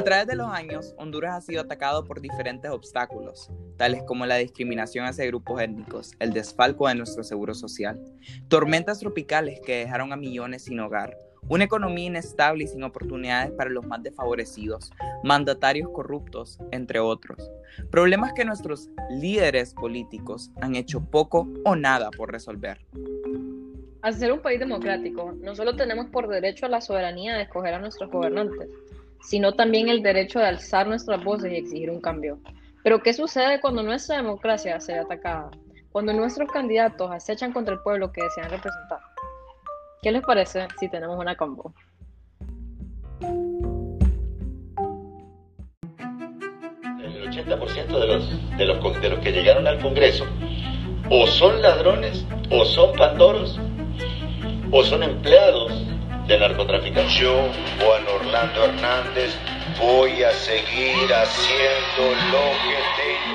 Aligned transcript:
A 0.00 0.02
través 0.02 0.26
de 0.26 0.34
los 0.34 0.48
años, 0.48 0.94
Honduras 0.96 1.34
ha 1.34 1.40
sido 1.42 1.60
atacado 1.60 2.06
por 2.06 2.22
diferentes 2.22 2.70
obstáculos, 2.70 3.50
tales 3.76 4.02
como 4.04 4.24
la 4.24 4.36
discriminación 4.36 5.04
hacia 5.04 5.26
grupos 5.26 5.60
étnicos, 5.60 6.12
el 6.20 6.32
desfalco 6.32 6.88
de 6.88 6.94
nuestro 6.94 7.22
seguro 7.22 7.52
social, 7.52 8.02
tormentas 8.48 9.00
tropicales 9.00 9.60
que 9.60 9.80
dejaron 9.80 10.10
a 10.14 10.16
millones 10.16 10.64
sin 10.64 10.80
hogar, 10.80 11.18
una 11.50 11.64
economía 11.64 12.06
inestable 12.06 12.64
y 12.64 12.68
sin 12.68 12.82
oportunidades 12.82 13.50
para 13.50 13.68
los 13.68 13.84
más 13.84 14.02
desfavorecidos, 14.02 14.90
mandatarios 15.22 15.90
corruptos, 15.90 16.58
entre 16.70 16.98
otros. 16.98 17.50
Problemas 17.90 18.32
que 18.32 18.46
nuestros 18.46 18.88
líderes 19.10 19.74
políticos 19.74 20.50
han 20.62 20.76
hecho 20.76 21.04
poco 21.04 21.46
o 21.62 21.76
nada 21.76 22.10
por 22.10 22.32
resolver. 22.32 22.80
Al 24.00 24.14
ser 24.14 24.32
un 24.32 24.40
país 24.40 24.58
democrático, 24.58 25.32
no 25.42 25.54
solo 25.54 25.76
tenemos 25.76 26.06
por 26.06 26.26
derecho 26.26 26.64
a 26.64 26.70
la 26.70 26.80
soberanía 26.80 27.34
de 27.34 27.42
escoger 27.42 27.74
a 27.74 27.78
nuestros 27.78 28.10
gobernantes, 28.10 28.70
sino 29.22 29.52
también 29.52 29.88
el 29.88 30.02
derecho 30.02 30.38
de 30.38 30.46
alzar 30.46 30.86
nuestras 30.86 31.22
voces 31.22 31.52
y 31.52 31.56
exigir 31.56 31.90
un 31.90 32.00
cambio. 32.00 32.38
Pero 32.82 33.02
¿qué 33.02 33.12
sucede 33.12 33.60
cuando 33.60 33.82
nuestra 33.82 34.16
democracia 34.16 34.80
se 34.80 34.94
ve 34.94 35.00
atacada? 35.00 35.50
Cuando 35.92 36.12
nuestros 36.12 36.50
candidatos 36.50 37.10
acechan 37.10 37.52
contra 37.52 37.74
el 37.74 37.80
pueblo 37.80 38.12
que 38.12 38.22
desean 38.22 38.50
representar. 38.50 39.00
¿Qué 40.02 40.12
les 40.12 40.22
parece 40.22 40.66
si 40.78 40.88
tenemos 40.88 41.18
una 41.18 41.36
combo? 41.36 41.74
El 46.98 47.28
80% 47.28 47.86
de 47.86 48.06
los, 48.06 48.56
de, 48.56 48.64
los, 48.64 49.00
de 49.00 49.08
los 49.10 49.18
que 49.20 49.32
llegaron 49.32 49.66
al 49.66 49.80
Congreso 49.80 50.24
o 51.10 51.26
son 51.26 51.60
ladrones, 51.60 52.24
o 52.50 52.64
son 52.64 52.96
pandoros, 52.96 53.58
o 54.70 54.84
son 54.84 55.02
empleados 55.02 55.89
de 56.30 56.38
narcotraficantes. 56.38 57.14
Yo, 57.14 57.48
Juan 57.80 58.06
Orlando 58.06 58.64
Hernández, 58.64 59.34
voy 59.80 60.22
a 60.22 60.30
seguir 60.30 61.12
haciendo 61.12 62.14
lo 62.30 62.52
que 62.68 62.78
tengo. 62.94 63.29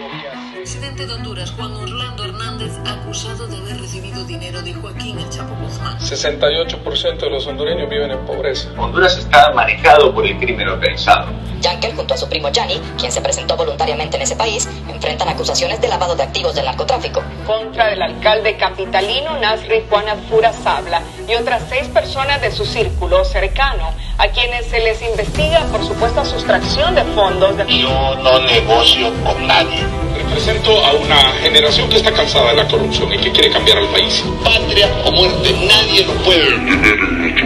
Presidente 0.76 1.08
de 1.08 1.14
Honduras, 1.14 1.52
Juan 1.52 1.74
Orlando 1.74 2.26
Hernández, 2.26 2.74
acusado 2.86 3.48
de 3.48 3.56
haber 3.56 3.80
recibido 3.80 4.26
dinero 4.26 4.62
de 4.62 4.74
Joaquín 4.74 5.18
El 5.18 5.30
Chapo 5.30 5.56
Guzmán. 5.56 5.98
68% 6.00 7.18
de 7.18 7.30
los 7.30 7.48
hondureños 7.48 7.90
viven 7.90 8.12
en 8.12 8.26
pobreza. 8.26 8.68
Honduras 8.78 9.18
está 9.18 9.54
manejado 9.54 10.14
por 10.14 10.26
el 10.26 10.38
crimen 10.38 10.68
organizado. 10.68 11.32
Yankel, 11.62 11.96
junto 11.96 12.14
a 12.14 12.18
su 12.18 12.28
primo 12.28 12.50
Yanni, 12.50 12.82
quien 13.00 13.10
se 13.10 13.22
presentó 13.22 13.56
voluntariamente 13.56 14.18
en 14.18 14.24
ese 14.24 14.36
país, 14.36 14.68
enfrentan 14.90 15.30
acusaciones 15.30 15.80
de 15.80 15.88
lavado 15.88 16.14
de 16.14 16.24
activos 16.24 16.54
del 16.56 16.66
narcotráfico. 16.66 17.24
Contra 17.48 17.94
el 17.94 18.02
alcalde 18.02 18.58
capitalino 18.58 19.40
Nasri 19.40 19.86
Juana 19.90 20.18
Fura 20.30 20.52
Sabla 20.52 21.02
y 21.26 21.36
otras 21.36 21.64
seis 21.70 21.88
personas 21.88 22.42
de 22.42 22.52
su 22.52 22.66
círculo 22.66 23.24
cercano, 23.24 23.94
a 24.18 24.28
quienes 24.28 24.66
se 24.66 24.82
les 24.82 25.02
investiga 25.02 25.62
por 25.72 25.86
supuesta 25.86 26.26
sustracción 26.26 26.96
de 26.96 27.04
fondos. 27.06 27.56
De... 27.56 27.66
Yo 27.66 28.16
no 28.18 28.40
negocio 28.42 29.14
con 29.24 29.48
nadie. 29.48 29.86
Represento 30.28 30.72
a 30.84 30.94
una 30.96 31.32
generación 31.34 31.88
que 31.88 31.98
está 31.98 32.12
cansada 32.12 32.50
de 32.50 32.58
la 32.58 32.68
corrupción 32.68 33.14
y 33.14 33.18
que 33.20 33.32
quiere 33.32 33.52
cambiar 33.52 33.78
al 33.78 33.88
país. 33.90 34.24
Patria 34.44 34.88
o 35.06 35.12
muerte, 35.12 35.52
nadie 35.68 36.04
lo 36.04 36.14
puede 36.24 37.46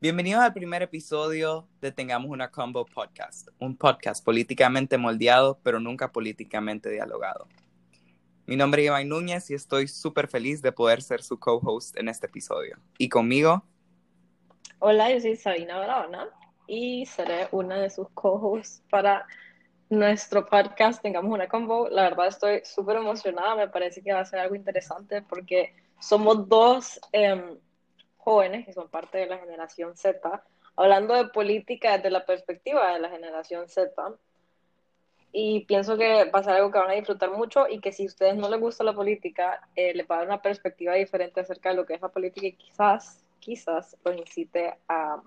Bienvenidos 0.00 0.42
al 0.42 0.52
primer 0.52 0.82
episodio 0.82 1.68
de 1.80 1.92
Tengamos 1.92 2.32
una 2.32 2.50
Combo 2.50 2.84
Podcast, 2.84 3.48
un 3.60 3.76
podcast 3.76 4.24
políticamente 4.24 4.98
moldeado, 4.98 5.60
pero 5.62 5.78
nunca 5.78 6.10
políticamente 6.10 6.90
dialogado. 6.90 7.46
Mi 8.46 8.56
nombre 8.56 8.82
es 8.82 8.86
Iván 8.88 9.08
Núñez 9.08 9.50
y 9.50 9.54
estoy 9.54 9.86
súper 9.86 10.26
feliz 10.26 10.62
de 10.62 10.72
poder 10.72 11.00
ser 11.00 11.22
su 11.22 11.38
co-host 11.38 11.96
en 11.96 12.08
este 12.08 12.26
episodio. 12.26 12.76
Y 12.98 13.08
conmigo. 13.08 13.62
Hola, 14.80 15.12
yo 15.12 15.20
soy 15.20 15.36
Sabina 15.36 15.78
Barahona 15.78 16.26
y 16.66 17.06
seré 17.06 17.46
una 17.52 17.76
de 17.76 17.88
sus 17.88 18.08
co-hosts 18.10 18.82
para 18.90 19.26
nuestro 19.90 20.46
podcast 20.46 21.02
Tengamos 21.02 21.32
una 21.32 21.48
Combo. 21.48 21.88
La 21.88 22.02
verdad 22.02 22.28
estoy 22.28 22.62
súper 22.64 22.96
emocionada, 22.96 23.56
me 23.56 23.68
parece 23.68 24.02
que 24.02 24.12
va 24.12 24.20
a 24.20 24.24
ser 24.24 24.40
algo 24.40 24.54
interesante 24.54 25.22
porque 25.22 25.74
somos 25.98 26.48
dos... 26.48 27.00
Eh, 27.12 27.58
jóvenes 28.28 28.66
que 28.66 28.74
son 28.74 28.90
parte 28.90 29.16
de 29.16 29.26
la 29.26 29.38
generación 29.38 29.96
Z, 29.96 30.44
hablando 30.76 31.14
de 31.14 31.28
política 31.28 31.96
desde 31.96 32.10
la 32.10 32.26
perspectiva 32.26 32.92
de 32.92 33.00
la 33.00 33.08
generación 33.08 33.70
Z. 33.70 33.90
Y 35.32 35.64
pienso 35.64 35.96
que 35.96 36.30
va 36.30 36.40
a 36.40 36.42
ser 36.42 36.52
algo 36.54 36.70
que 36.70 36.78
van 36.78 36.90
a 36.90 37.00
disfrutar 37.00 37.30
mucho 37.30 37.66
y 37.66 37.80
que 37.80 37.90
si 37.90 38.02
a 38.02 38.06
ustedes 38.06 38.36
no 38.36 38.50
les 38.50 38.60
gusta 38.60 38.84
la 38.84 38.92
política, 38.92 39.66
eh, 39.74 39.94
les 39.94 40.06
va 40.06 40.16
a 40.16 40.18
dar 40.18 40.26
una 40.26 40.42
perspectiva 40.42 40.92
diferente 40.92 41.40
acerca 41.40 41.70
de 41.70 41.76
lo 41.76 41.86
que 41.86 41.94
es 41.94 42.02
la 42.02 42.10
política 42.10 42.46
y 42.46 42.52
quizás, 42.52 43.24
quizás 43.40 43.96
los 44.04 44.14
incite 44.14 44.74
a, 44.88 45.22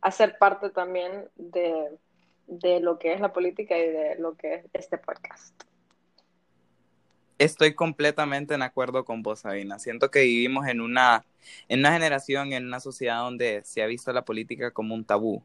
a 0.00 0.10
ser 0.10 0.38
parte 0.38 0.70
también 0.70 1.28
de, 1.36 1.90
de 2.50 2.80
lo 2.80 2.98
que 2.98 3.12
es 3.12 3.20
la 3.20 3.32
política 3.32 3.78
y 3.78 3.88
de 3.88 4.16
lo 4.18 4.34
que 4.36 4.54
es 4.54 4.64
este 4.72 4.98
podcast. 4.98 5.54
Estoy 7.38 7.74
completamente 7.74 8.54
en 8.54 8.62
acuerdo 8.62 9.04
con 9.04 9.22
vos, 9.22 9.40
Sabina. 9.40 9.78
Siento 9.78 10.10
que 10.10 10.20
vivimos 10.20 10.66
en 10.66 10.82
una, 10.82 11.24
en 11.68 11.80
una 11.80 11.92
generación, 11.92 12.52
en 12.52 12.66
una 12.66 12.80
sociedad 12.80 13.20
donde 13.20 13.62
se 13.64 13.82
ha 13.82 13.86
visto 13.86 14.12
la 14.12 14.26
política 14.26 14.72
como 14.72 14.94
un 14.94 15.04
tabú, 15.04 15.42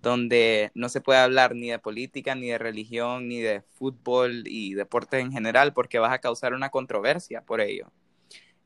donde 0.00 0.70
no 0.74 0.88
se 0.88 1.02
puede 1.02 1.18
hablar 1.18 1.54
ni 1.54 1.68
de 1.68 1.78
política, 1.78 2.34
ni 2.34 2.48
de 2.48 2.56
religión, 2.56 3.28
ni 3.28 3.40
de 3.40 3.60
fútbol 3.60 4.44
y 4.46 4.72
deporte 4.74 5.18
en 5.18 5.32
general, 5.32 5.74
porque 5.74 5.98
vas 5.98 6.12
a 6.12 6.20
causar 6.20 6.54
una 6.54 6.70
controversia 6.70 7.42
por 7.42 7.60
ello. 7.60 7.90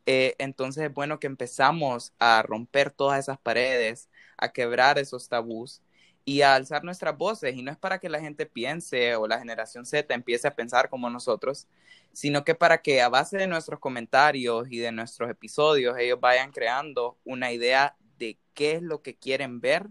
Eh, 0.07 0.37
entonces 0.39 0.85
es 0.85 0.95
bueno 0.95 1.19
que 1.19 1.27
empezamos 1.27 2.13
a 2.19 2.43
romper 2.43 2.91
todas 2.91 3.19
esas 3.19 3.39
paredes, 3.39 4.09
a 4.37 4.53
quebrar 4.53 4.99
esos 4.99 5.29
tabús 5.29 5.83
y 6.29 6.43
a 6.43 6.57
alzar 6.57 6.85
nuestras 6.85 7.17
voces. 7.17 7.57
Y 7.57 7.63
no 7.63 7.71
es 7.71 7.79
para 7.79 7.99
que 7.99 8.11
la 8.11 8.21
gente 8.21 8.45
piense 8.45 9.17
o 9.17 9.27
la 9.27 9.39
generación 9.39 9.87
Z 9.87 10.13
empiece 10.13 10.47
a 10.47 10.55
pensar 10.55 10.91
como 10.91 11.09
nosotros, 11.09 11.67
sino 12.13 12.45
que 12.45 12.55
para 12.55 12.83
que 12.83 13.01
a 13.01 13.09
base 13.09 13.39
de 13.39 13.47
nuestros 13.47 13.81
comentarios 13.81 14.67
y 14.71 14.77
de 14.77 14.93
nuestros 14.93 15.31
episodios 15.31 15.97
ellos 15.97 16.21
vayan 16.21 16.53
creando 16.53 17.17
una 17.25 17.51
idea 17.51 17.97
de 18.19 18.37
qué 18.53 18.73
es 18.73 18.83
lo 18.83 19.01
que 19.01 19.17
quieren 19.17 19.63
ver 19.63 19.87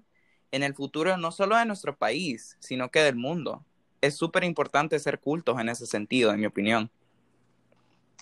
en 0.52 0.62
el 0.62 0.76
futuro, 0.76 1.18
no 1.18 1.32
solo 1.32 1.58
de 1.58 1.66
nuestro 1.66 1.98
país, 1.98 2.56
sino 2.60 2.92
que 2.92 3.00
del 3.00 3.16
mundo. 3.16 3.66
Es 4.02 4.16
súper 4.16 4.44
importante 4.44 5.00
ser 5.00 5.20
cultos 5.20 5.60
en 5.60 5.70
ese 5.70 5.88
sentido, 5.88 6.32
en 6.32 6.40
mi 6.40 6.46
opinión. 6.46 6.92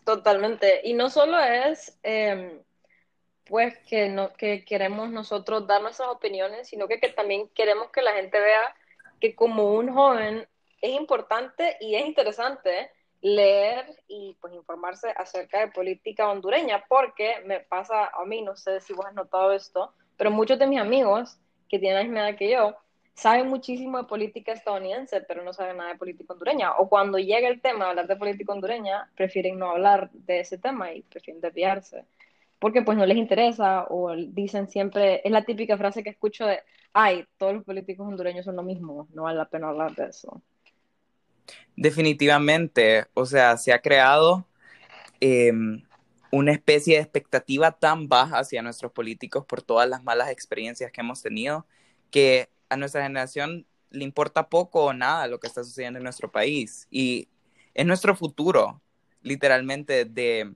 Totalmente. 0.05 0.79
Y 0.85 0.93
no 0.93 1.09
solo 1.09 1.37
es... 1.37 1.97
Eh 2.01 2.61
pues 3.47 3.77
que, 3.87 4.09
no, 4.09 4.33
que 4.33 4.65
queremos 4.65 5.09
nosotros 5.09 5.67
dar 5.67 5.81
nuestras 5.81 6.09
opiniones, 6.09 6.67
sino 6.67 6.87
que, 6.87 6.99
que 6.99 7.09
también 7.09 7.47
queremos 7.49 7.91
que 7.91 8.01
la 8.01 8.13
gente 8.13 8.39
vea 8.39 8.75
que 9.19 9.35
como 9.35 9.73
un 9.73 9.93
joven 9.93 10.47
es 10.81 10.91
importante 10.91 11.77
y 11.79 11.95
es 11.95 12.05
interesante 12.05 12.91
leer 13.21 13.85
y 14.07 14.35
pues 14.39 14.53
informarse 14.53 15.09
acerca 15.15 15.59
de 15.59 15.69
política 15.69 16.29
hondureña, 16.29 16.85
porque 16.87 17.41
me 17.45 17.59
pasa 17.59 18.07
a 18.07 18.25
mí, 18.25 18.41
no 18.41 18.55
sé 18.55 18.81
si 18.81 18.93
vos 18.93 19.05
has 19.05 19.13
notado 19.13 19.51
esto, 19.51 19.93
pero 20.17 20.31
muchos 20.31 20.59
de 20.59 20.67
mis 20.67 20.79
amigos 20.79 21.37
que 21.69 21.79
tienen 21.79 21.97
la 21.97 22.03
misma 22.03 22.29
edad 22.29 22.37
que 22.37 22.49
yo 22.51 22.75
saben 23.15 23.47
muchísimo 23.47 23.97
de 23.97 24.03
política 24.03 24.51
estadounidense, 24.51 25.21
pero 25.21 25.43
no 25.43 25.53
saben 25.53 25.77
nada 25.77 25.93
de 25.93 25.97
política 25.97 26.33
hondureña. 26.33 26.75
O 26.75 26.89
cuando 26.89 27.17
llega 27.17 27.47
el 27.47 27.61
tema 27.61 27.85
de 27.85 27.91
hablar 27.91 28.07
de 28.07 28.15
política 28.17 28.53
hondureña, 28.53 29.09
prefieren 29.15 29.57
no 29.57 29.71
hablar 29.71 30.11
de 30.11 30.41
ese 30.41 30.57
tema 30.57 30.91
y 30.91 31.01
prefieren 31.01 31.41
desviarse 31.41 32.05
porque 32.59 32.81
pues 32.81 32.97
no 32.97 33.05
les 33.05 33.17
interesa 33.17 33.85
o 33.89 34.15
dicen 34.15 34.67
siempre, 34.69 35.21
es 35.23 35.31
la 35.31 35.43
típica 35.43 35.77
frase 35.77 36.03
que 36.03 36.09
escucho 36.09 36.45
de, 36.45 36.59
ay, 36.93 37.25
todos 37.37 37.53
los 37.53 37.63
políticos 37.63 38.07
hondureños 38.07 38.45
son 38.45 38.55
lo 38.55 38.63
mismo, 38.63 39.07
no 39.13 39.23
vale 39.23 39.37
la 39.37 39.49
pena 39.49 39.69
hablar 39.69 39.95
de 39.95 40.05
eso. 40.05 40.41
Definitivamente, 41.75 43.05
o 43.13 43.25
sea, 43.25 43.57
se 43.57 43.73
ha 43.73 43.81
creado 43.81 44.47
em, 45.19 45.83
una 46.31 46.51
especie 46.51 46.95
de 46.95 47.01
expectativa 47.01 47.71
tan 47.71 48.07
baja 48.07 48.39
hacia 48.39 48.61
nuestros 48.61 48.91
políticos 48.91 49.45
por 49.45 49.61
todas 49.61 49.87
las 49.87 50.03
malas 50.03 50.29
experiencias 50.29 50.91
que 50.91 51.01
hemos 51.01 51.21
tenido, 51.21 51.65
que 52.11 52.49
a 52.69 52.77
nuestra 52.77 53.03
generación 53.03 53.65
le 53.89 54.03
importa 54.03 54.49
poco 54.49 54.85
o 54.85 54.93
nada 54.93 55.27
lo 55.27 55.39
que 55.39 55.47
está 55.47 55.63
sucediendo 55.63 55.97
en 55.97 56.03
nuestro 56.03 56.31
país. 56.31 56.87
Y 56.89 57.29
es 57.73 57.85
nuestro 57.85 58.15
futuro, 58.15 58.81
literalmente, 59.21 60.05
de 60.05 60.53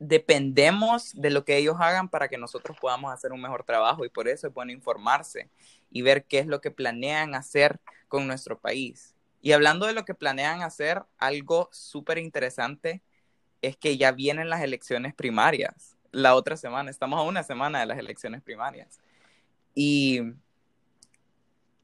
dependemos 0.00 1.12
de 1.14 1.28
lo 1.28 1.44
que 1.44 1.58
ellos 1.58 1.76
hagan 1.78 2.08
para 2.08 2.28
que 2.28 2.38
nosotros 2.38 2.76
podamos 2.80 3.12
hacer 3.12 3.32
un 3.32 3.40
mejor 3.40 3.64
trabajo 3.64 4.04
y 4.04 4.08
por 4.08 4.28
eso 4.28 4.48
es 4.48 4.54
bueno 4.54 4.72
informarse 4.72 5.50
y 5.90 6.00
ver 6.00 6.24
qué 6.24 6.38
es 6.38 6.46
lo 6.46 6.62
que 6.62 6.70
planean 6.70 7.34
hacer 7.34 7.78
con 8.08 8.26
nuestro 8.26 8.58
país. 8.58 9.14
Y 9.42 9.52
hablando 9.52 9.86
de 9.86 9.92
lo 9.92 10.06
que 10.06 10.14
planean 10.14 10.62
hacer, 10.62 11.04
algo 11.18 11.68
súper 11.70 12.16
interesante 12.16 13.02
es 13.60 13.76
que 13.76 13.98
ya 13.98 14.10
vienen 14.10 14.48
las 14.48 14.62
elecciones 14.62 15.14
primarias. 15.14 15.96
La 16.12 16.34
otra 16.34 16.56
semana, 16.56 16.90
estamos 16.90 17.20
a 17.20 17.22
una 17.22 17.42
semana 17.42 17.80
de 17.80 17.86
las 17.86 17.98
elecciones 17.98 18.42
primarias. 18.42 19.00
Y 19.74 20.20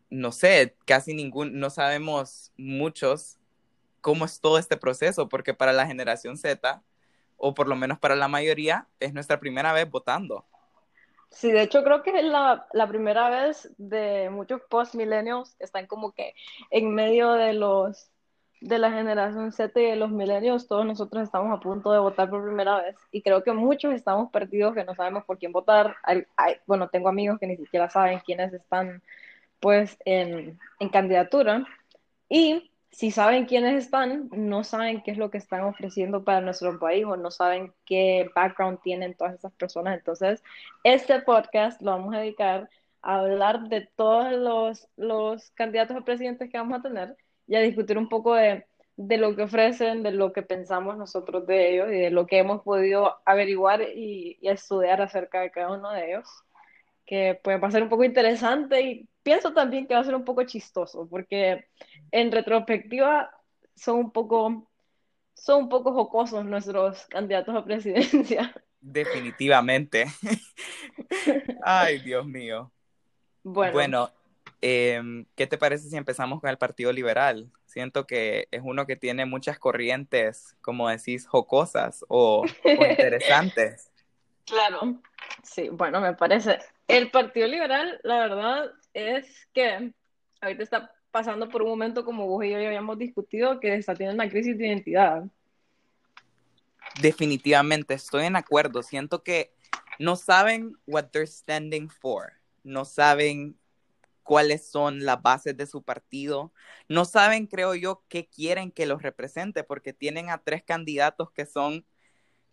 no 0.08 0.32
sé, 0.32 0.74
casi 0.86 1.12
ningún, 1.12 1.58
no 1.60 1.68
sabemos 1.68 2.50
muchos 2.56 3.38
cómo 4.00 4.24
es 4.24 4.40
todo 4.40 4.58
este 4.58 4.78
proceso, 4.78 5.28
porque 5.28 5.52
para 5.52 5.74
la 5.74 5.86
generación 5.86 6.38
Z, 6.38 6.82
o 7.36 7.54
por 7.54 7.68
lo 7.68 7.76
menos 7.76 7.98
para 7.98 8.16
la 8.16 8.28
mayoría, 8.28 8.86
es 9.00 9.12
nuestra 9.12 9.40
primera 9.40 9.72
vez 9.72 9.90
votando. 9.90 10.44
Sí, 11.30 11.50
de 11.50 11.62
hecho 11.62 11.82
creo 11.82 12.02
que 12.02 12.18
es 12.18 12.24
la, 12.24 12.66
la 12.72 12.88
primera 12.88 13.28
vez 13.28 13.70
de 13.78 14.30
muchos 14.30 14.62
post-millennials 14.70 15.56
están 15.58 15.86
como 15.86 16.12
que 16.12 16.34
en 16.70 16.94
medio 16.94 17.32
de 17.32 17.52
los 17.52 18.10
de 18.60 18.78
la 18.78 18.90
generación 18.90 19.52
Z 19.52 19.78
y 19.80 19.84
de 19.84 19.96
los 19.96 20.10
millennials, 20.10 20.66
todos 20.66 20.86
nosotros 20.86 21.22
estamos 21.22 21.56
a 21.56 21.60
punto 21.60 21.92
de 21.92 21.98
votar 21.98 22.30
por 22.30 22.42
primera 22.42 22.80
vez 22.80 22.96
y 23.12 23.22
creo 23.22 23.42
que 23.42 23.52
muchos 23.52 23.92
estamos 23.92 24.30
perdidos 24.30 24.74
que 24.74 24.84
no 24.84 24.94
sabemos 24.94 25.24
por 25.24 25.38
quién 25.38 25.52
votar. 25.52 25.96
bueno, 26.66 26.88
tengo 26.88 27.08
amigos 27.08 27.38
que 27.38 27.46
ni 27.46 27.56
siquiera 27.56 27.90
saben 27.90 28.20
quiénes 28.20 28.52
están 28.52 29.02
pues 29.60 29.98
en, 30.04 30.58
en 30.80 30.88
candidatura 30.88 31.66
y 32.28 32.70
si 32.90 33.10
saben 33.10 33.46
quiénes 33.46 33.84
están, 33.84 34.28
no 34.32 34.64
saben 34.64 35.02
qué 35.02 35.10
es 35.10 35.18
lo 35.18 35.30
que 35.30 35.38
están 35.38 35.62
ofreciendo 35.64 36.24
para 36.24 36.40
nuestro 36.40 36.78
país 36.78 37.04
o 37.04 37.16
no 37.16 37.30
saben 37.30 37.74
qué 37.84 38.30
background 38.34 38.80
tienen 38.82 39.14
todas 39.14 39.34
esas 39.34 39.52
personas. 39.54 39.98
Entonces, 39.98 40.42
este 40.84 41.20
podcast 41.20 41.82
lo 41.82 41.90
vamos 41.92 42.14
a 42.14 42.20
dedicar 42.20 42.70
a 43.02 43.20
hablar 43.20 43.68
de 43.68 43.88
todos 43.96 44.32
los, 44.32 44.88
los 44.96 45.50
candidatos 45.50 45.96
a 45.96 46.04
presidentes 46.04 46.50
que 46.50 46.58
vamos 46.58 46.78
a 46.78 46.82
tener 46.82 47.16
y 47.46 47.56
a 47.56 47.60
discutir 47.60 47.98
un 47.98 48.08
poco 48.08 48.34
de, 48.34 48.66
de 48.96 49.16
lo 49.18 49.36
que 49.36 49.42
ofrecen, 49.42 50.02
de 50.02 50.12
lo 50.12 50.32
que 50.32 50.42
pensamos 50.42 50.96
nosotros 50.96 51.46
de 51.46 51.74
ellos 51.74 51.88
y 51.88 52.00
de 52.00 52.10
lo 52.10 52.26
que 52.26 52.38
hemos 52.38 52.62
podido 52.62 53.16
averiguar 53.24 53.82
y, 53.82 54.38
y 54.40 54.48
estudiar 54.48 55.02
acerca 55.02 55.40
de 55.40 55.50
cada 55.50 55.72
uno 55.72 55.92
de 55.92 56.08
ellos, 56.12 56.28
que 57.04 57.38
puede 57.42 57.58
pasar 57.58 57.82
un 57.82 57.88
poco 57.88 58.04
interesante 58.04 58.80
y 58.82 59.08
pienso 59.26 59.52
también 59.52 59.88
que 59.88 59.94
va 59.94 60.00
a 60.00 60.04
ser 60.04 60.14
un 60.14 60.24
poco 60.24 60.44
chistoso, 60.44 61.08
porque 61.10 61.66
en 62.12 62.30
retrospectiva 62.30 63.28
son 63.74 63.96
un 63.96 64.12
poco, 64.12 64.70
son 65.34 65.64
un 65.64 65.68
poco 65.68 65.92
jocosos 65.92 66.44
nuestros 66.44 67.04
candidatos 67.06 67.56
a 67.56 67.64
presidencia. 67.64 68.54
Definitivamente. 68.80 70.06
Ay, 71.64 71.98
Dios 71.98 72.24
mío. 72.24 72.70
Bueno, 73.42 73.72
bueno 73.72 74.10
Em, 74.62 75.26
¿Qué 75.34 75.46
te 75.46 75.58
parece 75.58 75.88
si 75.88 75.96
empezamos 75.96 76.40
con 76.40 76.50
el 76.50 76.58
Partido 76.58 76.92
Liberal? 76.92 77.50
Siento 77.66 78.06
que 78.06 78.48
es 78.50 78.62
uno 78.64 78.86
que 78.86 78.96
tiene 78.96 79.26
muchas 79.26 79.58
corrientes, 79.58 80.56
como 80.60 80.88
decís, 80.88 81.26
jocosas 81.26 82.04
o, 82.08 82.44
interesantes. 82.64 83.90
Claro, 84.44 85.00
sí, 85.42 85.68
bueno, 85.68 86.00
me 86.00 86.14
parece. 86.14 86.58
El 86.88 87.10
Partido 87.10 87.46
Liberal, 87.48 88.00
la 88.02 88.18
verdad 88.18 88.72
es 88.96 89.46
que 89.52 89.92
ahorita 90.40 90.62
está 90.62 90.94
pasando 91.10 91.48
por 91.50 91.62
un 91.62 91.68
momento 91.68 92.02
como 92.04 92.26
vos 92.26 92.44
y 92.44 92.50
yo 92.50 92.58
ya 92.58 92.68
habíamos 92.68 92.98
discutido, 92.98 93.60
que 93.60 93.74
está 93.74 93.94
teniendo 93.94 94.22
una 94.22 94.30
crisis 94.30 94.56
de 94.56 94.68
identidad. 94.68 95.24
Definitivamente, 97.02 97.92
estoy 97.92 98.24
en 98.24 98.36
acuerdo. 98.36 98.82
Siento 98.82 99.22
que 99.22 99.52
no 99.98 100.16
saben 100.16 100.76
what 100.86 101.08
they're 101.10 101.26
standing 101.26 101.90
for, 101.90 102.32
no 102.64 102.86
saben 102.86 103.58
cuáles 104.22 104.66
son 104.66 105.04
las 105.04 105.20
bases 105.20 105.56
de 105.56 105.66
su 105.66 105.82
partido. 105.82 106.52
No 106.88 107.04
saben, 107.04 107.46
creo 107.46 107.74
yo, 107.74 108.02
qué 108.08 108.26
quieren 108.26 108.72
que 108.72 108.86
los 108.86 109.02
represente, 109.02 109.62
porque 109.62 109.92
tienen 109.92 110.30
a 110.30 110.38
tres 110.38 110.62
candidatos 110.64 111.30
que 111.32 111.44
son 111.44 111.84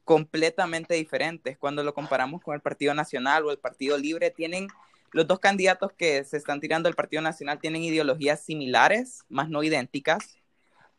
completamente 0.03 0.93
diferentes. 0.95 1.57
Cuando 1.57 1.83
lo 1.83 1.93
comparamos 1.93 2.41
con 2.41 2.53
el 2.53 2.61
Partido 2.61 2.93
Nacional 2.93 3.45
o 3.45 3.51
el 3.51 3.59
Partido 3.59 3.97
Libre, 3.97 4.29
tienen 4.29 4.67
los 5.13 5.27
dos 5.27 5.39
candidatos 5.39 5.93
que 5.93 6.23
se 6.23 6.37
están 6.37 6.59
tirando 6.59 6.87
del 6.89 6.95
Partido 6.95 7.21
Nacional 7.21 7.59
tienen 7.59 7.83
ideologías 7.83 8.41
similares, 8.41 9.23
más 9.29 9.47
no 9.49 9.63
idénticas. 9.63 10.37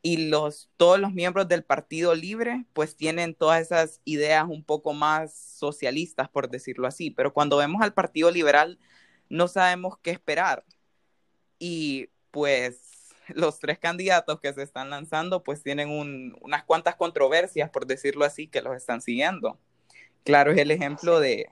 Y 0.03 0.29
los, 0.29 0.71
todos 0.77 1.01
los 1.01 1.13
miembros 1.13 1.49
del 1.49 1.65
Partido 1.65 2.15
Libre, 2.15 2.65
pues 2.75 2.95
tienen 2.95 3.35
todas 3.35 3.61
esas 3.61 4.01
ideas 4.05 4.45
un 4.49 4.63
poco 4.63 4.93
más 4.93 5.35
socialistas, 5.35 6.29
por 6.29 6.49
decirlo 6.49 6.87
así. 6.87 7.11
Pero 7.11 7.33
cuando 7.33 7.57
vemos 7.57 7.83
al 7.83 7.95
Partido 7.95 8.31
Liberal, 8.31 8.79
no 9.29 9.49
sabemos 9.49 9.99
qué 10.03 10.11
esperar. 10.11 10.65
Y 11.59 12.11
pues 12.31 13.15
los 13.29 13.59
tres 13.59 13.79
candidatos 13.79 14.41
que 14.41 14.53
se 14.53 14.63
están 14.63 14.91
lanzando 14.91 15.43
pues 15.43 15.63
tienen 15.63 15.89
unas 16.41 16.65
cuantas 16.65 16.97
controversias, 16.97 17.71
por 17.71 17.87
decirlo 17.87 18.25
así, 18.25 18.47
que 18.47 18.63
los 18.63 18.77
están 18.77 19.01
siguiendo. 19.01 19.59
Claro 20.23 20.53
es 20.53 20.59
el 20.59 20.71
ejemplo 20.71 21.19
de 21.21 21.51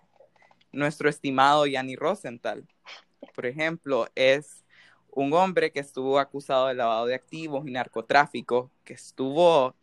nuestro 0.72 1.08
estimado 1.08 1.66
Yanni 1.66 1.96
Rosenthal. 1.96 2.66
Por 3.34 3.46
ejemplo, 3.46 4.08
es 4.14 4.64
un 5.10 5.32
hombre 5.34 5.70
que 5.70 5.80
estuvo 5.80 6.18
acusado 6.18 6.68
de 6.68 6.74
lavado 6.74 7.06
de 7.06 7.14
activos 7.14 7.66
y 7.66 7.70
narcotráfico, 7.70 8.70
que 8.84 8.94
estuvo 8.94 9.74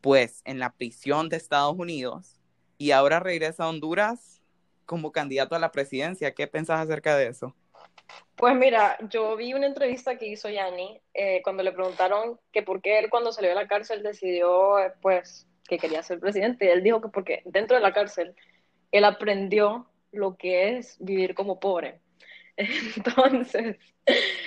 pues 0.00 0.42
en 0.44 0.58
la 0.58 0.70
prisión 0.70 1.30
de 1.30 1.36
Estados 1.36 1.74
Unidos 1.78 2.38
y 2.76 2.90
ahora 2.90 3.20
regresa 3.20 3.64
a 3.64 3.68
Honduras 3.68 4.42
como 4.84 5.12
candidato 5.12 5.54
a 5.54 5.58
la 5.58 5.72
presidencia. 5.72 6.34
¿Qué 6.34 6.46
pensás 6.46 6.80
acerca 6.80 7.16
de 7.16 7.28
eso? 7.28 7.54
Pues 8.36 8.54
mira, 8.54 8.98
yo 9.08 9.34
vi 9.36 9.54
una 9.54 9.66
entrevista 9.66 10.18
que 10.18 10.26
hizo 10.26 10.50
Yanni 10.50 11.00
eh, 11.14 11.40
cuando 11.42 11.62
le 11.62 11.72
preguntaron 11.72 12.38
que 12.52 12.62
por 12.62 12.82
qué 12.82 12.98
él 12.98 13.08
cuando 13.08 13.32
salió 13.32 13.50
de 13.50 13.56
la 13.56 13.66
cárcel 13.66 14.02
decidió 14.02 14.78
eh, 14.78 14.92
pues 15.00 15.46
que 15.66 15.78
quería 15.78 16.02
ser 16.02 16.20
presidente. 16.20 16.70
Él 16.70 16.82
dijo 16.82 17.00
que 17.00 17.08
porque 17.08 17.42
dentro 17.46 17.76
de 17.76 17.82
la 17.82 17.94
cárcel 17.94 18.34
él 18.92 19.04
aprendió 19.04 19.86
lo 20.14 20.36
que 20.36 20.76
es 20.76 20.96
vivir 21.00 21.34
como 21.34 21.60
pobre. 21.60 22.00
Entonces, 22.56 23.76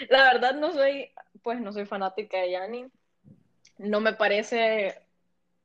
la 0.09 0.23
verdad 0.33 0.55
no 0.55 0.71
soy, 0.71 1.11
pues 1.43 1.59
no 1.59 1.71
soy 1.71 1.85
fanática 1.85 2.39
de 2.39 2.51
Yanni. 2.51 2.85
No 3.77 3.99
me 3.99 4.13
parece 4.13 4.95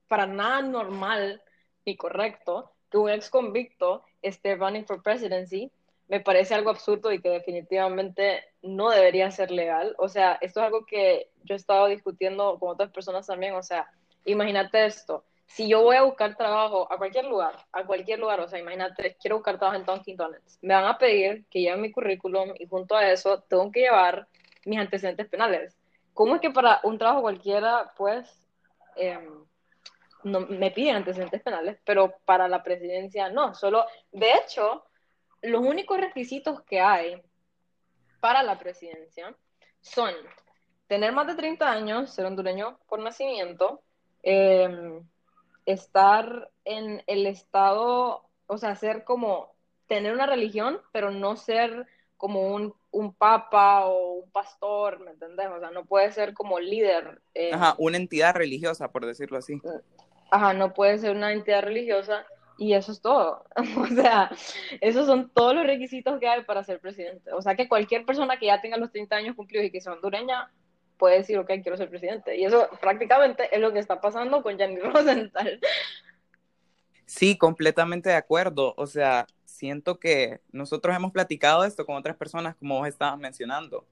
para 0.08 0.26
nada 0.26 0.62
normal 0.62 1.42
ni 1.86 1.96
correcto 1.96 2.72
que 2.90 2.98
un 2.98 3.08
ex 3.08 3.30
convicto 3.30 4.04
esté 4.20 4.54
running 4.56 4.84
for 4.84 5.02
presidency, 5.02 5.72
me 6.08 6.20
parece 6.20 6.54
algo 6.54 6.68
absurdo 6.68 7.10
y 7.10 7.22
que 7.22 7.30
definitivamente 7.30 8.44
no 8.60 8.90
debería 8.90 9.30
ser 9.30 9.50
legal. 9.50 9.94
O 9.96 10.08
sea, 10.08 10.38
esto 10.42 10.60
es 10.60 10.66
algo 10.66 10.84
que 10.84 11.30
yo 11.44 11.54
he 11.54 11.56
estado 11.56 11.86
discutiendo 11.86 12.58
con 12.58 12.68
otras 12.68 12.90
personas 12.90 13.26
también. 13.26 13.54
O 13.54 13.62
sea, 13.62 13.90
imagínate 14.26 14.84
esto. 14.84 15.24
Si 15.54 15.68
yo 15.68 15.82
voy 15.82 15.96
a 15.96 16.02
buscar 16.02 16.34
trabajo 16.34 16.90
a 16.90 16.96
cualquier 16.96 17.26
lugar, 17.26 17.54
a 17.72 17.84
cualquier 17.84 18.18
lugar, 18.18 18.40
o 18.40 18.48
sea, 18.48 18.58
imagínate, 18.58 19.16
quiero 19.20 19.36
buscar 19.36 19.58
trabajo 19.58 19.78
en 19.78 19.84
Dunkin' 19.84 20.16
Donuts, 20.16 20.58
me 20.62 20.72
van 20.72 20.86
a 20.86 20.96
pedir 20.96 21.44
que 21.50 21.60
lleve 21.60 21.76
mi 21.76 21.92
currículum 21.92 22.54
y 22.58 22.66
junto 22.66 22.96
a 22.96 23.10
eso 23.10 23.42
tengo 23.42 23.70
que 23.70 23.80
llevar 23.80 24.26
mis 24.64 24.78
antecedentes 24.78 25.28
penales. 25.28 25.76
¿Cómo 26.14 26.36
es 26.36 26.40
que 26.40 26.50
para 26.50 26.80
un 26.84 26.96
trabajo 26.96 27.20
cualquiera, 27.20 27.92
pues, 27.98 28.48
eh, 28.96 29.18
no, 30.24 30.40
me 30.40 30.70
piden 30.70 30.96
antecedentes 30.96 31.42
penales, 31.42 31.78
pero 31.84 32.14
para 32.24 32.48
la 32.48 32.62
presidencia 32.62 33.28
no. 33.28 33.54
Solo, 33.54 33.84
de 34.10 34.32
hecho, 34.32 34.86
los 35.42 35.60
únicos 35.60 36.00
requisitos 36.00 36.62
que 36.62 36.80
hay 36.80 37.20
para 38.20 38.42
la 38.42 38.58
presidencia 38.58 39.36
son 39.82 40.14
tener 40.86 41.12
más 41.12 41.26
de 41.26 41.34
30 41.34 41.70
años, 41.70 42.10
ser 42.10 42.24
hondureño 42.24 42.78
por 42.88 43.00
nacimiento, 43.00 43.82
em, 44.22 45.06
estar 45.66 46.50
en 46.64 47.02
el 47.06 47.26
estado, 47.26 48.28
o 48.46 48.58
sea, 48.58 48.74
ser 48.76 49.04
como, 49.04 49.54
tener 49.86 50.12
una 50.12 50.26
religión, 50.26 50.80
pero 50.92 51.10
no 51.10 51.36
ser 51.36 51.86
como 52.16 52.54
un, 52.54 52.74
un 52.90 53.14
papa 53.14 53.86
o 53.86 54.12
un 54.12 54.30
pastor, 54.30 55.00
¿me 55.00 55.10
entendés? 55.10 55.48
O 55.48 55.58
sea, 55.58 55.70
no 55.70 55.84
puede 55.84 56.12
ser 56.12 56.34
como 56.34 56.60
líder. 56.60 57.20
Ajá, 57.52 57.74
una 57.78 57.96
entidad 57.96 58.34
religiosa, 58.34 58.92
por 58.92 59.06
decirlo 59.06 59.38
así. 59.38 59.60
Ajá, 60.30 60.54
no 60.54 60.72
puede 60.72 60.98
ser 60.98 61.16
una 61.16 61.32
entidad 61.32 61.62
religiosa 61.62 62.24
y 62.58 62.74
eso 62.74 62.92
es 62.92 63.00
todo. 63.00 63.44
o 63.78 63.86
sea, 63.88 64.30
esos 64.80 65.06
son 65.06 65.30
todos 65.30 65.54
los 65.54 65.66
requisitos 65.66 66.20
que 66.20 66.28
hay 66.28 66.44
para 66.44 66.64
ser 66.64 66.80
presidente. 66.80 67.32
O 67.32 67.42
sea, 67.42 67.56
que 67.56 67.68
cualquier 67.68 68.04
persona 68.04 68.38
que 68.38 68.46
ya 68.46 68.60
tenga 68.60 68.76
los 68.76 68.92
30 68.92 69.16
años 69.16 69.36
cumplidos 69.36 69.66
y 69.66 69.70
que 69.70 69.80
sea 69.80 69.92
hondureña 69.92 70.50
puede 70.96 71.18
decir, 71.18 71.38
ok, 71.38 71.48
quiero 71.62 71.76
ser 71.76 71.88
presidente. 71.88 72.36
Y 72.36 72.44
eso 72.44 72.68
prácticamente 72.80 73.54
es 73.54 73.60
lo 73.60 73.72
que 73.72 73.78
está 73.78 74.00
pasando 74.00 74.42
con 74.42 74.56
Gianni 74.56 74.76
Rosenthal. 74.80 75.60
Sí, 77.06 77.36
completamente 77.36 78.08
de 78.08 78.16
acuerdo. 78.16 78.74
O 78.76 78.86
sea, 78.86 79.26
siento 79.44 79.98
que 79.98 80.40
nosotros 80.50 80.96
hemos 80.96 81.12
platicado 81.12 81.64
esto 81.64 81.84
con 81.84 81.96
otras 81.96 82.16
personas, 82.16 82.56
como 82.56 82.78
vos 82.78 82.88
estabas 82.88 83.18
mencionando. 83.18 83.86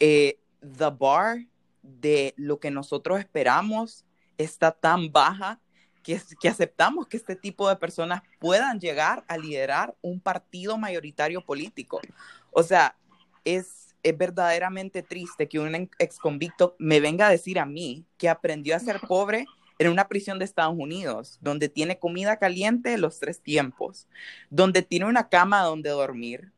Eh, 0.00 0.38
the 0.60 0.90
bar 0.90 1.38
de 1.82 2.34
lo 2.36 2.58
que 2.58 2.70
nosotros 2.70 3.18
esperamos 3.18 4.04
está 4.36 4.70
tan 4.70 5.10
baja 5.10 5.60
que, 6.02 6.20
que, 6.40 6.48
aceptamos 6.48 7.06
que 7.06 7.16
este 7.16 7.36
tipo 7.36 7.68
de 7.68 7.76
personas 7.76 8.22
puedan 8.38 8.80
llegar 8.80 9.24
a 9.28 9.36
liderar 9.36 9.94
un 10.00 10.20
partido 10.20 10.78
mayoritario 10.78 11.44
político. 11.44 12.00
O 12.50 12.62
sea, 12.62 12.96
es, 13.44 13.87
es 14.08 14.18
verdaderamente 14.18 15.02
triste 15.02 15.48
que 15.48 15.58
un 15.58 15.74
ex 15.98 16.18
convicto 16.18 16.76
me 16.78 17.00
venga 17.00 17.26
a 17.26 17.30
decir 17.30 17.58
a 17.58 17.66
mí 17.66 18.06
que 18.16 18.28
aprendió 18.28 18.76
a 18.76 18.80
ser 18.80 19.00
pobre 19.08 19.46
en 19.78 19.90
una 19.90 20.08
prisión 20.08 20.38
de 20.38 20.44
Estados 20.44 20.74
Unidos, 20.76 21.38
donde 21.40 21.68
tiene 21.68 21.98
comida 21.98 22.38
caliente 22.38 22.98
los 22.98 23.20
tres 23.20 23.40
tiempos, 23.40 24.08
donde 24.50 24.82
tiene 24.82 25.06
una 25.06 25.28
cama 25.28 25.62
donde 25.62 25.90
dormir, 25.90 26.52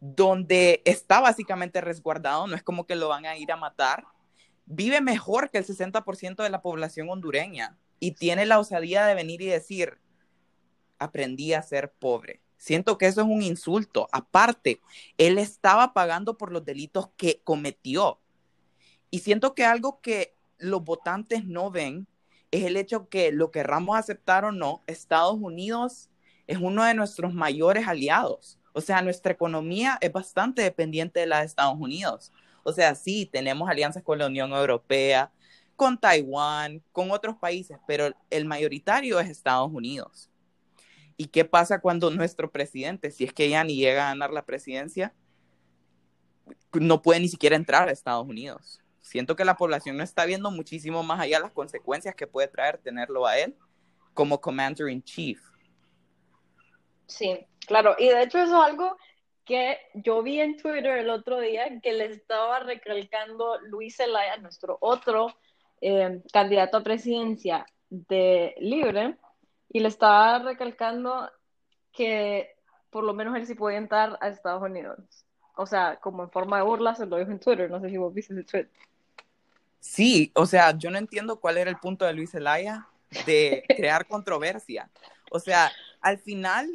donde 0.00 0.80
está 0.84 1.20
básicamente 1.20 1.80
resguardado, 1.80 2.46
no 2.46 2.54
es 2.54 2.62
como 2.62 2.86
que 2.86 2.94
lo 2.94 3.08
van 3.08 3.26
a 3.26 3.36
ir 3.36 3.50
a 3.52 3.56
matar, 3.56 4.04
vive 4.66 5.00
mejor 5.00 5.50
que 5.50 5.58
el 5.58 5.66
60% 5.66 6.42
de 6.42 6.50
la 6.50 6.62
población 6.62 7.10
hondureña 7.10 7.76
y 7.98 8.12
tiene 8.12 8.46
la 8.46 8.58
osadía 8.58 9.04
de 9.04 9.14
venir 9.14 9.42
y 9.42 9.46
decir, 9.46 9.98
aprendí 10.98 11.52
a 11.52 11.62
ser 11.62 11.92
pobre. 11.92 12.40
Siento 12.60 12.98
que 12.98 13.06
eso 13.06 13.22
es 13.22 13.26
un 13.26 13.40
insulto. 13.40 14.06
Aparte, 14.12 14.82
él 15.16 15.38
estaba 15.38 15.94
pagando 15.94 16.36
por 16.36 16.52
los 16.52 16.62
delitos 16.62 17.08
que 17.16 17.40
cometió. 17.42 18.20
Y 19.10 19.20
siento 19.20 19.54
que 19.54 19.64
algo 19.64 20.02
que 20.02 20.34
los 20.58 20.84
votantes 20.84 21.46
no 21.46 21.70
ven 21.70 22.06
es 22.50 22.64
el 22.64 22.76
hecho 22.76 23.08
que 23.08 23.32
lo 23.32 23.50
querramos 23.50 23.96
aceptar 23.96 24.44
o 24.44 24.52
no, 24.52 24.82
Estados 24.86 25.38
Unidos 25.40 26.10
es 26.46 26.58
uno 26.58 26.84
de 26.84 26.92
nuestros 26.92 27.32
mayores 27.32 27.88
aliados. 27.88 28.58
O 28.74 28.82
sea, 28.82 29.00
nuestra 29.00 29.32
economía 29.32 29.96
es 30.02 30.12
bastante 30.12 30.60
dependiente 30.60 31.20
de 31.20 31.26
la 31.26 31.40
de 31.40 31.46
Estados 31.46 31.78
Unidos. 31.80 32.30
O 32.62 32.74
sea, 32.74 32.94
sí, 32.94 33.24
tenemos 33.32 33.70
alianzas 33.70 34.02
con 34.02 34.18
la 34.18 34.26
Unión 34.26 34.52
Europea, 34.52 35.32
con 35.76 35.96
Taiwán, 35.96 36.82
con 36.92 37.10
otros 37.10 37.36
países, 37.36 37.78
pero 37.86 38.14
el 38.28 38.44
mayoritario 38.44 39.18
es 39.18 39.30
Estados 39.30 39.72
Unidos. 39.72 40.29
¿Y 41.20 41.26
qué 41.26 41.44
pasa 41.44 41.82
cuando 41.82 42.10
nuestro 42.10 42.50
presidente, 42.50 43.10
si 43.10 43.24
es 43.24 43.34
que 43.34 43.50
ya 43.50 43.62
ni 43.62 43.76
llega 43.76 44.06
a 44.06 44.08
ganar 44.12 44.30
la 44.30 44.46
presidencia, 44.46 45.12
no 46.72 47.02
puede 47.02 47.20
ni 47.20 47.28
siquiera 47.28 47.56
entrar 47.56 47.86
a 47.90 47.92
Estados 47.92 48.26
Unidos? 48.26 48.80
Siento 49.02 49.36
que 49.36 49.44
la 49.44 49.58
población 49.58 49.98
no 49.98 50.02
está 50.02 50.24
viendo 50.24 50.50
muchísimo 50.50 51.02
más 51.02 51.20
allá 51.20 51.38
las 51.38 51.52
consecuencias 51.52 52.14
que 52.14 52.26
puede 52.26 52.48
traer 52.48 52.78
tenerlo 52.78 53.26
a 53.26 53.38
él 53.38 53.54
como 54.14 54.40
commander 54.40 54.88
in 54.88 55.02
chief. 55.02 55.42
Sí, 57.06 57.46
claro. 57.66 57.96
Y 57.98 58.08
de 58.08 58.22
hecho 58.22 58.38
eso 58.38 58.56
es 58.56 58.70
algo 58.70 58.96
que 59.44 59.76
yo 59.92 60.22
vi 60.22 60.40
en 60.40 60.56
Twitter 60.56 60.96
el 60.96 61.10
otro 61.10 61.38
día 61.38 61.82
que 61.82 61.92
le 61.92 62.06
estaba 62.06 62.60
recalcando 62.60 63.60
Luis 63.60 63.94
Zelaya, 63.98 64.38
nuestro 64.38 64.78
otro 64.80 65.36
eh, 65.82 66.22
candidato 66.32 66.78
a 66.78 66.82
presidencia 66.82 67.66
de 67.90 68.54
Libre, 68.58 69.18
y 69.72 69.80
le 69.80 69.88
estaba 69.88 70.40
recalcando 70.40 71.30
que 71.92 72.56
por 72.90 73.04
lo 73.04 73.14
menos 73.14 73.36
él 73.36 73.46
sí 73.46 73.54
podía 73.54 73.78
entrar 73.78 74.18
a 74.20 74.28
Estados 74.28 74.62
Unidos. 74.62 74.98
O 75.56 75.66
sea, 75.66 75.96
como 76.00 76.24
en 76.24 76.30
forma 76.30 76.58
de 76.58 76.64
burla 76.64 76.94
se 76.94 77.06
lo 77.06 77.16
dijo 77.16 77.30
en 77.30 77.38
Twitter, 77.38 77.70
no 77.70 77.80
sé 77.80 77.88
si 77.88 77.96
vos 77.96 78.12
viste 78.12 78.34
ese 78.34 78.44
tweet. 78.44 78.68
Sí, 79.78 80.32
o 80.34 80.44
sea, 80.44 80.76
yo 80.76 80.90
no 80.90 80.98
entiendo 80.98 81.40
cuál 81.40 81.56
era 81.56 81.70
el 81.70 81.78
punto 81.78 82.04
de 82.04 82.12
Luis 82.12 82.32
Zelaya 82.32 82.86
de 83.26 83.64
crear 83.76 84.06
controversia. 84.06 84.90
O 85.30 85.38
sea, 85.38 85.70
al 86.00 86.18
final, 86.18 86.68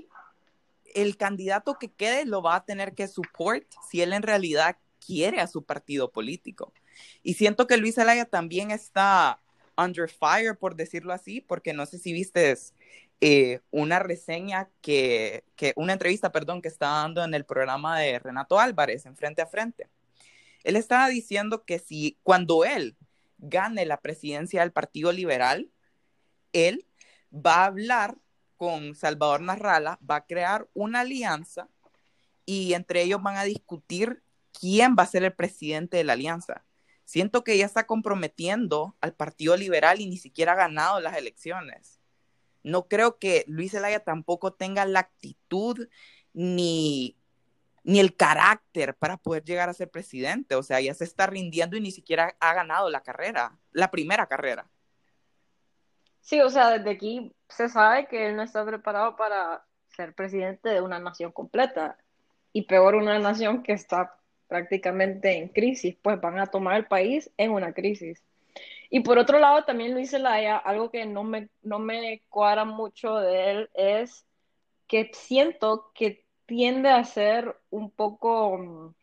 el 0.94 1.18
candidato 1.18 1.78
que 1.78 1.92
quede 1.92 2.26
lo 2.26 2.42
va 2.42 2.56
a 2.56 2.66
tener 2.66 2.96
que 2.96 3.08
support 3.08 3.66
si 3.90 4.02
él 4.02 4.14
en 4.14 4.24
realidad 4.24 4.78
quiere 5.06 5.42
a 5.42 5.48
su 5.48 5.64
partido 5.64 6.12
político. 6.12 6.74
Y 7.22 7.34
siento 7.34 7.68
que 7.68 7.78
Luis 7.78 7.96
Zelaya 7.96 8.26
también 8.26 8.72
está 8.72 9.40
under 9.78 10.10
fire, 10.10 10.58
por 10.58 10.76
decirlo 10.76 11.14
así, 11.14 11.42
porque 11.42 11.74
no 11.74 11.86
sé 11.86 12.00
si 12.00 12.14
viste 12.14 12.56
eh, 13.22 13.60
una 13.72 14.00
reseña 14.00 14.70
que, 14.82 15.44
que, 15.56 15.74
una 15.76 15.94
entrevista, 15.94 16.32
perdón, 16.32 16.62
que 16.62 16.68
estaba 16.68 17.00
dando 17.00 17.24
en 17.24 17.34
el 17.34 17.46
programa 17.46 18.00
de 18.00 18.20
Renato 18.20 18.60
Álvarez, 18.60 19.06
en 19.06 19.16
Frente 19.16 19.42
a 19.42 19.48
Frente. 19.48 19.88
Él 20.64 20.76
estaba 20.76 21.08
diciendo 21.08 21.64
que 21.64 21.80
si 21.80 22.18
cuando 22.24 22.66
él 22.66 22.96
gane 23.38 23.86
la 23.86 24.02
presidencia 24.02 24.62
del 24.62 24.72
Partido 24.72 25.12
Liberal, 25.12 25.70
él 26.54 26.86
va 27.32 27.56
a 27.56 27.66
hablar 27.66 28.18
con 28.58 28.96
Salvador 28.96 29.42
Narrala, 29.42 30.00
va 30.10 30.18
a 30.18 30.26
crear 30.26 30.68
una 30.74 31.02
alianza 31.02 31.68
y 32.46 32.74
entre 32.74 33.02
ellos 33.02 33.22
van 33.22 33.38
a 33.38 33.44
discutir 33.44 34.22
quién 34.60 34.96
va 34.98 35.04
a 35.04 35.08
ser 35.08 35.24
el 35.24 35.34
presidente 35.34 35.98
de 35.98 36.04
la 36.04 36.14
alianza. 36.14 36.64
Siento 37.06 37.44
que 37.44 37.58
ya 37.58 37.66
está 37.66 37.86
comprometiendo 37.86 38.96
al 39.00 39.14
Partido 39.14 39.56
Liberal 39.56 40.02
y 40.02 40.08
ni 40.08 40.18
siquiera 40.18 40.54
ha 40.54 40.56
ganado 40.56 41.00
las 41.00 41.16
elecciones. 41.18 42.02
No 42.64 42.88
creo 42.88 43.20
que 43.20 43.46
Luis 43.48 43.72
Zelaya 43.72 44.02
tampoco 44.02 44.54
tenga 44.54 44.86
la 44.86 45.00
actitud 45.00 45.88
ni 46.34 47.16
ni 47.86 48.00
el 48.00 48.16
carácter 48.16 48.96
para 48.96 49.16
poder 49.16 49.44
llegar 49.44 49.70
a 49.70 49.74
ser 49.74 49.90
presidente. 49.90 50.56
O 50.56 50.64
sea, 50.64 50.82
ya 50.82 50.94
se 50.94 51.04
está 51.04 51.28
rindiendo 51.28 51.78
y 51.78 51.82
ni 51.82 51.92
siquiera 51.92 52.36
ha 52.40 52.54
ganado 52.54 52.90
la 52.90 53.02
carrera, 53.02 53.58
la 53.72 53.92
primera 53.92 54.26
carrera. 54.26 54.68
Sí, 56.20 56.42
o 56.42 56.50
sea, 56.50 56.72
desde 56.72 56.90
aquí 56.90 57.32
se 57.48 57.70
sabe 57.70 58.08
que 58.08 58.28
él 58.28 58.36
no 58.36 58.42
está 58.42 58.66
preparado 58.66 59.16
para 59.16 59.64
ser 59.96 60.16
presidente 60.16 60.70
de 60.70 60.82
una 60.82 61.00
nación 61.00 61.32
completa. 61.32 61.98
Y 62.52 62.64
peor, 62.64 62.96
una 62.96 63.20
nación 63.20 63.62
que 63.62 63.74
está 63.74 64.18
prácticamente 64.56 65.34
en 65.38 65.50
crisis, 65.50 65.98
pues 66.02 66.20
van 66.22 66.40
a 66.40 66.48
tomar 66.48 66.78
el 66.78 66.86
país 66.86 67.30
en 67.36 67.52
una 67.52 67.74
crisis. 67.74 68.24
Y 68.90 69.02
por 69.02 69.18
otro 69.18 69.38
lado, 69.38 69.66
también 69.66 69.94
Luis 69.94 70.12
Zelaya, 70.12 70.56
algo 70.56 70.90
que 70.90 71.06
no 71.06 71.26
me, 71.26 71.50
no 71.62 71.78
me 71.78 72.22
cuadra 72.30 72.64
mucho 72.64 73.18
de 73.18 73.52
él 73.52 73.70
es 73.74 74.26
que 74.88 75.12
siento 75.14 75.92
que 75.94 76.24
tiende 76.46 76.88
a 76.90 77.04
ser 77.04 77.58
un 77.70 77.92
poco, 77.92 78.94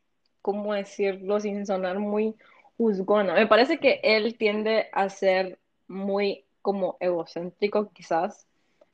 ¿cómo 0.41 0.73
decirlo 0.73 1.39
sin 1.39 1.67
sonar 1.67 1.99
muy 1.99 2.35
juzgona? 2.79 3.35
Me 3.35 3.47
parece 3.47 3.79
que 3.79 4.01
él 4.03 4.39
tiende 4.39 4.89
a 4.93 5.11
ser 5.11 5.59
muy 5.87 6.47
como 6.63 6.97
egocéntrico 6.99 7.91
quizás, 7.93 8.47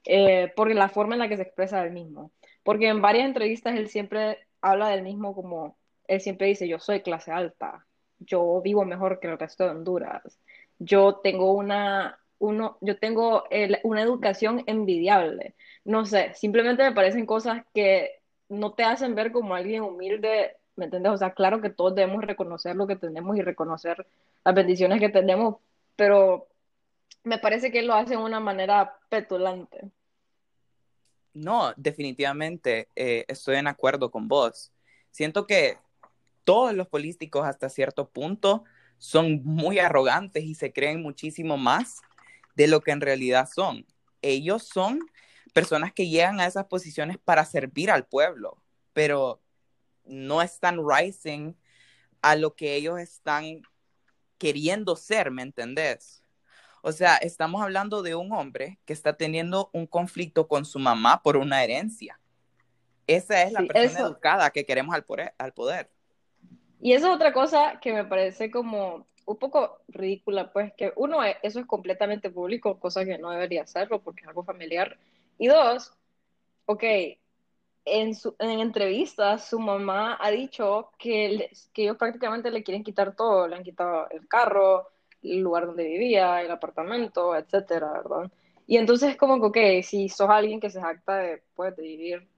eh, 0.06 0.52
por 0.56 0.74
la 0.74 0.88
forma 0.88 1.14
en 1.14 1.20
la 1.20 1.28
que 1.28 1.36
se 1.36 1.42
expresa 1.42 1.84
él 1.84 1.92
mismo. 1.92 2.32
Porque 2.64 2.88
en 2.88 3.00
varias 3.00 3.26
entrevistas 3.26 3.76
él 3.76 3.88
siempre 3.88 4.38
habla 4.60 4.88
del 4.88 5.02
mismo 5.02 5.36
como, 5.36 5.76
él 6.08 6.20
siempre 6.20 6.48
dice, 6.48 6.66
yo 6.66 6.78
soy 6.78 7.02
clase 7.02 7.30
alta, 7.30 7.86
yo 8.18 8.60
vivo 8.62 8.84
mejor 8.84 9.20
que 9.20 9.28
el 9.28 9.38
resto 9.38 9.64
de 9.64 9.70
Honduras, 9.70 10.40
yo 10.78 11.16
tengo 11.16 11.52
una, 11.52 12.18
uno, 12.38 12.78
yo 12.80 12.98
tengo 12.98 13.44
una 13.84 14.02
educación 14.02 14.64
envidiable. 14.66 15.54
No 15.84 16.04
sé, 16.04 16.32
simplemente 16.34 16.82
me 16.82 16.94
parecen 16.94 17.26
cosas 17.26 17.64
que 17.74 18.20
no 18.48 18.74
te 18.74 18.84
hacen 18.84 19.14
ver 19.14 19.32
como 19.32 19.54
alguien 19.54 19.82
humilde, 19.82 20.56
¿me 20.76 20.86
entiendes? 20.86 21.12
O 21.12 21.16
sea, 21.16 21.34
claro 21.34 21.60
que 21.60 21.70
todos 21.70 21.94
debemos 21.94 22.24
reconocer 22.24 22.76
lo 22.76 22.86
que 22.86 22.96
tenemos 22.96 23.36
y 23.36 23.42
reconocer 23.42 24.06
las 24.44 24.54
bendiciones 24.54 25.00
que 25.00 25.08
tenemos, 25.08 25.56
pero 25.96 26.48
me 27.24 27.38
parece 27.38 27.70
que 27.70 27.82
lo 27.82 27.94
hace 27.94 28.10
de 28.10 28.22
una 28.22 28.40
manera 28.40 28.96
petulante. 29.08 29.90
No, 31.34 31.72
definitivamente 31.76 32.88
eh, 32.96 33.24
estoy 33.28 33.56
en 33.56 33.66
acuerdo 33.66 34.10
con 34.10 34.28
vos. 34.28 34.72
Siento 35.10 35.46
que 35.46 35.76
todos 36.48 36.72
los 36.72 36.88
políticos 36.88 37.46
hasta 37.46 37.68
cierto 37.68 38.08
punto 38.08 38.64
son 38.96 39.42
muy 39.44 39.80
arrogantes 39.80 40.44
y 40.44 40.54
se 40.54 40.72
creen 40.72 41.02
muchísimo 41.02 41.58
más 41.58 42.00
de 42.56 42.68
lo 42.68 42.80
que 42.80 42.90
en 42.90 43.02
realidad 43.02 43.46
son. 43.54 43.84
Ellos 44.22 44.62
son 44.62 44.98
personas 45.52 45.92
que 45.92 46.08
llegan 46.08 46.40
a 46.40 46.46
esas 46.46 46.64
posiciones 46.64 47.18
para 47.18 47.44
servir 47.44 47.90
al 47.90 48.06
pueblo, 48.06 48.62
pero 48.94 49.42
no 50.06 50.40
están 50.40 50.78
rising 50.88 51.52
a 52.22 52.34
lo 52.34 52.56
que 52.56 52.76
ellos 52.76 52.98
están 52.98 53.60
queriendo 54.38 54.96
ser, 54.96 55.30
¿me 55.30 55.42
entendés? 55.42 56.22
O 56.80 56.92
sea, 56.92 57.16
estamos 57.16 57.60
hablando 57.60 58.00
de 58.00 58.14
un 58.14 58.32
hombre 58.32 58.80
que 58.86 58.94
está 58.94 59.18
teniendo 59.18 59.68
un 59.74 59.86
conflicto 59.86 60.48
con 60.48 60.64
su 60.64 60.78
mamá 60.78 61.22
por 61.22 61.36
una 61.36 61.62
herencia. 61.62 62.18
Esa 63.06 63.42
es 63.42 63.52
la 63.52 63.60
persona 63.64 64.00
educada 64.00 64.48
que 64.48 64.64
queremos 64.64 64.94
al 64.94 65.04
poder, 65.04 65.34
al 65.36 65.52
poder. 65.52 65.90
Y 66.80 66.92
esa 66.92 67.08
es 67.08 67.14
otra 67.14 67.32
cosa 67.32 67.78
que 67.80 67.92
me 67.92 68.04
parece 68.04 68.50
como 68.50 69.06
un 69.26 69.36
poco 69.36 69.82
ridícula, 69.88 70.52
pues 70.52 70.72
que 70.74 70.92
uno, 70.96 71.22
eso 71.42 71.60
es 71.60 71.66
completamente 71.66 72.30
público, 72.30 72.78
cosa 72.80 73.04
que 73.04 73.18
no 73.18 73.30
debería 73.30 73.62
hacerlo 73.62 74.00
porque 74.02 74.22
es 74.22 74.28
algo 74.28 74.44
familiar. 74.44 74.96
Y 75.38 75.48
dos, 75.48 75.92
ok, 76.66 76.84
en, 77.84 78.14
su, 78.14 78.34
en 78.38 78.60
entrevistas 78.60 79.48
su 79.48 79.58
mamá 79.60 80.18
ha 80.20 80.30
dicho 80.30 80.90
que, 80.98 81.50
que 81.72 81.82
ellos 81.82 81.96
prácticamente 81.96 82.50
le 82.50 82.62
quieren 82.62 82.84
quitar 82.84 83.14
todo, 83.16 83.48
le 83.48 83.56
han 83.56 83.64
quitado 83.64 84.08
el 84.10 84.26
carro, 84.28 84.88
el 85.22 85.40
lugar 85.40 85.66
donde 85.66 85.84
vivía, 85.84 86.42
el 86.42 86.50
apartamento, 86.50 87.34
etcétera, 87.36 87.92
¿verdad? 87.92 88.30
Y 88.66 88.76
entonces 88.76 89.16
como 89.16 89.40
que, 89.52 89.78
ok, 89.78 89.84
si 89.84 90.08
sos 90.08 90.28
alguien 90.30 90.60
que 90.60 90.70
se 90.70 90.80
jacta 90.80 91.16
de, 91.18 91.42
pues, 91.54 91.74
de 91.76 91.82
vivir 91.82 92.28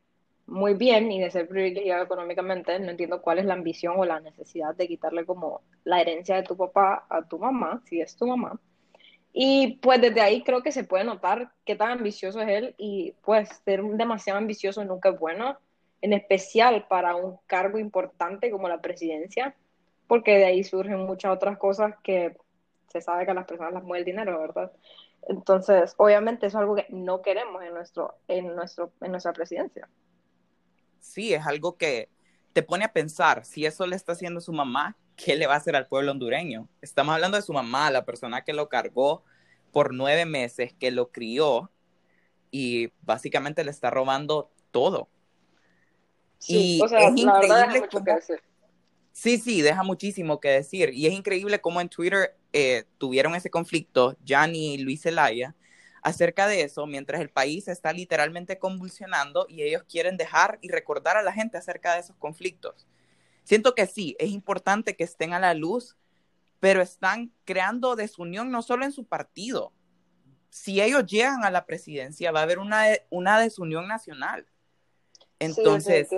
muy 0.50 0.74
bien 0.74 1.10
y 1.12 1.20
de 1.20 1.30
ser 1.30 1.48
privilegiado 1.48 2.04
económicamente, 2.04 2.78
no 2.78 2.90
entiendo 2.90 3.22
cuál 3.22 3.38
es 3.38 3.46
la 3.46 3.54
ambición 3.54 3.94
o 3.96 4.04
la 4.04 4.20
necesidad 4.20 4.74
de 4.74 4.88
quitarle 4.88 5.24
como 5.24 5.62
la 5.84 6.00
herencia 6.00 6.36
de 6.36 6.42
tu 6.42 6.56
papá 6.56 7.06
a 7.08 7.22
tu 7.22 7.38
mamá, 7.38 7.82
si 7.86 8.00
es 8.00 8.16
tu 8.16 8.26
mamá. 8.26 8.60
Y 9.32 9.78
pues 9.80 10.00
desde 10.00 10.20
ahí 10.20 10.42
creo 10.42 10.62
que 10.62 10.72
se 10.72 10.84
puede 10.84 11.04
notar 11.04 11.52
qué 11.64 11.76
tan 11.76 11.92
ambicioso 11.92 12.40
es 12.40 12.48
él 12.48 12.74
y 12.78 13.14
pues 13.22 13.48
ser 13.64 13.82
demasiado 13.82 14.38
ambicioso 14.38 14.84
nunca 14.84 15.10
es 15.10 15.18
bueno, 15.18 15.56
en 16.02 16.12
especial 16.12 16.86
para 16.88 17.14
un 17.14 17.38
cargo 17.46 17.78
importante 17.78 18.50
como 18.50 18.68
la 18.68 18.80
presidencia, 18.80 19.54
porque 20.08 20.36
de 20.36 20.46
ahí 20.46 20.64
surgen 20.64 20.98
muchas 21.06 21.32
otras 21.32 21.58
cosas 21.58 21.94
que 22.02 22.36
se 22.88 23.00
sabe 23.00 23.24
que 23.24 23.30
a 23.30 23.34
las 23.34 23.46
personas 23.46 23.72
las 23.72 23.84
mueve 23.84 24.00
el 24.00 24.04
dinero, 24.04 24.40
¿verdad? 24.40 24.72
Entonces, 25.28 25.94
obviamente 25.98 26.46
eso 26.46 26.58
es 26.58 26.62
algo 26.62 26.74
que 26.74 26.86
no 26.88 27.22
queremos 27.22 27.62
en, 27.62 27.74
nuestro, 27.74 28.16
en, 28.26 28.56
nuestro, 28.56 28.92
en 29.00 29.12
nuestra 29.12 29.32
presidencia. 29.32 29.88
Sí, 31.00 31.34
es 31.34 31.46
algo 31.46 31.76
que 31.76 32.08
te 32.52 32.62
pone 32.62 32.84
a 32.84 32.92
pensar, 32.92 33.44
si 33.44 33.66
eso 33.66 33.86
le 33.86 33.96
está 33.96 34.12
haciendo 34.12 34.40
su 34.40 34.52
mamá, 34.52 34.96
¿qué 35.16 35.36
le 35.36 35.46
va 35.46 35.54
a 35.54 35.56
hacer 35.58 35.76
al 35.76 35.86
pueblo 35.86 36.12
hondureño? 36.12 36.68
Estamos 36.82 37.14
hablando 37.14 37.36
de 37.36 37.42
su 37.42 37.52
mamá, 37.52 37.90
la 37.90 38.04
persona 38.04 38.42
que 38.42 38.52
lo 38.52 38.68
cargó 38.68 39.24
por 39.72 39.94
nueve 39.94 40.26
meses, 40.26 40.72
que 40.74 40.90
lo 40.90 41.10
crió 41.10 41.70
y 42.50 42.92
básicamente 43.02 43.64
le 43.64 43.70
está 43.70 43.90
robando 43.90 44.50
todo. 44.70 45.08
Sí, 46.38 46.56
Y 46.56 46.80
o 46.82 46.88
sea, 46.88 47.08
es 47.08 47.14
la 47.16 47.32
verdad 47.40 47.56
deja 47.56 47.64
increíble 47.66 47.80
mucho 47.80 47.98
que 48.04 48.04
cómo- 48.04 48.16
decir. 48.16 48.40
Sí, 49.12 49.38
sí, 49.38 49.60
deja 49.62 49.82
muchísimo 49.82 50.40
que 50.40 50.48
decir. 50.50 50.90
Y 50.94 51.06
es 51.06 51.12
increíble 51.12 51.60
cómo 51.60 51.80
en 51.80 51.88
Twitter 51.88 52.36
eh, 52.52 52.84
tuvieron 52.98 53.34
ese 53.34 53.50
conflicto, 53.50 54.16
Gianni 54.24 54.74
y 54.74 54.78
Luis 54.78 55.02
Zelaya, 55.02 55.54
acerca 56.02 56.46
de 56.46 56.62
eso, 56.62 56.86
mientras 56.86 57.20
el 57.20 57.30
país 57.30 57.68
está 57.68 57.92
literalmente 57.92 58.58
convulsionando 58.58 59.46
y 59.48 59.62
ellos 59.62 59.82
quieren 59.88 60.16
dejar 60.16 60.58
y 60.62 60.68
recordar 60.70 61.16
a 61.16 61.22
la 61.22 61.32
gente 61.32 61.58
acerca 61.58 61.94
de 61.94 62.00
esos 62.00 62.16
conflictos. 62.16 62.86
Siento 63.44 63.74
que 63.74 63.86
sí, 63.86 64.16
es 64.18 64.30
importante 64.30 64.96
que 64.96 65.04
estén 65.04 65.32
a 65.32 65.40
la 65.40 65.54
luz, 65.54 65.96
pero 66.60 66.82
están 66.82 67.32
creando 67.44 67.96
desunión 67.96 68.50
no 68.50 68.62
solo 68.62 68.84
en 68.84 68.92
su 68.92 69.04
partido. 69.04 69.72
Si 70.50 70.80
ellos 70.80 71.06
llegan 71.06 71.44
a 71.44 71.50
la 71.50 71.64
presidencia, 71.64 72.32
va 72.32 72.40
a 72.40 72.42
haber 72.44 72.58
una, 72.58 72.84
una 73.08 73.40
desunión 73.40 73.88
nacional. 73.88 74.46
Entonces, 75.38 76.08
sí, 76.08 76.16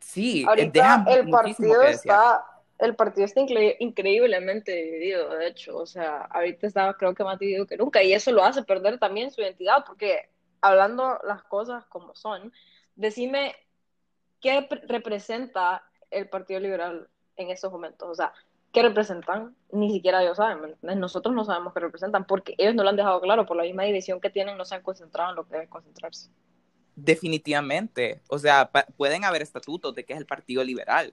sí, 0.00 0.44
Ahorita 0.46 0.70
deja 0.72 1.04
el 1.14 1.30
partido 1.30 1.82
está, 1.82 2.44
el 2.86 2.96
partido 2.96 3.24
está 3.24 3.40
incre- 3.40 3.76
increíblemente 3.78 4.72
dividido, 4.72 5.30
de 5.36 5.48
hecho, 5.48 5.76
o 5.76 5.86
sea, 5.86 6.22
ahorita 6.22 6.66
está 6.66 6.94
creo 6.94 7.14
que 7.14 7.24
más 7.24 7.38
dividido 7.38 7.66
que 7.66 7.76
nunca 7.76 8.02
y 8.02 8.12
eso 8.12 8.32
lo 8.32 8.44
hace 8.44 8.62
perder 8.62 8.98
también 8.98 9.30
su 9.30 9.40
identidad, 9.40 9.84
porque 9.86 10.30
hablando 10.60 11.18
las 11.24 11.42
cosas 11.44 11.84
como 11.86 12.14
son, 12.14 12.52
decime 12.94 13.54
qué 14.40 14.66
pre- 14.68 14.82
representa 14.86 15.84
el 16.10 16.28
Partido 16.28 16.60
Liberal 16.60 17.08
en 17.36 17.50
estos 17.50 17.72
momentos, 17.72 18.08
o 18.08 18.14
sea, 18.14 18.32
qué 18.72 18.82
representan, 18.82 19.54
ni 19.70 19.92
siquiera 19.92 20.22
ellos 20.22 20.38
saben. 20.38 20.76
Nosotros 20.80 21.34
no 21.34 21.44
sabemos 21.44 21.74
qué 21.74 21.80
representan, 21.80 22.26
porque 22.26 22.54
ellos 22.56 22.74
no 22.74 22.82
lo 22.82 22.88
han 22.88 22.96
dejado 22.96 23.20
claro, 23.20 23.44
por 23.44 23.56
la 23.56 23.64
misma 23.64 23.82
división 23.84 24.18
que 24.18 24.30
tienen, 24.30 24.56
no 24.56 24.64
se 24.64 24.74
han 24.74 24.82
concentrado 24.82 25.30
en 25.30 25.36
lo 25.36 25.44
que 25.44 25.52
deben 25.52 25.68
concentrarse. 25.68 26.30
Definitivamente. 26.96 28.22
O 28.28 28.38
sea, 28.38 28.70
pueden 28.96 29.24
haber 29.24 29.42
estatutos 29.42 29.94
de 29.94 30.04
que 30.04 30.14
es 30.14 30.18
el 30.18 30.26
Partido 30.26 30.64
Liberal. 30.64 31.12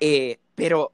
Eh, 0.00 0.38
pero 0.54 0.92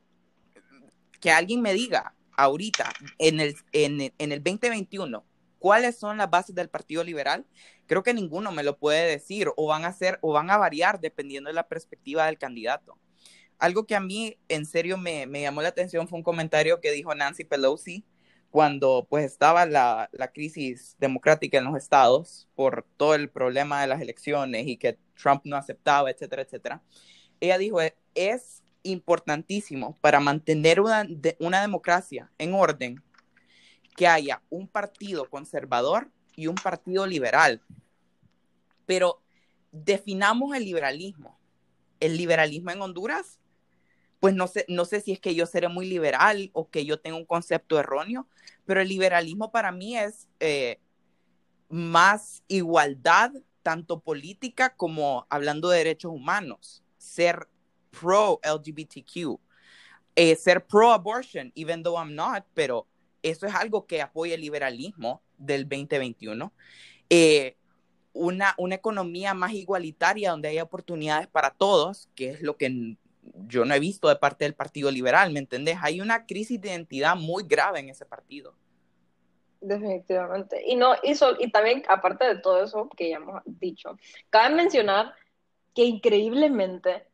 que 1.21 1.31
alguien 1.31 1.63
me 1.63 1.73
diga 1.75 2.15
ahorita, 2.37 2.93
en 3.19 3.41
el, 3.41 3.55
en, 3.73 4.13
en 4.19 4.33
el 4.33 4.43
2021, 4.43 5.25
cuáles 5.59 5.97
son 5.97 6.17
las 6.17 6.29
bases 6.29 6.55
del 6.55 6.69
Partido 6.69 7.05
Liberal, 7.05 7.47
creo 7.87 8.03
que 8.03 8.15
ninguno 8.15 8.51
me 8.53 8.65
lo 8.65 8.79
puede 8.79 9.09
decir 9.09 9.49
o 9.57 9.67
van 9.67 9.85
a 9.85 9.93
ser 9.93 10.19
o 10.23 10.33
van 10.33 10.51
a 10.51 10.57
variar 10.57 11.01
dependiendo 11.01 11.49
de 11.49 11.55
la 11.55 11.69
perspectiva 11.69 12.27
del 12.27 12.39
candidato. 12.39 12.99
Algo 13.59 13.87
que 13.87 13.95
a 13.95 14.01
mí 14.01 14.37
en 14.49 14.67
serio 14.67 14.99
me, 14.99 15.27
me 15.27 15.43
llamó 15.43 15.63
la 15.63 15.69
atención 15.69 16.09
fue 16.09 16.19
un 16.19 16.25
comentario 16.25 16.81
que 16.81 16.91
dijo 16.91 17.15
Nancy 17.15 17.45
Pelosi 17.45 18.05
cuando 18.51 19.07
pues 19.09 19.25
estaba 19.25 19.65
la, 19.65 20.11
la 20.13 20.33
crisis 20.33 20.97
democrática 20.99 21.59
en 21.59 21.65
los 21.65 21.77
estados 21.77 22.49
por 22.55 22.85
todo 22.97 23.15
el 23.15 23.31
problema 23.31 23.81
de 23.81 23.87
las 23.87 24.01
elecciones 24.01 24.67
y 24.67 24.77
que 24.77 24.99
Trump 25.15 25.43
no 25.45 25.57
aceptaba, 25.57 26.11
etcétera, 26.11 26.43
etcétera. 26.43 26.83
Ella 27.41 27.57
dijo, 27.57 27.79
es 28.15 28.62
importantísimo 28.83 29.97
para 30.01 30.21
mantener 30.21 30.81
una, 30.81 31.05
de- 31.05 31.37
una 31.41 31.61
democracia 31.61 32.31
en 32.39 32.55
orden 32.55 33.03
que 33.97 34.07
haya 34.07 34.43
un 34.51 34.69
partido 34.69 35.29
conservador 35.29 36.11
y 36.35 36.47
un 36.47 36.55
partido 36.55 37.07
liberal. 37.07 37.61
Pero 38.87 39.23
definamos 39.71 40.57
el 40.57 40.65
liberalismo. 40.65 41.39
El 42.01 42.17
liberalismo 42.17 42.71
en 42.71 42.83
Honduras, 42.83 43.39
pues 44.21 44.35
no 44.35 44.47
sé, 44.47 44.65
no 44.69 44.85
sé 44.85 45.01
si 45.01 45.13
es 45.13 45.21
que 45.21 45.35
yo 45.35 45.47
seré 45.47 45.69
muy 45.69 45.87
liberal 45.87 46.51
o 46.53 46.69
que 46.71 46.85
yo 46.85 47.01
tengo 47.01 47.17
un 47.17 47.27
concepto 47.27 47.79
erróneo, 47.79 48.29
pero 48.65 48.81
el 48.81 48.89
liberalismo 48.89 49.51
para 49.51 49.73
mí 49.73 49.97
es 49.97 50.29
eh, 50.41 50.79
más 51.69 52.43
igualdad, 52.49 53.33
tanto 53.63 54.01
política 54.01 54.75
como 54.75 55.27
hablando 55.31 55.69
de 55.69 55.79
derechos 55.79 56.13
humanos, 56.13 56.83
ser 56.99 57.49
pro 57.99 58.41
LGBTQ, 58.43 59.39
eh, 60.17 60.37
ser 60.37 60.67
pro 60.67 60.93
abortion, 60.93 61.53
even 61.55 61.83
though 61.83 61.99
I'm 61.99 62.15
not, 62.15 62.45
pero 62.55 62.87
eso 63.23 63.47
es 63.47 63.55
algo 63.55 63.87
que 63.87 64.03
apoya 64.03 64.35
el 64.35 64.41
liberalismo 64.41 65.23
del 65.39 65.69
2021. 65.69 66.53
Eh, 67.09 67.57
una, 68.13 68.55
una 68.59 68.75
economía 68.75 69.33
más 69.35 69.53
igualitaria 69.53 70.31
donde 70.31 70.49
haya 70.49 70.63
oportunidades 70.63 71.29
para 71.29 71.51
todos, 71.51 72.09
que 72.15 72.31
es 72.31 72.43
lo 72.43 72.57
que 72.57 72.97
yo 73.47 73.65
no 73.65 73.75
he 73.75 73.81
visto 73.81 74.09
de 74.09 74.17
parte 74.17 74.45
del 74.45 74.55
Partido 74.55 74.91
Liberal, 74.91 75.33
¿me 75.33 75.39
entendés? 75.39 75.79
Hay 75.81 76.01
una 76.01 76.27
crisis 76.27 76.61
de 76.61 76.71
identidad 76.71 77.17
muy 77.17 77.45
grave 77.47 77.81
en 77.81 77.89
ese 77.89 78.05
partido. 78.05 78.55
Definitivamente. 79.61 80.61
Y 80.67 80.75
no, 80.75 80.95
y 81.03 81.51
también, 81.53 81.85
aparte 81.89 82.25
de 82.25 82.37
todo 82.41 82.65
eso 82.65 82.89
que 82.97 83.11
ya 83.11 83.17
hemos 83.17 83.43
dicho, 83.47 83.97
cabe 84.29 84.55
mencionar 84.55 85.15
que 85.73 85.85
increíblemente 85.85 87.07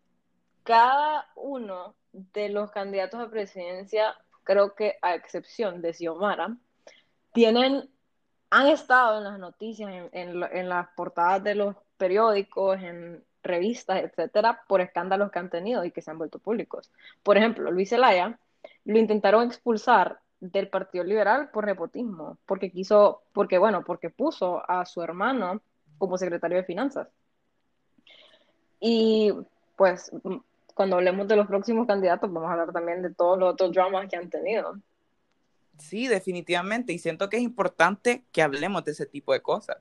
cada 0.68 1.26
uno 1.34 1.94
de 2.12 2.50
los 2.50 2.70
candidatos 2.70 3.18
a 3.18 3.30
presidencia, 3.30 4.14
creo 4.44 4.74
que 4.74 4.96
a 5.00 5.14
excepción 5.14 5.80
de 5.80 5.94
Xiomara, 5.94 6.58
tienen, 7.32 7.88
han 8.50 8.66
estado 8.66 9.16
en 9.16 9.24
las 9.24 9.38
noticias, 9.38 9.90
en, 10.12 10.42
en, 10.42 10.68
las 10.68 10.88
portadas 10.94 11.42
de 11.42 11.54
los 11.54 11.74
periódicos, 11.96 12.82
en 12.82 13.24
revistas, 13.42 14.02
etcétera, 14.02 14.62
por 14.68 14.82
escándalos 14.82 15.30
que 15.30 15.38
han 15.38 15.48
tenido 15.48 15.86
y 15.86 15.90
que 15.90 16.02
se 16.02 16.10
han 16.10 16.18
vuelto 16.18 16.38
públicos. 16.38 16.92
Por 17.22 17.38
ejemplo, 17.38 17.70
Luis 17.70 17.88
Zelaya 17.88 18.38
lo 18.84 18.98
intentaron 18.98 19.46
expulsar 19.46 20.20
del 20.38 20.68
Partido 20.68 21.02
Liberal 21.02 21.48
por 21.50 21.64
nepotismo, 21.64 22.36
porque 22.44 22.70
quiso, 22.70 23.22
porque 23.32 23.56
bueno, 23.56 23.84
porque 23.86 24.10
puso 24.10 24.62
a 24.70 24.84
su 24.84 25.00
hermano 25.00 25.62
como 25.96 26.18
secretario 26.18 26.58
de 26.58 26.64
Finanzas. 26.64 27.08
Y 28.80 29.32
pues 29.78 30.10
cuando 30.78 30.94
hablemos 30.94 31.26
de 31.26 31.34
los 31.34 31.48
próximos 31.48 31.88
candidatos, 31.88 32.32
vamos 32.32 32.48
a 32.48 32.52
hablar 32.52 32.72
también 32.72 33.02
de 33.02 33.12
todos 33.12 33.36
los 33.36 33.52
otros 33.52 33.72
dramas 33.72 34.08
que 34.08 34.14
han 34.14 34.30
tenido. 34.30 34.80
Sí, 35.76 36.06
definitivamente. 36.06 36.92
Y 36.92 37.00
siento 37.00 37.28
que 37.28 37.38
es 37.38 37.42
importante 37.42 38.22
que 38.30 38.42
hablemos 38.42 38.84
de 38.84 38.92
ese 38.92 39.04
tipo 39.04 39.32
de 39.32 39.42
cosas. 39.42 39.78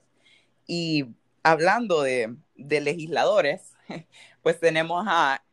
Y 0.66 1.06
hablando 1.44 2.02
de, 2.02 2.36
de 2.56 2.82
legisladores, 2.82 3.76
pues 4.42 4.60
tenemos 4.60 5.06
a 5.08 5.44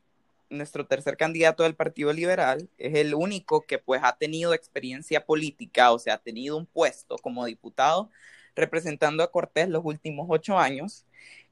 nuestro 0.49 0.87
tercer 0.87 1.19
candidato 1.19 1.63
del 1.63 1.75
Partido 1.75 2.11
Liberal. 2.15 2.71
Es 2.79 2.95
el 2.95 3.15
único 3.15 3.67
que 3.67 3.77
pues 3.79 4.01
ha 4.03 4.17
tenido 4.17 4.55
experiencia 4.55 5.27
política, 5.27 5.93
o 5.93 5.99
sea, 5.99 6.15
ha 6.15 6.23
tenido 6.23 6.57
un 6.57 6.65
puesto 6.65 7.19
como 7.19 7.45
diputado 7.45 8.09
representando 8.57 9.23
a 9.23 9.31
Cortés 9.31 9.69
los 9.69 9.85
últimos 9.85 10.27
ocho 10.31 10.59
años. 10.59 11.05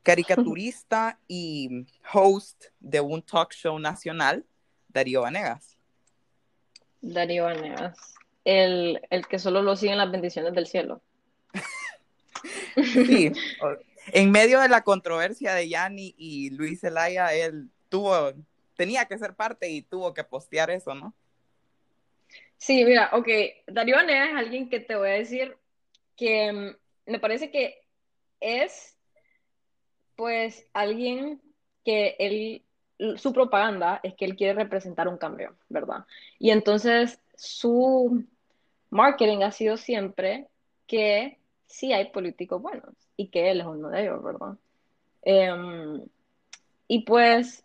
Caricaturista 0.03 1.19
y 1.29 1.87
host 2.13 2.67
de 2.81 3.01
un 3.01 3.23
talk 3.23 3.53
show 3.53 3.79
nacional, 3.79 4.45
Darío 4.89 5.23
Vanegas. 5.23 5.77
Darío 7.01 7.45
Vanegas, 7.45 8.15
el, 8.45 9.01
el 9.11 9.27
que 9.27 9.39
solo 9.39 9.63
lo 9.63 9.77
siguen 9.77 9.99
las 9.99 10.11
bendiciones 10.11 10.55
del 10.55 10.67
cielo. 10.67 11.03
Sí, 12.77 13.33
en 14.13 14.31
medio 14.31 14.61
de 14.61 14.69
la 14.69 14.83
controversia 14.83 15.55
de 15.55 15.69
Yanni 15.69 16.15
y 16.17 16.51
Luis 16.51 16.81
Zelaya, 16.81 17.33
él 17.35 17.71
tuvo, 17.89 18.33
tenía 18.77 19.07
que 19.07 19.19
ser 19.19 19.35
parte 19.35 19.69
y 19.69 19.83
tuvo 19.83 20.15
que 20.15 20.25
postear 20.25 20.71
eso, 20.71 20.95
¿no? 20.95 21.15
Sí, 22.57 22.85
mira, 22.85 23.11
ok, 23.13 23.29
Darío 23.67 23.97
Vanegas 23.97 24.31
es 24.31 24.37
alguien 24.37 24.71
que 24.71 24.81
te 24.81 24.95
voy 24.95 25.11
a 25.11 25.15
decir 25.15 25.57
que 26.17 26.53
mm, 26.53 27.11
me 27.11 27.19
parece 27.19 27.51
que 27.51 27.83
es, 28.41 28.97
pues, 30.23 30.69
alguien 30.73 31.43
que 31.85 32.15
él, 32.21 32.63
su 33.19 33.33
propaganda 33.33 33.99
es 34.05 34.15
que 34.15 34.25
él 34.25 34.37
quiere 34.37 34.55
representar 34.55 35.09
un 35.09 35.19
cambio, 35.19 35.57
¿verdad? 35.69 36.07
Y 36.39 36.51
entonces 36.51 37.21
su 37.35 38.25
marketing 38.91 39.39
ha 39.43 39.51
sido 39.51 39.77
siempre 39.77 40.47
que 40.87 41.41
sí 41.67 41.93
hay 41.93 42.13
políticos 42.13 42.63
buenos 42.63 42.95
y 43.17 43.31
que 43.31 43.51
él 43.51 43.63
es 43.63 43.67
uno 43.67 43.89
de 43.89 44.03
ellos, 44.03 44.23
¿verdad? 44.23 44.57
Em, 45.23 46.01
y 46.87 47.05
pues 47.05 47.65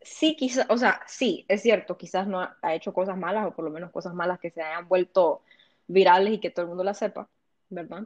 sí, 0.00 0.36
quizás, 0.36 0.64
o 0.70 0.78
sea, 0.78 1.02
sí, 1.06 1.44
es 1.48 1.60
cierto, 1.60 1.98
quizás 1.98 2.26
no 2.26 2.40
ha, 2.40 2.56
ha 2.62 2.74
hecho 2.74 2.94
cosas 2.94 3.18
malas 3.18 3.46
o 3.46 3.54
por 3.54 3.66
lo 3.66 3.70
menos 3.70 3.90
cosas 3.90 4.14
malas 4.14 4.40
que 4.40 4.50
se 4.50 4.62
hayan 4.62 4.88
vuelto 4.88 5.42
virales 5.88 6.32
y 6.32 6.40
que 6.40 6.48
todo 6.48 6.62
el 6.62 6.68
mundo 6.70 6.84
las 6.84 6.96
sepa, 6.96 7.28
¿verdad? 7.68 8.04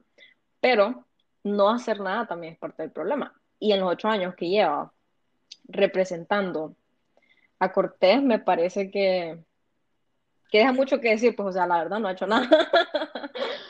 Pero 0.61 1.05
no 1.45 1.71
hacer 1.71 2.01
nada 2.01 2.27
también 2.27 2.55
es 2.55 2.59
parte 2.59 2.83
del 2.83 2.93
problema. 2.93 3.41
Y 3.59 3.73
en 3.73 3.81
los 3.81 3.91
ocho 3.91 4.09
años 4.09 4.35
que 4.35 4.49
lleva 4.49 4.93
representando 5.69 6.77
a 7.59 7.73
Cortés, 7.73 8.23
me 8.23 8.39
parece 8.39 8.91
que, 8.91 9.39
que 10.51 10.59
deja 10.59 10.73
mucho 10.73 11.01
que 11.01 11.11
decir, 11.11 11.35
pues, 11.35 11.49
o 11.49 11.53
sea, 11.53 11.67
la 11.67 11.79
verdad 11.79 11.99
no 11.99 12.09
ha 12.09 12.13
hecho 12.13 12.27
nada. 12.27 12.49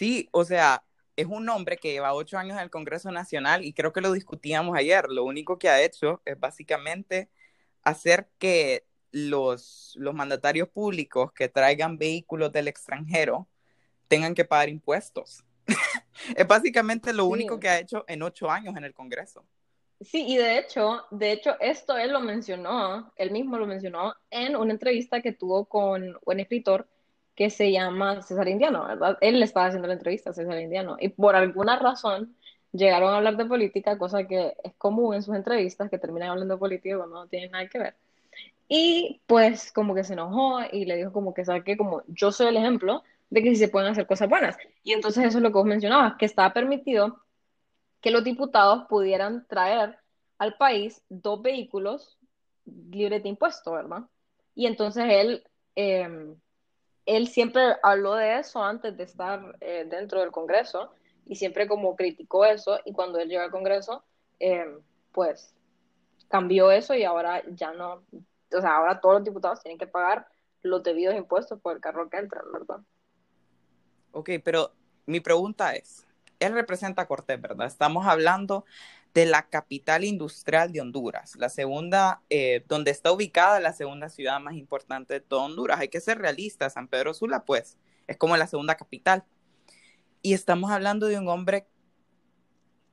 Sí, 0.00 0.30
o 0.32 0.44
sea, 0.44 0.82
es 1.14 1.26
un 1.26 1.46
hombre 1.50 1.76
que 1.76 1.92
lleva 1.92 2.14
ocho 2.14 2.38
años 2.38 2.56
en 2.56 2.62
el 2.62 2.70
Congreso 2.70 3.10
Nacional 3.10 3.66
y 3.66 3.74
creo 3.74 3.92
que 3.92 4.00
lo 4.00 4.12
discutíamos 4.12 4.74
ayer. 4.74 5.10
Lo 5.10 5.24
único 5.24 5.58
que 5.58 5.68
ha 5.68 5.82
hecho 5.82 6.22
es 6.24 6.40
básicamente 6.40 7.28
hacer 7.82 8.30
que 8.38 8.86
los, 9.12 9.92
los 9.96 10.14
mandatarios 10.14 10.68
públicos 10.70 11.32
que 11.32 11.50
traigan 11.50 11.98
vehículos 11.98 12.50
del 12.50 12.68
extranjero 12.68 13.46
tengan 14.08 14.34
que 14.34 14.46
pagar 14.46 14.70
impuestos. 14.70 15.44
Es 16.34 16.46
básicamente 16.46 17.12
lo 17.12 17.24
Sí. 17.24 17.30
único 17.30 17.58
que 17.60 17.68
ha 17.68 17.78
hecho 17.78 18.04
en 18.08 18.22
ocho 18.22 18.50
años 18.50 18.76
en 18.76 18.84
el 18.84 18.94
Congreso. 18.94 19.44
Sí, 20.00 20.24
y 20.26 20.38
de 20.38 20.58
hecho, 20.58 21.04
de 21.10 21.32
hecho, 21.32 21.60
esto 21.60 21.96
él 21.98 22.12
lo 22.12 22.20
mencionó, 22.20 23.12
él 23.16 23.30
mismo 23.30 23.58
lo 23.58 23.66
mencionó 23.66 24.14
en 24.30 24.56
una 24.56 24.72
entrevista 24.72 25.20
que 25.20 25.32
tuvo 25.32 25.66
con 25.66 26.16
un 26.24 26.40
escritor 26.40 26.88
que 27.34 27.50
se 27.50 27.70
llama 27.70 28.22
César 28.22 28.48
Indiano, 28.48 28.86
¿verdad? 28.86 29.18
Él 29.20 29.38
le 29.38 29.44
estaba 29.44 29.66
haciendo 29.66 29.88
la 29.88 29.94
entrevista 29.94 30.30
a 30.30 30.32
César 30.32 30.58
Indiano, 30.58 30.96
y 30.98 31.10
por 31.10 31.36
alguna 31.36 31.78
razón 31.78 32.34
llegaron 32.72 33.12
a 33.12 33.18
hablar 33.18 33.36
de 33.36 33.44
política, 33.44 33.98
cosa 33.98 34.26
que 34.26 34.54
es 34.62 34.72
común 34.78 35.14
en 35.14 35.22
sus 35.22 35.34
entrevistas, 35.34 35.90
que 35.90 35.98
terminan 35.98 36.30
hablando 36.30 36.54
de 36.54 36.58
política 36.60 36.96
cuando 36.96 37.16
no 37.16 37.26
tienen 37.28 37.50
nada 37.50 37.66
que 37.68 37.78
ver. 37.78 37.94
Y 38.68 39.20
pues 39.26 39.72
como 39.72 39.94
que 39.94 40.04
se 40.04 40.14
enojó 40.14 40.60
y 40.72 40.84
le 40.84 40.96
dijo 40.96 41.12
como 41.12 41.34
que, 41.34 41.44
¿sabe 41.44 41.64
qué? 41.64 41.76
Como 41.76 42.02
yo 42.06 42.32
soy 42.32 42.46
el 42.46 42.56
ejemplo 42.56 43.02
de 43.30 43.42
que 43.42 43.50
sí 43.50 43.56
se 43.56 43.68
pueden 43.68 43.88
hacer 43.88 44.06
cosas 44.06 44.28
buenas. 44.28 44.56
Y 44.82 44.92
entonces 44.92 45.24
eso 45.24 45.38
es 45.38 45.42
lo 45.42 45.50
que 45.50 45.58
vos 45.58 45.64
mencionabas, 45.64 46.16
que 46.18 46.26
estaba 46.26 46.52
permitido 46.52 47.22
que 48.00 48.10
los 48.10 48.24
diputados 48.24 48.86
pudieran 48.88 49.46
traer 49.46 49.98
al 50.38 50.56
país 50.56 51.02
dos 51.08 51.40
vehículos 51.42 52.18
libres 52.64 53.22
de 53.22 53.28
impuestos, 53.28 53.72
¿verdad? 53.72 54.02
Y 54.54 54.66
entonces 54.66 55.04
él, 55.08 55.44
eh, 55.76 56.34
él 57.06 57.28
siempre 57.28 57.76
habló 57.82 58.14
de 58.14 58.38
eso 58.38 58.62
antes 58.62 58.96
de 58.96 59.04
estar 59.04 59.56
eh, 59.60 59.86
dentro 59.88 60.20
del 60.20 60.30
Congreso 60.30 60.92
y 61.26 61.36
siempre 61.36 61.68
como 61.68 61.94
criticó 61.94 62.44
eso 62.44 62.80
y 62.84 62.92
cuando 62.92 63.18
él 63.18 63.28
llegó 63.28 63.42
al 63.42 63.50
Congreso, 63.50 64.02
eh, 64.38 64.66
pues 65.12 65.54
cambió 66.28 66.70
eso 66.70 66.94
y 66.94 67.04
ahora 67.04 67.42
ya 67.50 67.72
no, 67.72 68.02
o 68.52 68.60
sea, 68.60 68.76
ahora 68.76 69.00
todos 69.00 69.16
los 69.16 69.24
diputados 69.24 69.62
tienen 69.62 69.78
que 69.78 69.86
pagar 69.86 70.26
los 70.62 70.82
debidos 70.82 71.14
impuestos 71.14 71.60
por 71.60 71.74
el 71.74 71.80
carro 71.80 72.08
que 72.08 72.18
entra, 72.18 72.42
¿verdad? 72.52 72.80
Ok, 74.12 74.30
pero 74.44 74.72
mi 75.06 75.20
pregunta 75.20 75.74
es, 75.74 76.06
él 76.40 76.52
representa 76.52 77.02
a 77.02 77.06
Cortés, 77.06 77.40
¿verdad? 77.40 77.66
Estamos 77.66 78.06
hablando 78.06 78.64
de 79.14 79.26
la 79.26 79.48
capital 79.48 80.04
industrial 80.04 80.72
de 80.72 80.80
Honduras, 80.80 81.34
la 81.36 81.48
segunda, 81.48 82.22
eh, 82.30 82.64
donde 82.68 82.90
está 82.90 83.12
ubicada 83.12 83.60
la 83.60 83.72
segunda 83.72 84.08
ciudad 84.08 84.40
más 84.40 84.54
importante 84.54 85.14
de 85.14 85.20
todo 85.20 85.44
Honduras. 85.44 85.80
Hay 85.80 85.88
que 85.88 86.00
ser 86.00 86.18
realistas, 86.18 86.74
San 86.74 86.88
Pedro 86.88 87.12
Sula, 87.12 87.44
pues, 87.44 87.76
es 88.06 88.16
como 88.16 88.36
la 88.36 88.46
segunda 88.46 88.76
capital. 88.76 89.24
Y 90.22 90.34
estamos 90.34 90.70
hablando 90.70 91.06
de 91.06 91.18
un 91.18 91.28
hombre 91.28 91.66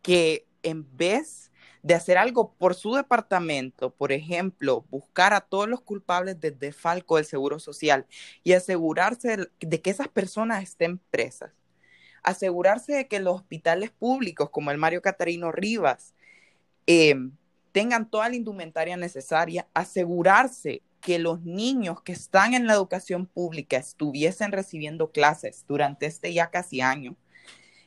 que 0.02 0.48
en 0.64 0.86
vez 0.98 1.52
de 1.88 1.94
hacer 1.94 2.18
algo 2.18 2.52
por 2.52 2.76
su 2.76 2.96
departamento, 2.96 3.92
por 3.92 4.12
ejemplo, 4.12 4.84
buscar 4.90 5.34
a 5.34 5.40
todos 5.40 5.70
los 5.70 5.80
culpables 5.80 6.38
del 6.42 6.60
defalco 6.60 7.16
del 7.16 7.24
Seguro 7.24 7.60
Social 7.60 8.06
y 8.44 8.52
asegurarse 8.52 9.48
de 9.62 9.82
que 9.82 9.90
esas 9.90 10.10
personas 10.10 10.64
estén 10.64 10.98
presas, 10.98 11.54
asegurarse 12.24 12.92
de 12.94 13.08
que 13.08 13.22
los 13.22 13.36
hospitales 13.36 13.90
públicos 13.90 14.50
como 14.50 14.70
el 14.72 14.78
Mario 14.78 15.02
Catarino 15.02 15.54
Rivas 15.54 16.14
eh, 16.88 17.16
tengan 17.72 18.10
toda 18.10 18.28
la 18.28 18.36
indumentaria 18.36 18.98
necesaria, 18.98 19.66
asegurarse 19.74 20.82
que 21.00 21.20
los 21.20 21.42
niños 21.44 22.02
que 22.02 22.12
están 22.12 22.54
en 22.54 22.68
la 22.68 22.74
educación 22.74 23.28
pública 23.28 23.78
estuviesen 23.78 24.52
recibiendo 24.52 25.14
clases 25.14 25.64
durante 25.70 26.06
este 26.06 26.34
ya 26.34 26.50
casi 26.50 26.82
año, 26.82 27.16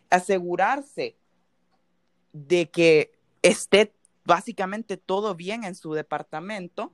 asegurarse 0.08 1.16
de 2.32 2.70
que 2.70 3.19
esté 3.42 3.94
básicamente 4.24 4.96
todo 4.96 5.35
bien 5.35 5.64
en 5.64 5.74
su 5.74 5.92
departamento, 5.92 6.92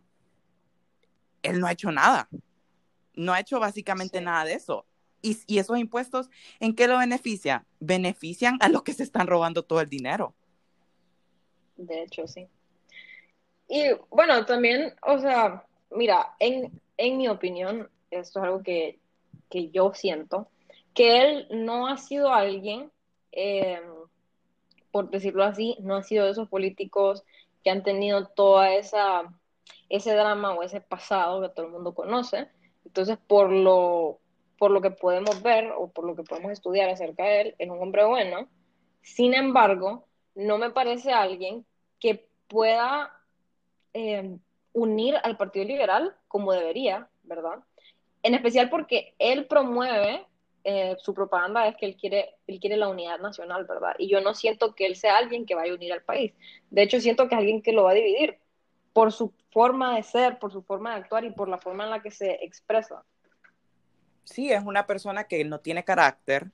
él 1.42 1.60
no 1.60 1.66
ha 1.66 1.72
hecho 1.72 1.92
nada. 1.92 2.28
No 3.14 3.32
ha 3.32 3.40
hecho 3.40 3.60
básicamente 3.60 4.18
sí. 4.18 4.24
nada 4.24 4.44
de 4.44 4.54
eso. 4.54 4.86
Y, 5.22 5.38
y, 5.46 5.58
esos 5.58 5.78
impuestos, 5.78 6.28
¿en 6.60 6.74
qué 6.74 6.86
lo 6.86 6.98
beneficia? 6.98 7.66
Benefician 7.80 8.58
a 8.60 8.68
los 8.68 8.82
que 8.82 8.92
se 8.92 9.02
están 9.02 9.26
robando 9.26 9.64
todo 9.64 9.80
el 9.80 9.88
dinero. 9.88 10.34
De 11.76 12.02
hecho, 12.02 12.26
sí. 12.26 12.46
Y 13.68 13.84
bueno, 14.10 14.44
también, 14.44 14.94
o 15.02 15.18
sea, 15.18 15.64
mira, 15.90 16.34
en, 16.38 16.80
en 16.96 17.18
mi 17.18 17.28
opinión, 17.28 17.90
esto 18.10 18.38
es 18.38 18.44
algo 18.44 18.62
que, 18.62 19.00
que, 19.50 19.70
yo 19.70 19.92
siento, 19.94 20.48
que 20.94 21.20
él 21.22 21.48
no 21.50 21.88
ha 21.88 21.96
sido 21.96 22.32
alguien, 22.32 22.90
eh, 23.32 23.80
por 24.96 25.10
decirlo 25.10 25.44
así, 25.44 25.76
no 25.80 25.94
ha 25.94 26.02
sido 26.02 26.24
de 26.24 26.30
esos 26.30 26.48
políticos 26.48 27.22
que 27.62 27.68
han 27.68 27.82
tenido 27.82 28.28
toda 28.28 28.72
esa 28.72 29.24
ese 29.90 30.14
drama 30.14 30.54
o 30.54 30.62
ese 30.62 30.80
pasado 30.80 31.42
que 31.42 31.50
todo 31.50 31.66
el 31.66 31.72
mundo 31.72 31.94
conoce. 31.94 32.48
Entonces, 32.86 33.18
por 33.18 33.52
lo, 33.52 34.20
por 34.56 34.70
lo 34.70 34.80
que 34.80 34.90
podemos 34.90 35.42
ver 35.42 35.70
o 35.76 35.88
por 35.88 36.06
lo 36.06 36.16
que 36.16 36.22
podemos 36.22 36.50
estudiar 36.50 36.88
acerca 36.88 37.24
de 37.24 37.40
él, 37.42 37.54
es 37.58 37.68
un 37.68 37.78
hombre 37.78 38.06
bueno. 38.06 38.48
Sin 39.02 39.34
embargo, 39.34 40.06
no 40.34 40.56
me 40.56 40.70
parece 40.70 41.12
alguien 41.12 41.66
que 42.00 42.26
pueda 42.48 43.12
eh, 43.92 44.38
unir 44.72 45.16
al 45.22 45.36
Partido 45.36 45.66
Liberal 45.66 46.16
como 46.26 46.54
debería, 46.54 47.10
¿verdad? 47.22 47.58
En 48.22 48.34
especial 48.34 48.70
porque 48.70 49.14
él 49.18 49.44
promueve, 49.44 50.24
eh, 50.68 50.96
su 50.98 51.14
propaganda 51.14 51.68
es 51.68 51.76
que 51.76 51.86
él 51.86 51.96
quiere, 51.96 52.34
él 52.48 52.58
quiere 52.58 52.76
la 52.76 52.88
unidad 52.88 53.20
nacional, 53.20 53.66
¿verdad? 53.66 53.94
Y 54.00 54.08
yo 54.08 54.20
no 54.20 54.34
siento 54.34 54.74
que 54.74 54.84
él 54.84 54.96
sea 54.96 55.16
alguien 55.16 55.46
que 55.46 55.54
vaya 55.54 55.70
a 55.70 55.76
unir 55.76 55.92
al 55.92 56.02
país. 56.02 56.32
De 56.70 56.82
hecho, 56.82 57.00
siento 57.00 57.28
que 57.28 57.36
es 57.36 57.38
alguien 57.38 57.62
que 57.62 57.70
lo 57.70 57.84
va 57.84 57.92
a 57.92 57.94
dividir 57.94 58.40
por 58.92 59.12
su 59.12 59.32
forma 59.52 59.94
de 59.94 60.02
ser, 60.02 60.40
por 60.40 60.50
su 60.50 60.62
forma 60.62 60.90
de 60.90 61.02
actuar 61.02 61.24
y 61.24 61.30
por 61.30 61.48
la 61.48 61.58
forma 61.58 61.84
en 61.84 61.90
la 61.90 62.02
que 62.02 62.10
se 62.10 62.44
expresa. 62.44 63.04
Sí, 64.24 64.50
es 64.50 64.64
una 64.64 64.88
persona 64.88 65.28
que 65.28 65.44
no 65.44 65.60
tiene 65.60 65.84
carácter, 65.84 66.50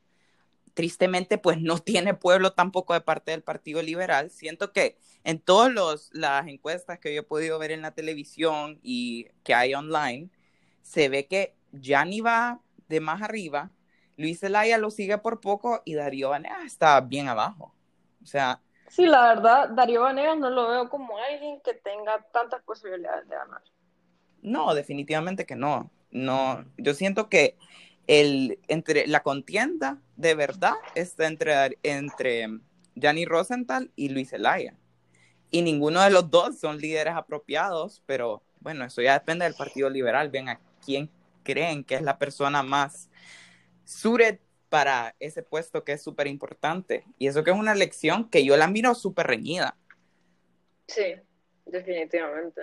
tristemente 0.75 1.39
pues 1.39 1.59
no 1.59 1.79
tiene 1.83 2.13
pueblo 2.13 2.53
tampoco 2.53 2.93
de 2.93 3.01
parte 3.01 3.31
del 3.31 3.43
Partido 3.43 3.81
Liberal. 3.81 4.31
Siento 4.31 4.75
que 4.75 4.99
en 5.25 5.39
todas 5.39 6.11
las 6.13 6.47
encuestas 6.49 6.99
que 6.99 7.15
yo 7.15 7.23
he 7.23 7.25
podido 7.25 7.59
ver 7.59 7.71
en 7.71 7.81
la 7.81 7.93
televisión 7.93 8.79
y 8.83 9.29
que 9.43 9.55
hay 9.55 9.73
online, 9.73 10.29
se 10.83 11.09
ve 11.09 11.27
que 11.27 11.55
Yanni 11.73 12.21
va 12.21 12.61
de 12.89 13.01
más 13.01 13.23
arriba, 13.23 13.71
Luis 14.17 14.41
Zelaya 14.41 14.79
lo 14.79 14.91
sigue 14.91 15.19
por 15.19 15.41
poco 15.41 15.83
y 15.85 15.95
Darío 15.95 16.31
Vanegas 16.31 16.65
está 16.65 17.01
bien 17.01 17.29
abajo. 17.29 17.75
O 18.23 18.27
sea... 18.27 18.61
Sí, 18.89 19.07
la 19.07 19.35
verdad, 19.35 19.71
Darío 19.71 20.03
Vanegas 20.03 20.39
no 20.39 20.51
lo 20.51 20.69
veo 20.69 20.89
como 20.89 21.17
alguien 21.17 21.61
que 21.65 21.75
tenga 21.75 22.23
tantas 22.33 22.63
posibilidades 22.63 23.27
de 23.29 23.37
ganar. 23.37 23.63
No, 24.43 24.75
definitivamente 24.75 25.47
que 25.47 25.57
no. 25.57 25.91
No, 26.11 26.65
yo 26.77 26.93
siento 26.93 27.29
que 27.31 27.57
el, 28.07 28.59
entre, 28.69 29.07
la 29.07 29.23
contienda 29.23 29.99
de 30.17 30.35
verdad 30.35 30.75
está 30.95 31.27
entre, 31.27 31.79
entre 31.83 32.49
Gianni 32.95 33.25
Rosenthal 33.25 33.91
y 33.97 34.11
Luis 34.11 34.31
Zelaya. 34.31 34.75
Y 35.51 35.63
ninguno 35.63 36.03
de 36.03 36.11
los 36.11 36.31
dos 36.31 36.59
son 36.59 36.79
líderes 36.79 37.15
apropiados, 37.15 38.03
pero 38.07 38.43
bueno, 38.61 38.85
eso 38.85 39.03
ya 39.03 39.15
depende 39.15 39.45
del 39.45 39.55
Partido 39.55 39.91
Liberal. 39.91 40.31
Ven 40.31 40.49
a 40.49 40.61
quién 40.85 41.11
creen 41.43 41.85
que 41.85 41.95
es 41.95 42.03
la 42.03 42.19
persona 42.19 42.63
más 42.63 43.11
suited 43.85 44.39
para 44.69 45.15
ese 45.21 45.43
puesto 45.43 45.85
que 45.85 45.93
es 45.93 46.03
súper 46.03 46.27
importante. 46.27 47.05
Y 47.19 47.27
eso 47.27 47.45
que 47.45 47.51
es 47.51 47.57
una 47.57 47.73
elección 47.73 48.31
que 48.31 48.45
yo 48.45 48.57
la 48.57 48.69
miro 48.69 48.95
súper 48.95 49.27
reñida. 49.27 49.77
Sí, 50.87 51.15
definitivamente. 51.67 52.63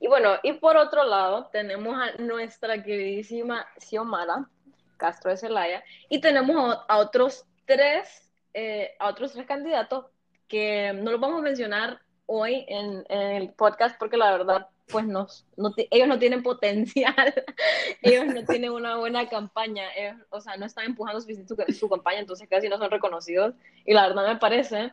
Y 0.00 0.08
bueno, 0.08 0.38
y 0.42 0.54
por 0.54 0.76
otro 0.76 1.04
lado, 1.04 1.48
tenemos 1.52 1.94
a 1.94 2.20
nuestra 2.20 2.82
queridísima 2.82 3.66
Xiomara 3.78 4.48
Castro 4.96 5.30
de 5.30 5.36
Celaya 5.36 5.84
y 6.08 6.20
tenemos 6.20 6.78
a 6.88 6.98
otros 6.98 7.46
tres, 7.64 8.32
eh, 8.54 8.94
a 8.98 9.08
otros 9.08 9.32
tres 9.32 9.46
candidatos 9.46 10.06
que 10.48 10.92
no 10.94 11.12
los 11.12 11.20
vamos 11.20 11.38
a 11.38 11.42
mencionar 11.42 12.00
hoy 12.26 12.64
en, 12.68 13.04
en 13.08 13.36
el 13.36 13.52
podcast 13.52 13.98
porque 13.98 14.16
la 14.16 14.32
verdad, 14.32 14.68
pues 14.90 15.06
nos, 15.06 15.46
no, 15.56 15.72
ellos 15.90 16.08
no 16.08 16.18
tienen 16.18 16.42
potencial, 16.42 17.34
ellos 18.02 18.26
no 18.26 18.44
tienen 18.48 18.72
una 18.72 18.96
buena 18.96 19.28
campaña, 19.28 19.84
ellos, 19.96 20.16
o 20.30 20.40
sea, 20.40 20.56
no 20.56 20.66
están 20.66 20.86
empujando 20.86 21.20
suficiente 21.20 21.54
su, 21.54 21.72
su 21.72 21.88
campaña, 21.88 22.20
entonces 22.20 22.48
casi 22.48 22.68
no 22.68 22.78
son 22.78 22.90
reconocidos 22.90 23.54
y 23.84 23.94
la 23.94 24.08
verdad 24.08 24.28
me 24.28 24.36
parece 24.36 24.92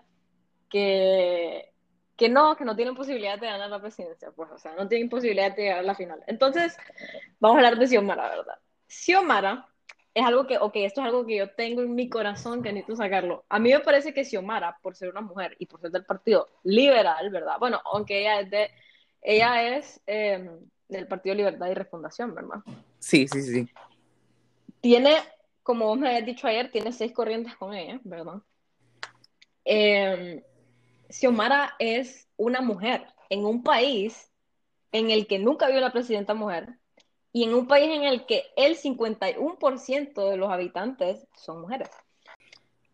que 0.70 1.72
que 2.18 2.30
no, 2.30 2.58
que 2.58 2.66
no 2.66 2.76
tienen 2.76 2.96
posibilidad 2.96 3.40
de 3.40 3.46
ganar 3.46 3.70
la 3.70 3.80
presidencia, 3.80 4.32
pues, 4.32 4.50
o 4.52 4.58
sea, 4.58 4.74
no 4.74 4.88
tienen 4.88 5.08
posibilidad 5.08 5.56
de 5.56 5.62
llegar 5.62 5.80
a 5.80 5.84
la 5.84 5.96
final. 5.96 6.24
Entonces, 6.26 6.76
vamos 7.40 7.56
a 7.56 7.60
hablar 7.60 7.78
de 7.78 7.88
Xiomara, 7.88 8.28
¿verdad? 8.30 8.56
Xiomara 8.88 9.68
es 10.16 10.26
algo 10.26 10.48
que, 10.48 10.58
ok, 10.58 10.76
esto 10.78 11.02
es 11.02 11.08
algo 11.08 11.28
que 11.28 11.38
yo 11.38 11.52
tengo 11.52 11.84
en 11.84 11.94
mi 11.94 12.10
corazón 12.10 12.64
que 12.64 12.74
necesito 12.74 12.96
sacarlo. 12.96 13.46
A 13.50 13.60
mí 13.60 13.70
me 13.70 13.80
parece 13.82 14.16
que 14.16 14.26
Xiomara, 14.26 14.80
por 14.82 14.96
ser 14.96 15.10
una 15.10 15.22
mujer 15.22 15.56
y 15.60 15.68
por 15.68 15.80
ser 15.80 15.92
del 15.92 16.06
partido 16.06 16.50
liberal, 16.64 17.30
¿verdad? 17.30 17.58
Bueno, 17.60 17.80
aunque 17.86 18.22
ella 18.22 18.40
es 18.40 18.50
de, 18.50 18.72
ella 19.28 19.76
es 19.76 20.00
eh, 20.08 20.50
del 20.88 21.06
Partido 21.06 21.36
Libertad 21.36 21.68
y 21.68 21.74
Refundación, 21.74 22.34
¿verdad? 22.34 22.60
Sí, 22.98 23.28
sí, 23.28 23.42
sí. 23.42 23.68
Tiene, 24.80 25.18
como 25.64 25.88
vos 25.88 26.00
me 26.00 26.08
habías 26.08 26.26
dicho 26.26 26.48
ayer, 26.48 26.72
tiene 26.72 26.94
seis 26.94 27.12
corrientes 27.12 27.54
con 27.58 27.74
ella, 27.74 28.00
¿verdad? 28.06 28.42
Eh, 29.66 30.46
Xiomara 31.10 31.76
es 31.78 32.30
una 32.38 32.62
mujer 32.62 33.06
en 33.30 33.44
un 33.44 33.64
país 33.64 34.32
en 34.94 35.12
el 35.12 35.28
que 35.28 35.40
nunca 35.40 35.68
vio 35.68 35.82
la 35.82 35.92
presidenta 35.92 36.34
mujer 36.34 36.70
y 37.34 37.44
en 37.44 37.54
un 37.54 37.68
país 37.68 37.90
en 37.94 38.06
el 38.06 38.26
que 38.26 38.46
el 38.56 38.78
51% 38.78 40.30
de 40.30 40.38
los 40.38 40.50
habitantes 40.50 41.28
son 41.36 41.60
mujeres. 41.60 41.90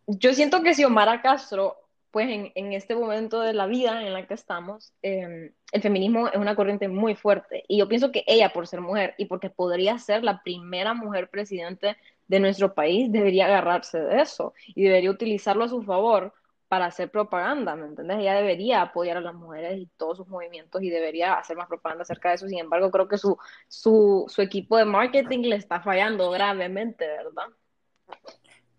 Yo 0.08 0.34
siento 0.34 0.64
que 0.64 0.74
Xiomara 0.74 1.22
Castro 1.22 1.78
pues 2.14 2.30
en, 2.30 2.52
en, 2.54 2.74
este 2.74 2.96
momento 2.96 3.40
de 3.42 3.54
la 3.54 3.66
vida 3.66 4.06
en 4.06 4.14
la 4.14 4.28
que 4.28 4.36
estamos, 4.36 4.94
eh, 5.02 5.52
el 5.72 5.82
feminismo 5.82 6.28
es 6.28 6.36
una 6.36 6.56
corriente 6.56 6.88
muy 6.88 7.16
fuerte. 7.16 7.64
Y 7.68 7.80
yo 7.80 7.88
pienso 7.88 8.12
que 8.12 8.24
ella, 8.28 8.54
por 8.54 8.68
ser 8.68 8.82
mujer 8.82 9.16
y 9.18 9.26
porque 9.26 9.50
podría 9.50 9.98
ser 9.98 10.24
la 10.24 10.44
primera 10.44 10.94
mujer 10.94 11.32
presidente 11.32 11.98
de 12.28 12.40
nuestro 12.40 12.76
país, 12.76 13.12
debería 13.12 13.48
agarrarse 13.48 14.00
de 14.00 14.22
eso 14.22 14.54
y 14.68 14.84
debería 14.84 15.10
utilizarlo 15.10 15.64
a 15.64 15.70
su 15.70 15.82
favor 15.82 16.34
para 16.68 16.86
hacer 16.86 17.10
propaganda, 17.10 17.76
¿me 17.76 17.88
entiendes? 17.88 18.20
Ella 18.20 18.36
debería 18.36 18.84
apoyar 18.84 19.18
a 19.18 19.22
las 19.22 19.34
mujeres 19.34 19.80
y 19.80 19.88
todos 19.98 20.18
sus 20.18 20.28
movimientos 20.28 20.84
y 20.84 20.92
debería 20.92 21.34
hacer 21.34 21.58
más 21.58 21.68
propaganda 21.68 22.04
acerca 22.04 22.30
de 22.30 22.36
eso. 22.36 22.48
Sin 22.48 22.60
embargo, 22.60 22.92
creo 22.92 23.08
que 23.08 23.18
su, 23.18 23.36
su, 23.68 24.26
su 24.28 24.42
equipo 24.44 24.78
de 24.78 24.86
marketing 24.86 25.40
le 25.50 25.56
está 25.56 25.82
fallando 25.82 26.30
gravemente, 26.30 27.08
¿verdad? 27.08 27.48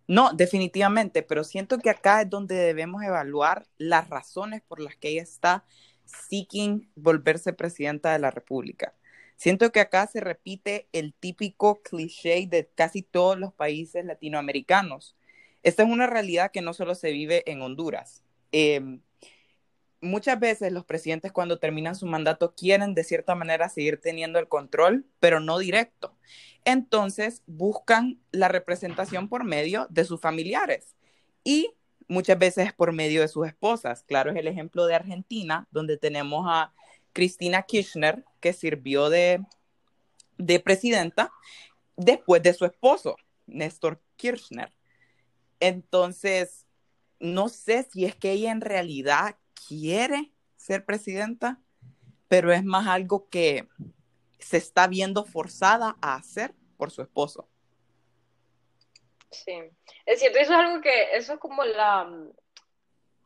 No, 0.06 0.32
definitivamente, 0.34 1.22
pero 1.22 1.44
siento 1.44 1.78
que 1.78 1.90
acá 1.90 2.22
es 2.22 2.30
donde 2.30 2.56
debemos 2.56 3.02
evaluar 3.02 3.66
las 3.78 4.08
razones 4.10 4.62
por 4.62 4.80
las 4.80 4.96
que 4.96 5.08
ella 5.08 5.22
está 5.22 5.64
seeking 6.04 6.90
volverse 6.94 7.52
presidenta 7.54 8.12
de 8.12 8.18
la 8.18 8.30
República. 8.30 8.94
Siento 9.36 9.72
que 9.72 9.80
acá 9.80 10.06
se 10.06 10.20
repite 10.20 10.88
el 10.92 11.14
típico 11.14 11.80
cliché 11.82 12.46
de 12.46 12.68
casi 12.74 13.02
todos 13.02 13.38
los 13.38 13.52
países 13.52 14.04
latinoamericanos. 14.04 15.16
Esta 15.62 15.82
es 15.82 15.88
una 15.88 16.06
realidad 16.06 16.50
que 16.52 16.60
no 16.60 16.74
solo 16.74 16.94
se 16.94 17.10
vive 17.10 17.42
en 17.50 17.62
Honduras. 17.62 18.22
Eh, 18.52 18.98
muchas 20.04 20.38
veces 20.38 20.72
los 20.72 20.84
presidentes 20.84 21.32
cuando 21.32 21.58
terminan 21.58 21.96
su 21.96 22.06
mandato 22.06 22.54
quieren 22.54 22.94
de 22.94 23.04
cierta 23.04 23.34
manera 23.34 23.68
seguir 23.68 24.00
teniendo 24.00 24.38
el 24.38 24.48
control, 24.48 25.06
pero 25.18 25.40
no 25.40 25.58
directo. 25.58 26.16
Entonces 26.64 27.42
buscan 27.46 28.20
la 28.30 28.48
representación 28.48 29.28
por 29.28 29.44
medio 29.44 29.86
de 29.90 30.04
sus 30.04 30.20
familiares 30.20 30.94
y 31.42 31.74
muchas 32.08 32.38
veces 32.38 32.72
por 32.72 32.92
medio 32.92 33.20
de 33.20 33.28
sus 33.28 33.46
esposas. 33.46 34.04
Claro, 34.04 34.30
es 34.30 34.36
el 34.36 34.46
ejemplo 34.46 34.86
de 34.86 34.94
Argentina, 34.94 35.66
donde 35.70 35.96
tenemos 35.96 36.46
a 36.48 36.72
Cristina 37.12 37.62
Kirchner, 37.62 38.24
que 38.40 38.52
sirvió 38.52 39.10
de, 39.10 39.44
de 40.38 40.60
presidenta 40.60 41.32
después 41.96 42.42
de 42.42 42.54
su 42.54 42.64
esposo, 42.64 43.16
Néstor 43.46 44.00
Kirchner. 44.16 44.72
Entonces, 45.60 46.66
no 47.20 47.48
sé 47.48 47.86
si 47.90 48.04
es 48.04 48.14
que 48.16 48.32
ella 48.32 48.50
en 48.50 48.60
realidad 48.60 49.36
quiere 49.68 50.32
ser 50.56 50.84
presidenta, 50.84 51.60
pero 52.28 52.52
es 52.52 52.64
más 52.64 52.86
algo 52.86 53.28
que 53.28 53.68
se 54.38 54.56
está 54.56 54.86
viendo 54.86 55.24
forzada 55.24 55.96
a 56.00 56.16
hacer 56.16 56.54
por 56.76 56.90
su 56.90 57.02
esposo. 57.02 57.48
Sí, 59.30 59.52
es 60.06 60.20
cierto, 60.20 60.38
eso 60.38 60.52
es 60.52 60.58
algo 60.58 60.80
que, 60.80 61.16
eso 61.16 61.34
es 61.34 61.38
como 61.40 61.64
la, 61.64 62.08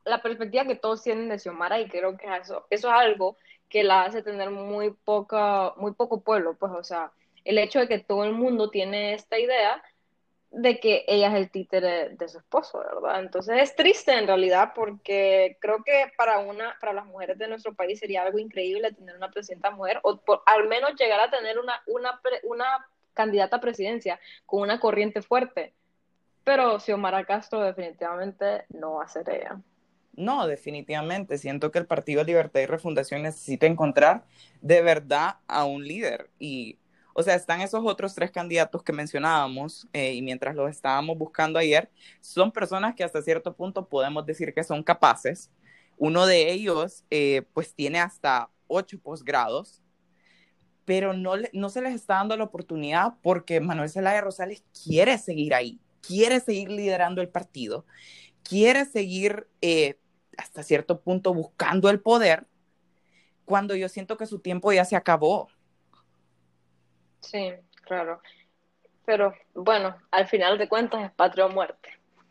la 0.05 0.23
perspectiva 0.23 0.65
que 0.65 0.77
todos 0.77 1.03
tienen 1.03 1.29
de 1.29 1.39
Xiomara 1.39 1.81
y 1.81 1.89
creo 1.89 2.17
que 2.17 2.27
eso, 2.37 2.67
eso 2.71 2.89
es 2.89 2.95
algo 2.95 3.37
que 3.69 3.85
la 3.85 4.05
hace 4.05 4.23
tener 4.23 4.51
muy 4.51 4.91
poca, 4.91 5.75
muy 5.77 5.93
poco 5.93 6.23
pueblo, 6.23 6.57
pues, 6.57 6.73
o 6.73 6.83
sea, 6.83 7.13
el 7.45 7.59
hecho 7.59 7.79
de 7.79 7.89
que 7.89 7.99
todo 7.99 8.25
el 8.25 8.33
mundo 8.33 8.71
tiene 8.71 9.15
esta 9.15 9.39
idea 9.39 9.83
de 10.51 10.81
que 10.81 11.05
ella 11.07 11.29
es 11.29 11.35
el 11.35 11.51
títere 11.51 12.11
de 12.11 12.29
su 12.29 12.39
esposo, 12.39 12.79
¿verdad? 12.79 13.21
Entonces 13.21 13.63
es 13.63 13.77
triste 13.77 14.13
en 14.13 14.27
realidad 14.27 14.73
porque 14.75 15.59
creo 15.61 15.83
que 15.85 16.11
para 16.17 16.39
una 16.39 16.77
para 16.81 16.95
las 16.95 17.05
mujeres 17.05 17.39
de 17.39 17.49
nuestro 17.49 17.75
país 17.75 17.99
sería 17.99 18.23
algo 18.23 18.39
increíble 18.39 18.93
tener 18.93 19.17
una 19.17 19.31
presidenta 19.31 19.71
mujer 19.71 20.01
o 20.03 20.17
por, 20.19 20.43
al 20.47 20.67
menos 20.67 20.95
llegar 20.99 21.21
a 21.21 21.31
tener 21.31 21.59
una, 21.59 21.83
una, 21.87 22.21
una 22.45 22.87
candidata 23.13 23.57
a 23.57 23.61
presidencia 23.61 24.19
con 24.47 24.63
una 24.63 24.81
corriente 24.81 25.21
fuerte. 25.23 25.75
Pero 26.45 26.81
Xiomara 26.81 27.25
Castro 27.25 27.61
definitivamente 27.61 28.65
no 28.71 28.95
va 28.95 29.05
a 29.05 29.09
ser 29.09 29.29
ella. 29.29 29.61
No, 30.15 30.47
definitivamente. 30.47 31.37
Siento 31.37 31.71
que 31.71 31.79
el 31.79 31.87
Partido 31.87 32.25
Libertad 32.25 32.61
y 32.61 32.67
Refundación 32.67 33.23
necesita 33.23 33.67
encontrar 33.67 34.25
de 34.63 34.83
verdad 34.83 35.37
a 35.47 35.65
un 35.65 35.87
líder 35.87 36.31
y 36.39 36.79
o 37.15 37.23
sea, 37.23 37.35
están 37.35 37.61
esos 37.61 37.85
otros 37.85 38.15
tres 38.15 38.31
candidatos 38.31 38.83
que 38.83 38.93
mencionábamos 38.93 39.89
eh, 39.93 40.15
y 40.15 40.23
mientras 40.23 40.55
los 40.55 40.71
estábamos 40.71 41.19
buscando 41.19 41.59
ayer, 41.59 41.91
son 42.21 42.53
personas 42.53 42.95
que 42.95 43.05
hasta 43.05 43.23
cierto 43.23 43.55
punto 43.55 43.89
podemos 43.89 44.25
decir 44.25 44.55
que 44.55 44.65
son 44.65 44.83
capaces. 44.83 45.51
Uno 45.97 46.27
de 46.27 46.53
ellos, 46.53 47.05
eh, 47.11 47.43
pues, 47.53 47.75
tiene 47.75 47.99
hasta 47.99 48.51
ocho 48.69 48.99
posgrados, 49.01 49.83
pero 50.85 51.13
no, 51.13 51.33
no 51.53 51.69
se 51.69 51.83
les 51.83 51.95
está 51.95 52.15
dando 52.15 52.37
la 52.37 52.45
oportunidad 52.45 53.15
porque 53.23 53.61
Manuel 53.61 53.91
Zelaya 53.91 54.21
Rosales 54.21 54.65
quiere 54.85 55.19
seguir 55.19 55.55
ahí, 55.55 55.81
quiere 56.01 56.41
seguir 56.41 56.71
liderando 56.71 57.21
el 57.21 57.29
partido, 57.29 57.85
quiere 58.43 58.85
seguir 58.85 59.49
eh, 59.61 59.99
hasta 60.37 60.63
cierto 60.63 61.01
punto 61.01 61.35
buscando 61.35 61.91
el 61.91 62.01
poder, 62.01 62.47
cuando 63.45 63.75
yo 63.75 63.89
siento 63.89 64.17
que 64.17 64.27
su 64.27 64.39
tiempo 64.39 64.73
ya 64.73 64.85
se 64.85 64.95
acabó. 64.95 65.49
Sí, 67.21 67.53
claro. 67.83 68.21
Pero 69.05 69.35
bueno, 69.55 69.97
al 70.11 70.27
final 70.27 70.59
de 70.59 70.69
cuentas 70.69 71.05
es 71.05 71.13
patria 71.13 71.47
o 71.47 71.49
muerte. 71.49 71.91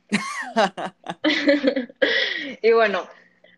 y 2.62 2.71
bueno, 2.71 3.08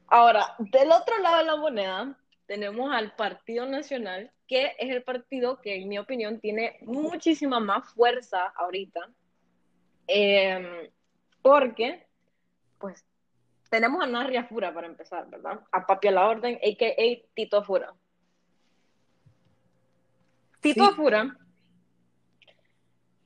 ahora, 0.08 0.56
del 0.58 0.92
otro 0.92 1.18
lado 1.20 1.40
de 1.40 1.46
la 1.46 1.56
moneda, 1.56 2.18
tenemos 2.46 2.92
al 2.92 3.16
Partido 3.16 3.66
Nacional, 3.66 4.32
que 4.48 4.76
es 4.80 4.90
el 4.90 5.04
partido 5.04 5.62
que, 5.62 5.76
en 5.76 5.90
mi 5.90 6.00
opinión, 6.00 6.40
tiene 6.40 6.78
muchísima 6.82 7.60
más 7.60 7.94
fuerza 7.94 8.48
ahorita. 8.56 9.10
Eh, 10.08 10.92
porque, 11.42 12.08
pues, 12.80 13.06
tenemos 13.70 14.04
a 14.04 14.08
Narria 14.08 14.46
Fura 14.46 14.74
para 14.74 14.88
empezar, 14.88 15.30
¿verdad? 15.30 15.60
A 15.72 15.86
Papi 15.86 16.08
a 16.08 16.12
la 16.12 16.28
Orden, 16.28 16.56
a.k.a. 16.56 17.34
Tito 17.36 17.64
Fura. 17.64 17.94
Tito 20.62 20.84
sí. 20.84 20.90
Afura 20.92 21.38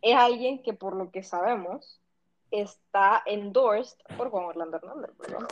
es 0.03 0.15
alguien 0.15 0.61
que, 0.61 0.73
por 0.73 0.95
lo 0.95 1.09
que 1.11 1.23
sabemos, 1.23 1.99
está 2.51 3.23
endorsed 3.25 3.97
por 4.17 4.29
Juan 4.29 4.45
Orlando 4.45 4.77
Hernández. 4.77 5.11
¿verdad? 5.17 5.47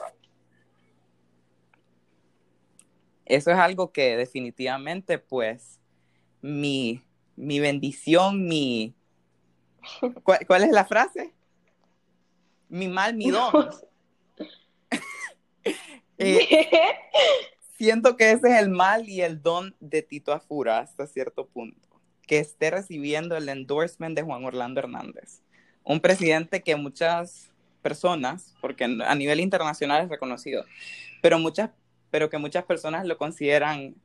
Eso 3.26 3.50
es 3.50 3.58
algo 3.58 3.94
que 3.94 4.18
definitivamente, 4.18 5.18
pues, 5.18 5.80
mi, 6.42 7.02
mi 7.38 7.60
bendición, 7.62 8.46
mi... 8.46 8.94
¿Cuál, 10.24 10.46
¿Cuál, 10.46 10.64
es 10.64 10.72
la 10.72 10.84
frase? 10.84 11.34
Mi 12.68 12.90
mal, 12.90 13.16
mi 13.16 13.32
don. 13.32 13.52
eh, 16.18 17.00
siento 17.84 18.18
que 18.18 18.32
ese 18.32 18.50
es 18.50 18.62
el 18.62 18.70
mal 18.70 19.08
y 19.10 19.22
el 19.22 19.42
don 19.42 19.76
de 19.80 20.02
Tito 20.02 20.34
Afura 20.34 20.80
hasta 20.80 21.08
cierto 21.08 21.48
punto, 21.48 21.90
que 22.28 22.40
esté 22.40 22.72
recibiendo 22.72 23.36
el 23.36 23.50
endorsement 23.50 24.16
de 24.16 24.22
Juan 24.22 24.46
Orlando 24.46 24.80
Hernández, 24.80 25.42
un 25.84 26.00
presidente 26.00 26.62
que 26.62 26.76
muchas 26.76 27.52
personas, 27.82 28.54
porque 28.62 28.84
a 28.84 29.16
nivel 29.16 29.40
internacional 29.40 30.04
es 30.04 30.10
reconocido, 30.10 30.66
pero, 31.22 31.40
muchas, 31.40 31.72
pero 32.10 32.30
que 32.30 32.38
muchas 32.38 32.66
personas 32.66 33.06
lo 33.06 33.18
consideran 33.18 33.96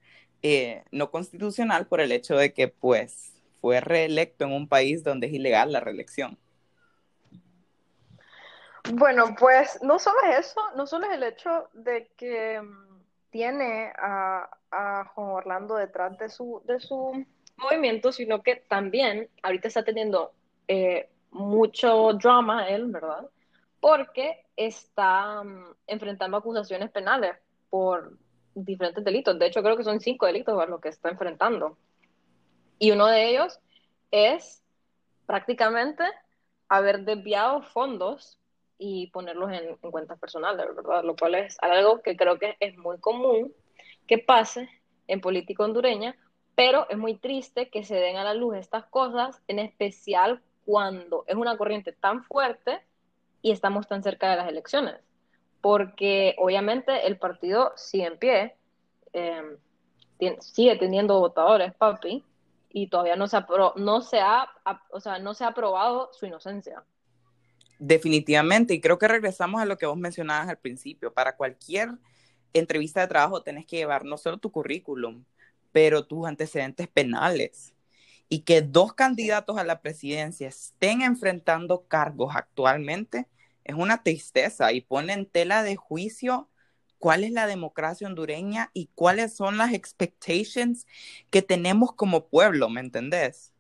eh, 0.43 0.85
no 0.91 1.11
constitucional 1.11 1.87
por 1.87 2.01
el 2.01 2.13
hecho 2.13 2.37
de 2.37 2.53
que 2.53 2.69
pues 2.69 3.33
fue 3.61 3.81
reelecto 3.81 4.45
en 4.45 4.53
un 4.53 4.69
país 4.69 5.03
donde 5.03 5.27
es 5.27 5.33
ilegal 5.33 5.73
la 5.73 5.81
reelección. 5.81 6.39
Bueno, 8.93 9.35
pues 9.39 9.81
no 9.83 9.99
solo 9.99 10.19
es 10.31 10.47
eso, 10.47 10.61
no 10.77 10.87
solo 10.87 11.07
es 11.07 11.15
el 11.15 11.25
hecho 11.25 11.69
de 11.73 12.09
que 12.17 12.63
tiene 13.37 13.93
a, 13.99 14.49
a 14.71 15.05
Juan 15.15 15.29
Orlando 15.29 15.77
detrás 15.77 16.17
de 16.17 16.31
su, 16.31 16.63
de 16.65 16.81
su 16.81 17.23
movimiento, 17.59 18.11
sino 18.11 18.43
que 18.43 18.57
también 18.57 19.29
ahorita 19.43 19.69
está 19.69 19.85
teniendo 19.85 20.33
eh, 20.69 21.11
mucho 21.31 22.15
drama 22.15 22.67
él, 22.67 22.87
¿verdad? 22.87 23.29
Porque 23.79 24.47
está 24.57 25.43
um, 25.43 25.67
enfrentando 25.87 26.39
acusaciones 26.39 26.91
penales 26.91 27.37
por 27.69 28.17
diferentes 28.55 29.05
delitos. 29.05 29.39
De 29.39 29.49
hecho, 29.49 29.63
creo 29.63 29.77
que 29.77 29.85
son 29.85 30.01
cinco 30.01 30.25
delitos 30.25 30.59
a 30.59 30.65
lo 30.65 30.81
que 30.81 30.89
está 30.89 31.11
enfrentando. 31.11 31.77
Y 32.79 32.91
uno 32.91 33.07
de 33.07 33.29
ellos 33.29 33.61
es 34.11 34.63
prácticamente 35.27 36.05
haber 36.71 37.05
desviado 37.05 37.61
fondos 37.61 38.39
y 38.79 39.09
ponerlos 39.09 39.51
en, 39.53 39.79
en, 39.83 39.91
cuentas 39.91 40.19
personales, 40.19 40.67
¿verdad? 40.75 41.05
Lo 41.05 41.17
cual 41.17 41.35
es 41.37 41.57
algo 41.61 42.03
que 42.03 42.17
creo 42.17 42.39
que 42.39 42.57
es 42.61 42.77
muy 42.77 42.99
común 42.99 43.53
que 44.07 44.19
pase 44.19 44.69
en 45.09 45.21
política 45.21 45.65
hondureña, 45.65 46.17
pero 46.55 46.87
es 46.89 46.97
muy 46.97 47.15
triste 47.17 47.69
que 47.69 47.85
se 47.85 47.97
den 47.97 48.17
a 48.17 48.25
la 48.25 48.35
luz 48.35 48.57
estas 48.57 48.87
cosas, 48.87 49.41
en 49.49 49.59
especial 49.59 50.43
cuando 50.65 51.25
es 51.27 51.37
una 51.37 51.57
corriente 51.57 51.93
tan 51.93 52.25
fuerte 52.25 52.83
y 53.43 53.53
estamos 53.53 53.87
tan 53.87 54.03
cerca 54.03 54.31
de 54.31 54.37
las 54.37 54.49
elecciones, 54.49 54.97
porque 55.61 56.35
obviamente 56.39 57.07
el 57.07 57.19
partido 57.19 57.73
sigue 57.77 58.07
en 58.07 58.19
pie, 58.19 58.57
tiene, 60.19 60.41
sigue 60.41 60.77
teniendo 60.77 61.21
votadores, 61.21 61.73
papi, 61.75 62.25
y 62.71 62.89
todavía 62.89 63.17
no 63.17 63.29
se, 63.29 63.37
ha, 63.37 63.47
no, 63.77 64.01
se 64.01 64.21
ha, 64.21 64.51
o 64.91 65.01
sea, 65.01 65.19
no 65.19 65.35
se 65.35 65.45
ha 65.45 65.49
aprobado 65.49 66.11
su 66.13 66.27
inocencia. 66.27 66.85
Definitivamente, 67.79 68.75
y 68.75 68.81
creo 68.81 68.99
que 68.99 69.09
regresamos 69.09 69.61
a 69.61 69.67
lo 69.67 69.77
que 69.77 69.87
vos 69.87 69.99
mencionabas 69.99 70.49
al 70.49 70.59
principio. 70.59 71.13
Para 71.13 71.37
cualquier 71.37 71.91
entrevista 72.53 73.01
de 73.01 73.09
trabajo 73.09 73.43
tenés 73.43 73.67
que 73.67 73.77
llevar 73.77 74.05
no 74.05 74.17
solo 74.17 74.39
tu 74.39 74.51
currículum, 74.51 75.25
pero 75.73 76.07
tus 76.07 76.27
antecedentes 76.27 76.89
penales. 76.89 77.75
Y 78.29 78.41
que 78.41 78.63
dos 78.63 78.95
candidatos 78.95 79.59
a 79.59 79.65
la 79.65 79.83
presidencia 79.83 80.49
estén 80.49 81.03
enfrentando 81.03 81.87
cargos 81.87 82.35
actualmente 82.35 83.29
es 83.63 83.75
una 83.75 84.03
tristeza 84.03 84.73
y 84.73 84.81
pone 84.81 85.13
en 85.13 85.27
tela 85.27 85.63
de 85.63 85.77
juicio 85.77 86.49
cuál 86.99 87.25
es 87.25 87.33
la 87.33 87.47
democracia 87.47 88.07
hondureña 88.07 88.71
y 88.73 88.91
cuáles 88.95 89.37
son 89.37 89.59
las 89.59 89.73
expectations 89.73 90.87
que 91.31 91.43
tenemos 91.43 91.93
como 91.93 92.29
pueblo, 92.29 92.69
¿me 92.69 92.81
entendés? 92.81 93.53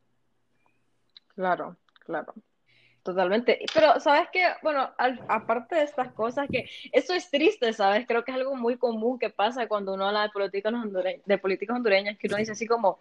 Claro, 1.35 1.77
claro. 2.05 2.35
Totalmente. 3.07 3.61
Pero, 3.73 4.01
¿sabes 4.01 4.29
qué? 4.33 4.42
Bueno, 4.64 4.90
aparte 5.29 5.77
de 5.77 5.85
estas 5.85 6.12
cosas, 6.12 6.49
que 6.51 6.69
eso 6.90 7.14
es 7.14 7.31
triste, 7.31 7.73
¿sabes? 7.73 8.05
Creo 8.05 8.25
que 8.25 8.33
es 8.33 8.37
algo 8.37 8.57
muy 8.57 8.77
común 8.79 9.16
que 9.21 9.31
pasa 9.31 9.69
cuando 9.69 9.95
uno 9.95 10.09
habla 10.09 10.23
de 10.23 10.31
políticos 10.31 10.73
hondureños, 10.73 11.25
de 11.25 11.38
políticos 11.38 11.77
hondureños, 11.77 12.19
que 12.19 12.27
uno 12.27 12.38
dice 12.38 12.51
así 12.51 12.66
como, 12.66 12.99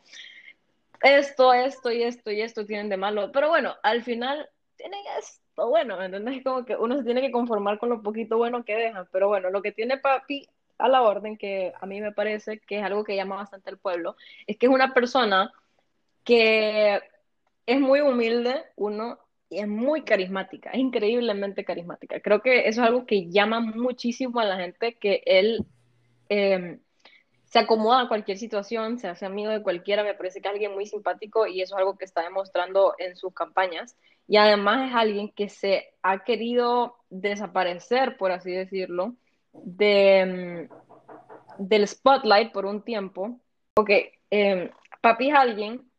esto, 1.02 1.54
esto 1.54 1.92
y 1.92 2.04
esto 2.04 2.30
y 2.30 2.42
esto 2.42 2.68
tienen 2.68 2.88
de 2.88 2.98
malo. 2.98 3.32
Pero 3.32 3.50
bueno, 3.50 3.76
al 3.82 4.04
final 4.04 4.48
tienen 4.76 5.00
esto 5.18 5.70
bueno, 5.70 5.98
¿me 5.98 6.06
entiendes? 6.06 6.44
Como 6.44 6.66
que 6.66 6.76
uno 6.76 6.98
se 6.98 7.04
tiene 7.04 7.22
que 7.22 7.32
conformar 7.32 7.80
con 7.80 7.90
lo 7.90 8.04
poquito 8.04 8.38
bueno 8.38 8.64
que 8.64 8.76
dejan. 8.76 9.08
Pero 9.12 9.28
bueno, 9.28 9.50
lo 9.50 9.64
que 9.64 9.72
tiene 9.72 9.98
papi 9.98 10.48
a 10.78 10.88
la 10.88 11.02
orden, 11.02 11.36
que 11.36 11.74
a 11.82 11.86
mí 11.88 12.00
me 12.00 12.12
parece 12.12 12.60
que 12.60 12.78
es 12.78 12.84
algo 12.84 13.04
que 13.04 13.16
llama 13.16 13.38
bastante 13.38 13.72
al 13.72 13.80
pueblo, 13.80 14.18
es 14.46 14.58
que 14.58 14.68
es 14.68 14.72
una 14.72 14.94
persona 14.94 15.52
que 16.24 17.02
es 17.66 17.80
muy 17.80 18.02
humilde, 18.02 18.66
uno, 18.76 19.18
y 19.56 19.60
es 19.60 19.68
muy 19.70 20.04
carismática, 20.04 20.70
es 20.72 20.80
increíblemente 20.80 21.64
carismática. 21.64 22.20
Creo 22.20 22.42
que 22.42 22.68
eso 22.68 22.82
es 22.82 22.88
algo 22.88 23.06
que 23.06 23.30
llama 23.30 23.62
muchísimo 23.62 24.42
a 24.42 24.46
la 24.46 24.58
gente, 24.58 24.98
que 24.98 25.24
él 25.26 25.66
em, 26.28 26.82
se 27.46 27.60
acomoda 27.60 28.02
a 28.02 28.08
cualquier 28.10 28.38
situación, 28.38 29.00
se 29.00 29.08
hace 29.08 29.26
amigo 29.26 29.52
de 29.52 29.64
cualquiera, 29.64 30.04
me 30.04 30.14
parece 30.14 30.42
que 30.42 30.50
es 30.50 30.54
alguien 30.54 30.74
muy 30.74 30.86
simpático 30.86 31.48
y 31.48 31.62
eso 31.62 31.76
es 31.76 31.80
algo 31.80 31.98
que 31.98 32.04
está 32.04 32.22
demostrando 32.22 32.96
en 32.98 33.16
sus 33.16 33.34
campañas. 33.34 33.96
Y 34.28 34.36
además 34.36 34.90
es 34.90 34.96
alguien 34.96 35.32
que 35.32 35.48
se 35.48 35.94
ha 36.02 36.26
querido 36.26 36.98
desaparecer, 37.10 38.18
por 38.18 38.34
así 38.34 38.52
decirlo, 38.52 39.16
de, 39.54 40.20
em, 40.20 40.70
del 41.60 41.88
spotlight 41.88 42.52
por 42.52 42.66
un 42.66 42.84
tiempo. 42.84 43.40
Porque 43.74 44.20
eh, 44.32 44.70
Papi 45.00 45.30
es 45.30 45.36
alguien 45.36 45.90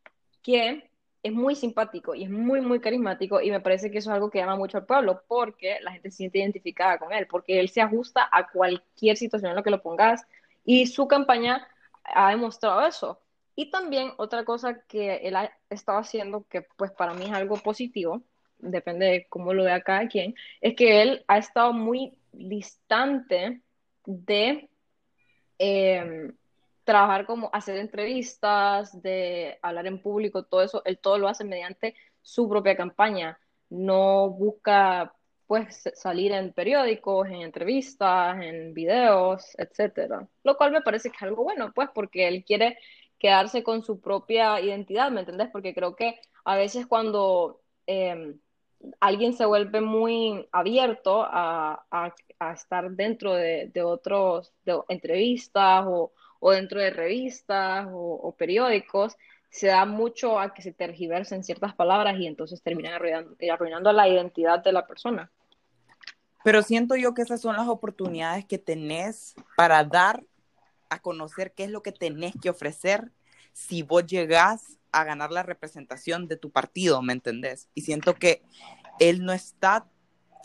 que 0.43 0.91
es 1.27 1.33
muy 1.33 1.57
simpático 1.57 2.15
y 2.15 2.23
es 2.23 2.31
muy, 2.31 2.61
muy 2.61 2.81
carismático 2.81 3.41
y 3.41 3.51
me 3.51 3.61
parece 3.61 3.91
que 3.91 3.99
eso 3.99 4.11
es 4.11 4.15
algo 4.15 4.31
que 4.31 4.39
llama 4.39 4.55
mucho 4.55 4.79
al 4.79 4.87
pueblo 4.87 5.23
porque 5.27 5.79
la 5.83 5.91
gente 5.93 6.11
se 6.11 6.19
siente 6.19 6.39
identificada 6.39 6.99
con 6.99 7.13
él, 7.13 7.27
porque 7.27 7.59
él 7.59 7.69
se 7.69 7.81
ajusta 7.81 8.29
a 8.31 8.49
cualquier 8.49 9.17
situación 9.17 9.51
en 9.51 9.57
la 9.57 9.63
que 9.65 9.71
lo 9.71 9.83
pongas 9.83 10.25
y 10.65 10.87
su 10.87 11.09
campaña 11.09 11.67
ha 12.05 12.31
demostrado 12.31 12.87
eso. 12.87 13.21
Y 13.57 13.71
también 13.71 14.13
otra 14.19 14.45
cosa 14.45 14.83
que 14.87 15.17
él 15.17 15.35
ha 15.35 15.51
estado 15.69 15.99
haciendo, 15.99 16.45
que 16.49 16.63
pues 16.77 16.93
para 16.93 17.15
mí 17.15 17.25
es 17.25 17.33
algo 17.33 17.57
positivo, 17.57 18.23
depende 18.59 19.07
de 19.07 19.27
cómo 19.29 19.53
lo 19.53 19.65
vea 19.65 19.81
cada 19.81 20.07
quien, 20.07 20.35
es 20.61 20.77
que 20.77 21.03
él 21.03 21.25
ha 21.27 21.39
estado 21.39 21.73
muy 21.73 22.17
distante 22.33 23.63
de... 24.05 24.69
Eh, 25.59 26.31
trabajar 26.87 27.27
como 27.27 27.51
hacer 27.53 27.77
entrevistas, 27.79 29.03
de 29.03 29.59
hablar 29.61 29.87
en 29.89 30.01
público, 30.01 30.45
todo 30.45 30.63
eso, 30.63 30.83
él 30.87 30.99
todo 30.99 31.19
lo 31.19 31.29
hace 31.29 31.45
mediante 31.45 31.97
su 32.23 32.49
propia 32.49 32.77
campaña. 32.77 33.39
No 33.69 34.31
busca 34.31 35.13
pues 35.47 35.83
salir 35.95 36.33
en 36.33 36.53
periódicos, 36.53 37.29
en 37.29 37.43
entrevistas, 37.43 38.41
en 38.41 38.73
videos, 38.73 39.45
etcétera. 39.59 40.29
Lo 40.45 40.57
cual 40.57 40.73
me 40.73 40.83
parece 40.83 41.11
que 41.11 41.17
es 41.17 41.23
algo 41.23 41.45
bueno, 41.45 41.73
pues, 41.75 41.89
porque 41.95 42.29
él 42.29 42.45
quiere 42.45 42.79
quedarse 43.19 43.63
con 43.63 43.83
su 43.83 44.01
propia 44.01 44.61
identidad, 44.61 45.11
¿me 45.11 45.21
entendés? 45.21 45.49
Porque 45.53 45.75
creo 45.75 45.97
que 45.97 46.21
a 46.45 46.57
veces 46.57 46.87
cuando 46.87 47.63
em, 47.87 48.39
alguien 49.01 49.33
se 49.35 49.47
vuelve 49.47 49.81
muy 49.81 50.49
abierto 50.53 51.25
a, 51.29 51.85
estar 52.55 52.91
dentro 52.93 53.35
de, 53.35 53.71
de 53.73 53.83
otros 53.83 54.53
entrevistas 54.89 55.85
o, 55.89 56.13
o 56.41 56.53
dentro 56.53 56.81
de 56.81 56.91
revistas 56.91 57.89
o, 57.91 58.35
periódicos, 58.37 59.17
se 59.51 59.69
da 59.69 59.85
mucho 59.85 60.39
a 60.39 60.53
que 60.53 60.63
se 60.63 60.73
tergiversen 60.73 61.45
ciertas 61.45 61.75
palabras 61.75 62.19
y 62.19 62.27
entonces 62.27 62.63
terminan 62.63 62.95
arruinando, 62.95 63.37
eh, 63.39 63.51
arruinando 63.51 63.93
la 63.93 64.09
identidad 64.09 64.63
de 64.63 64.73
la 64.73 64.87
persona. 64.87 65.31
Pero 66.45 66.63
siento 66.63 66.95
yo 66.97 67.15
que 67.15 67.23
esas 67.23 67.41
son 67.41 67.57
las 67.57 67.69
oportunidades 67.69 68.45
que 68.45 68.59
tenés 68.59 69.35
para 69.57 69.83
dar 69.83 70.23
a 70.91 71.01
conocer 71.01 71.53
qué 71.53 71.65
es 71.65 71.71
lo 71.71 71.83
que 71.83 71.93
tenés 71.93 72.35
que 72.41 72.51
ofrecer 72.51 73.11
si 73.53 73.83
vos 73.83 74.07
llegás 74.07 74.79
a 74.93 75.05
ganar 75.05 75.33
la 75.33 75.43
representación 75.43 76.29
de 76.29 76.37
tu 76.37 76.51
partido, 76.51 77.03
¿me 77.03 77.15
entendés? 77.15 77.69
Y 77.75 77.81
siento 77.81 78.15
que 78.15 78.43
él 79.01 79.25
no 79.25 79.33
está 79.33 79.87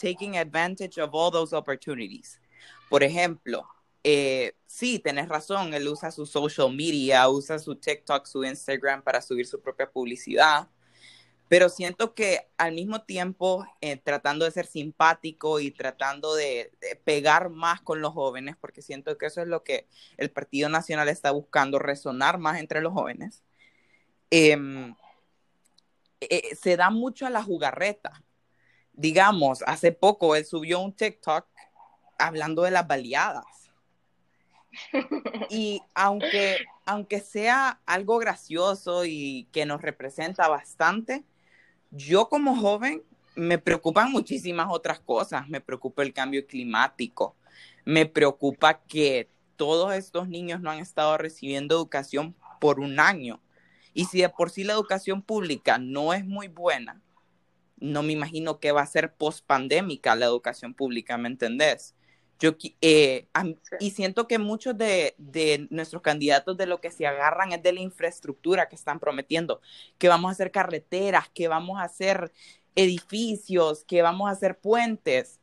taking 0.01 0.37
advantage 0.37 0.99
of 0.99 1.11
all 1.13 1.31
those 1.31 1.55
opportunities. 1.55 2.41
Por 2.89 3.03
ejemplo, 3.03 3.67
eh, 4.03 4.53
sí, 4.65 4.99
tenés 4.99 5.29
razón, 5.29 5.73
él 5.73 5.87
usa 5.87 6.11
su 6.11 6.25
social 6.25 6.73
media, 6.75 7.29
usa 7.29 7.59
su 7.59 7.75
TikTok, 7.75 8.25
su 8.25 8.43
Instagram 8.43 9.03
para 9.03 9.21
subir 9.21 9.45
su 9.45 9.61
propia 9.61 9.91
publicidad, 9.91 10.69
pero 11.47 11.69
siento 11.69 12.15
que 12.15 12.49
al 12.57 12.73
mismo 12.73 13.03
tiempo, 13.03 13.65
eh, 13.81 13.97
tratando 13.97 14.45
de 14.45 14.51
ser 14.51 14.65
simpático 14.65 15.59
y 15.59 15.71
tratando 15.71 16.33
de, 16.35 16.71
pegar 17.03 17.49
más 17.49 17.81
con 17.81 18.01
los 18.01 18.13
jóvenes, 18.13 18.55
porque 18.59 18.81
siento 18.81 19.17
que 19.17 19.27
eso 19.27 19.41
es 19.41 19.47
lo 19.47 19.63
que 19.63 19.87
el 20.17 20.31
Partido 20.31 20.69
Nacional 20.69 21.09
está 21.09 21.31
buscando, 21.31 21.77
resonar 21.79 22.37
más 22.39 22.59
entre 22.59 22.81
los 22.81 22.93
jóvenes, 22.93 23.43
em, 24.31 24.95
eh, 26.21 26.55
se 26.55 26.77
da 26.77 26.89
mucho 26.89 27.25
a 27.25 27.29
la 27.29 27.43
jugarreta. 27.43 28.23
Digamos, 28.93 29.63
hace 29.67 29.91
poco 29.91 30.35
él 30.35 30.45
subió 30.45 30.79
un 30.79 30.93
TikTok 30.95 31.47
hablando 32.17 32.63
de 32.63 32.71
las 32.71 32.87
baleadas 32.87 33.60
y 35.49 35.81
aunque, 35.93 36.57
aunque 36.85 37.19
sea 37.19 37.79
algo 37.85 38.17
gracioso 38.17 39.05
y 39.05 39.47
que 39.51 39.65
nos 39.65 39.81
representa 39.81 40.47
bastante, 40.47 41.23
yo 41.91 42.29
como 42.29 42.55
joven 42.55 43.03
me 43.35 43.57
preocupan 43.57 44.11
muchísimas 44.11 44.67
otras 44.69 44.99
cosas. 44.99 45.47
Me 45.49 45.61
preocupa 45.61 46.03
el 46.03 46.13
cambio 46.13 46.45
climático, 46.45 47.35
me 47.85 48.05
preocupa 48.05 48.81
que 48.81 49.29
todos 49.55 49.93
estos 49.93 50.27
niños 50.27 50.61
no 50.61 50.71
han 50.71 50.79
estado 50.79 51.17
recibiendo 51.17 51.75
educación 51.75 52.35
por 52.59 52.79
un 52.79 52.99
año. 52.99 53.41
Y 53.93 54.05
si 54.05 54.21
de 54.21 54.29
por 54.29 54.49
sí 54.49 54.63
la 54.63 54.73
educación 54.73 55.21
pública 55.21 55.77
no 55.77 56.13
es 56.13 56.25
muy 56.25 56.47
buena, 56.47 57.01
no 57.77 58.03
me 58.03 58.13
imagino 58.13 58.59
que 58.59 58.71
va 58.71 58.81
a 58.81 58.87
ser 58.87 59.13
post 59.13 59.45
pandémica 59.45 60.15
la 60.15 60.27
educación 60.27 60.73
pública, 60.73 61.17
¿me 61.17 61.27
entendés? 61.27 61.95
Yo, 62.41 62.55
eh, 62.81 63.27
y 63.79 63.91
siento 63.91 64.27
que 64.27 64.39
muchos 64.39 64.75
de, 64.75 65.67
nuestros 65.69 66.01
candidatos 66.01 66.57
de 66.57 66.65
lo 66.65 66.81
que 66.81 66.89
se 66.89 67.05
agarran 67.05 67.51
es 67.51 67.61
de 67.61 67.71
la 67.71 67.81
infraestructura 67.81 68.67
que 68.67 68.75
están 68.75 68.99
prometiendo, 68.99 69.61
que 69.99 70.09
vamos 70.09 70.29
a 70.29 70.31
hacer 70.31 70.49
carreteras, 70.49 71.29
que 71.29 71.47
vamos 71.47 71.79
a 71.79 71.83
hacer 71.83 72.33
edificios, 72.73 73.83
que 73.83 74.01
vamos 74.01 74.27
a 74.27 74.31
hacer 74.31 74.57
puentes. 74.57 75.39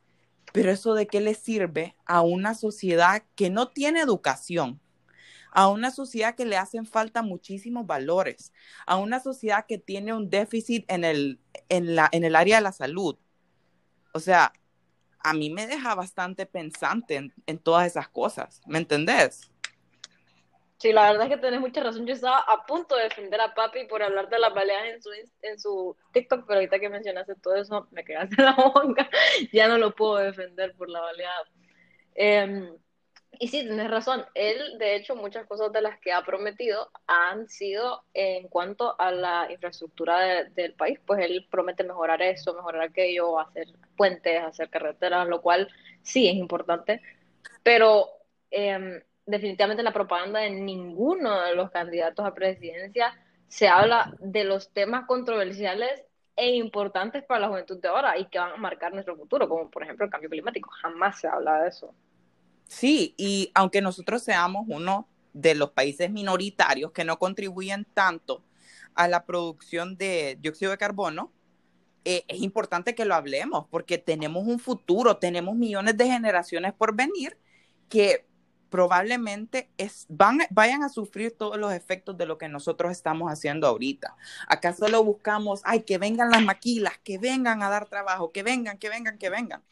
Pero 0.51 0.71
eso 0.71 0.93
de 0.93 1.07
qué 1.07 1.21
le 1.21 1.35
sirve 1.35 1.95
a 2.05 2.19
una 2.19 2.53
sociedad 2.53 3.23
que 3.35 3.49
no 3.49 3.69
tiene 3.69 4.01
educación, 4.01 4.81
a 5.51 5.69
una 5.69 5.91
sociedad 5.91 6.35
que 6.35 6.45
le 6.45 6.57
hacen 6.57 6.85
falta 6.85 7.21
muchísimos 7.21 7.87
valores, 7.87 8.51
a 8.85 8.97
una 8.97 9.21
sociedad 9.21 9.65
que 9.69 9.77
tiene 9.77 10.13
un 10.13 10.29
déficit 10.29 10.83
en 10.91 11.05
el, 11.05 11.39
en 11.69 11.95
la, 11.95 12.09
en 12.11 12.25
el 12.25 12.35
área 12.35 12.57
de 12.57 12.63
la 12.63 12.73
salud. 12.73 13.15
O 14.13 14.19
sea, 14.19 14.51
a 15.21 15.33
mí 15.33 15.49
me 15.49 15.67
deja 15.67 15.95
bastante 15.95 16.45
pensante 16.45 17.31
en, 17.45 17.59
todas 17.59 17.87
esas 17.87 18.07
cosas, 18.07 18.61
¿me 18.65 18.77
entendés? 18.77 19.51
Sí, 20.77 20.93
la 20.93 21.11
verdad 21.11 21.27
es 21.27 21.35
que 21.35 21.41
tenés 21.41 21.59
mucha 21.59 21.83
razón. 21.83 22.07
Yo 22.07 22.13
estaba 22.13 22.39
a 22.39 22.65
punto 22.65 22.95
de 22.95 23.03
defender 23.03 23.41
a 23.41 23.53
Papi 23.53 23.85
por 23.85 24.01
hablar 24.01 24.29
de 24.29 24.39
las 24.39 24.53
baleadas 24.53 24.87
en 24.87 25.01
su, 25.01 25.09
en 25.41 25.59
su 25.59 25.97
TikTok, 26.13 26.45
pero 26.47 26.59
ahorita 26.59 26.79
que 26.79 26.87
mencionaste 26.87 27.35
todo 27.35 27.55
eso, 27.55 27.87
me 27.91 28.05
quedaste 28.05 28.41
la 28.41 28.53
boca. 28.73 29.09
ya 29.51 29.67
no 29.67 29.77
lo 29.77 29.93
puedo 29.93 30.15
defender 30.15 30.73
por 30.75 30.89
la 30.89 31.01
baleada. 31.01 31.43
Em, 32.15 32.69
y 33.41 33.47
sí, 33.47 33.61
tienes 33.61 33.89
razón. 33.89 34.25
Él, 34.33 34.77
de 34.79 34.95
hecho, 34.95 35.15
muchas 35.15 35.47
cosas 35.47 35.71
de 35.71 35.81
las 35.81 35.97
que 36.01 36.11
ha 36.11 36.25
prometido 36.25 36.91
han 37.07 37.47
sido 37.47 38.03
en 38.13 38.49
cuanto 38.49 38.99
a 38.99 39.11
la 39.11 39.47
infraestructura 39.49 40.43
del 40.43 40.73
país. 40.73 40.99
Pues 41.05 41.21
él 41.23 41.47
promete 41.49 41.85
mejorar 41.85 42.21
eso, 42.21 42.53
mejorar 42.53 42.81
aquello, 42.81 43.39
hacer 43.39 43.67
puentes, 43.95 44.43
hacer 44.43 44.69
carreteras, 44.69 45.25
lo 45.29 45.41
cual 45.41 45.69
sí 46.01 46.27
es 46.27 46.35
importante. 46.35 47.01
Pero 47.63 48.09
em, 48.51 49.01
definitivamente 49.25 49.83
la 49.83 49.93
propaganda 49.93 50.41
de 50.41 50.49
ninguno 50.49 51.41
de 51.41 51.55
los 51.55 51.71
candidatos 51.71 52.25
a 52.25 52.33
presidencia 52.33 53.13
se 53.47 53.69
habla 53.69 54.13
de 54.19 54.43
los 54.43 54.73
temas 54.73 55.05
controversiales 55.07 56.03
e 56.35 56.55
importantes 56.55 57.23
para 57.23 57.41
la 57.41 57.47
juventud 57.47 57.79
de 57.81 57.87
ahora 57.87 58.17
y 58.17 58.25
que 58.25 58.39
van 58.39 58.51
a 58.51 58.57
marcar 58.57 58.93
nuestro 58.93 59.15
futuro, 59.15 59.47
como 59.47 59.69
por 59.71 59.83
ejemplo 59.83 60.05
el 60.05 60.11
cambio 60.11 60.29
climático. 60.29 60.69
Jamás 60.81 61.21
se 61.21 61.27
habla 61.29 61.61
de 61.63 61.69
eso. 61.69 61.95
Sí, 62.69 63.15
y 63.17 63.51
aunque 63.55 63.81
nosotros 63.81 64.21
seamos 64.21 64.65
uno 64.69 65.07
de 65.33 65.55
los 65.55 65.71
países 65.71 66.11
minoritarios 66.11 66.91
que 66.91 67.03
no 67.03 67.17
contribuyen 67.17 67.83
tanto 67.95 68.43
a 68.93 69.07
la 69.07 69.25
producción 69.25 69.97
de 69.97 70.37
dióxido 70.39 70.69
de 70.69 70.77
carbono, 70.77 71.33
eh, 72.05 72.23
es 72.27 72.41
importante 72.41 72.93
que 72.93 73.05
lo 73.05 73.15
hablemos 73.15 73.65
porque 73.71 73.97
tenemos 73.97 74.47
un 74.47 74.59
futuro, 74.59 75.17
tenemos 75.17 75.55
millones 75.55 75.97
de 75.97 76.05
generaciones 76.05 76.73
por 76.73 76.95
venir 76.95 77.37
que 77.89 78.27
probablemente 78.69 79.71
es, 79.77 80.05
van, 80.07 80.41
vayan 80.51 80.83
a 80.83 80.89
sufrir 80.89 81.35
todos 81.35 81.57
los 81.57 81.73
efectos 81.73 82.17
de 82.19 82.27
lo 82.27 82.37
que 82.37 82.49
nosotros 82.49 82.91
estamos 82.91 83.31
haciendo 83.31 83.65
ahorita. 83.65 84.15
Acá 84.47 84.73
solo 84.73 85.03
buscamos, 85.03 85.61
ay, 85.63 85.81
que 85.81 85.97
vengan 85.97 86.29
las 86.29 86.43
maquilas, 86.43 86.99
que 87.03 87.17
vengan 87.17 87.63
a 87.63 87.69
dar 87.71 87.89
trabajo, 87.89 88.31
que 88.31 88.43
vengan, 88.43 88.77
que 88.77 88.89
vengan, 88.89 89.17
que 89.17 89.31
vengan, 89.31 89.63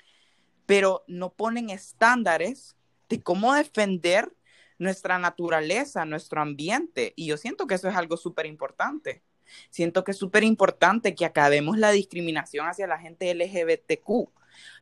pero 0.65 1.03
no 1.07 1.29
ponen 1.31 1.69
estándares 1.69 2.76
de 3.09 3.21
cómo 3.21 3.53
defender 3.53 4.31
nuestra 4.77 5.17
naturaleza, 5.19 6.05
nuestro 6.05 6.41
ambiente. 6.41 7.13
Y 7.15 7.27
yo 7.27 7.37
siento 7.37 7.67
que 7.67 7.75
eso 7.75 7.87
es 7.89 7.95
algo 7.95 8.17
súper 8.17 8.45
importante. 8.45 9.23
Siento 9.69 10.03
que 10.03 10.11
es 10.11 10.17
súper 10.17 10.43
importante 10.43 11.15
que 11.15 11.25
acabemos 11.25 11.77
la 11.77 11.91
discriminación 11.91 12.67
hacia 12.67 12.87
la 12.87 12.99
gente 12.99 13.33
LGBTQ, 13.33 14.29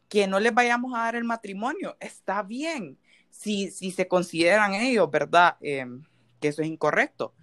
que 0.09 0.27
no 0.27 0.39
les 0.39 0.53
vayamos 0.53 0.93
a 0.93 1.03
dar 1.03 1.15
el 1.15 1.23
matrimonio. 1.23 1.95
Está 1.99 2.43
bien 2.43 2.97
si, 3.29 3.71
si 3.71 3.91
se 3.91 4.07
consideran 4.07 4.73
ellos, 4.73 5.09
¿verdad? 5.09 5.57
Em, 5.61 6.03
que 6.39 6.49
eso 6.49 6.61
es 6.61 6.67
incorrecto. 6.67 7.33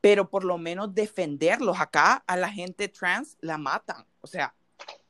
Pero 0.00 0.30
por 0.30 0.44
lo 0.44 0.56
menos 0.58 0.94
defenderlos. 0.94 1.78
Acá 1.80 2.24
a 2.26 2.36
la 2.36 2.50
gente 2.50 2.88
trans 2.88 3.36
la 3.40 3.58
matan. 3.58 4.06
O 4.22 4.26
sea, 4.26 4.54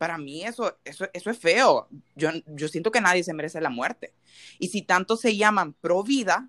para 0.01 0.17
mí 0.17 0.43
eso, 0.47 0.79
eso, 0.83 1.07
eso 1.13 1.29
es 1.29 1.39
feo. 1.39 1.87
Yo, 2.17 2.31
yo 2.47 2.69
siento 2.69 2.91
que 2.91 3.03
nadie 3.03 3.23
se 3.23 3.35
merece 3.35 3.61
la 3.61 3.69
muerte. 3.69 4.15
Y 4.59 4.69
si 4.69 4.81
tanto 4.81 5.15
se 5.15 5.37
llaman 5.37 5.75
pro 5.75 6.03
vida, 6.03 6.49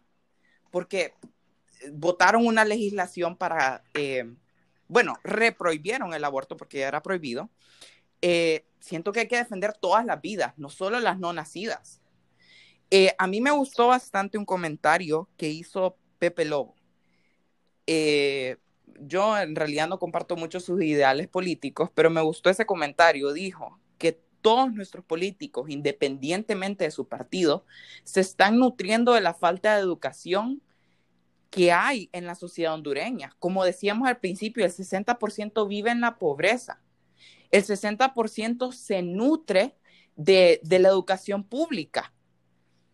porque 0.71 1.15
votaron 1.91 2.47
una 2.47 2.63
legislación 2.63 3.35
para, 3.35 3.83
eh, 3.93 4.23
bueno, 4.87 5.17
reprohibieron 5.25 6.13
el 6.13 6.23
aborto 6.23 6.55
porque 6.55 6.79
ya 6.79 6.87
era 6.87 7.03
prohibido, 7.03 7.49
eh, 8.21 8.65
siento 8.79 9.11
que 9.11 9.19
hay 9.19 9.27
que 9.27 9.35
defender 9.35 9.73
todas 9.73 10.05
las 10.05 10.21
vidas, 10.21 10.53
no 10.55 10.69
solo 10.69 11.01
las 11.01 11.19
no 11.19 11.33
nacidas. 11.33 11.99
Eh, 12.89 13.13
a 13.17 13.27
mí 13.27 13.41
me 13.41 13.51
gustó 13.51 13.87
bastante 13.87 14.37
un 14.37 14.45
comentario 14.45 15.27
que 15.35 15.49
hizo 15.49 15.97
Pepe 16.19 16.45
Lobo. 16.45 16.73
Yo 18.99 19.37
en 19.37 19.55
realidad 19.55 19.87
no 19.87 19.99
comparto 19.99 20.35
mucho 20.35 20.59
sus 20.59 20.81
ideales 20.81 21.27
políticos, 21.27 21.89
pero 21.93 22.09
me 22.09 22.21
gustó 22.21 22.49
ese 22.49 22.65
comentario. 22.65 23.33
Dijo 23.33 23.79
que 23.97 24.19
todos 24.41 24.73
nuestros 24.73 25.05
políticos, 25.05 25.69
independientemente 25.69 26.85
de 26.85 26.91
su 26.91 27.07
partido, 27.07 27.65
se 28.03 28.21
están 28.21 28.57
nutriendo 28.57 29.13
de 29.13 29.21
la 29.21 29.33
falta 29.33 29.75
de 29.75 29.81
educación 29.81 30.61
que 31.49 31.71
hay 31.71 32.09
en 32.13 32.25
la 32.25 32.35
sociedad 32.35 32.73
hondureña. 32.73 33.35
Como 33.39 33.63
decíamos 33.63 34.07
al 34.07 34.19
principio, 34.19 34.65
el 34.65 34.71
60% 34.71 35.67
vive 35.67 35.91
en 35.91 36.01
la 36.01 36.17
pobreza. 36.17 36.81
El 37.51 37.63
60% 37.63 38.71
se 38.71 39.01
nutre 39.01 39.75
de, 40.15 40.61
de 40.63 40.79
la 40.79 40.89
educación 40.89 41.43
pública. 41.43 42.13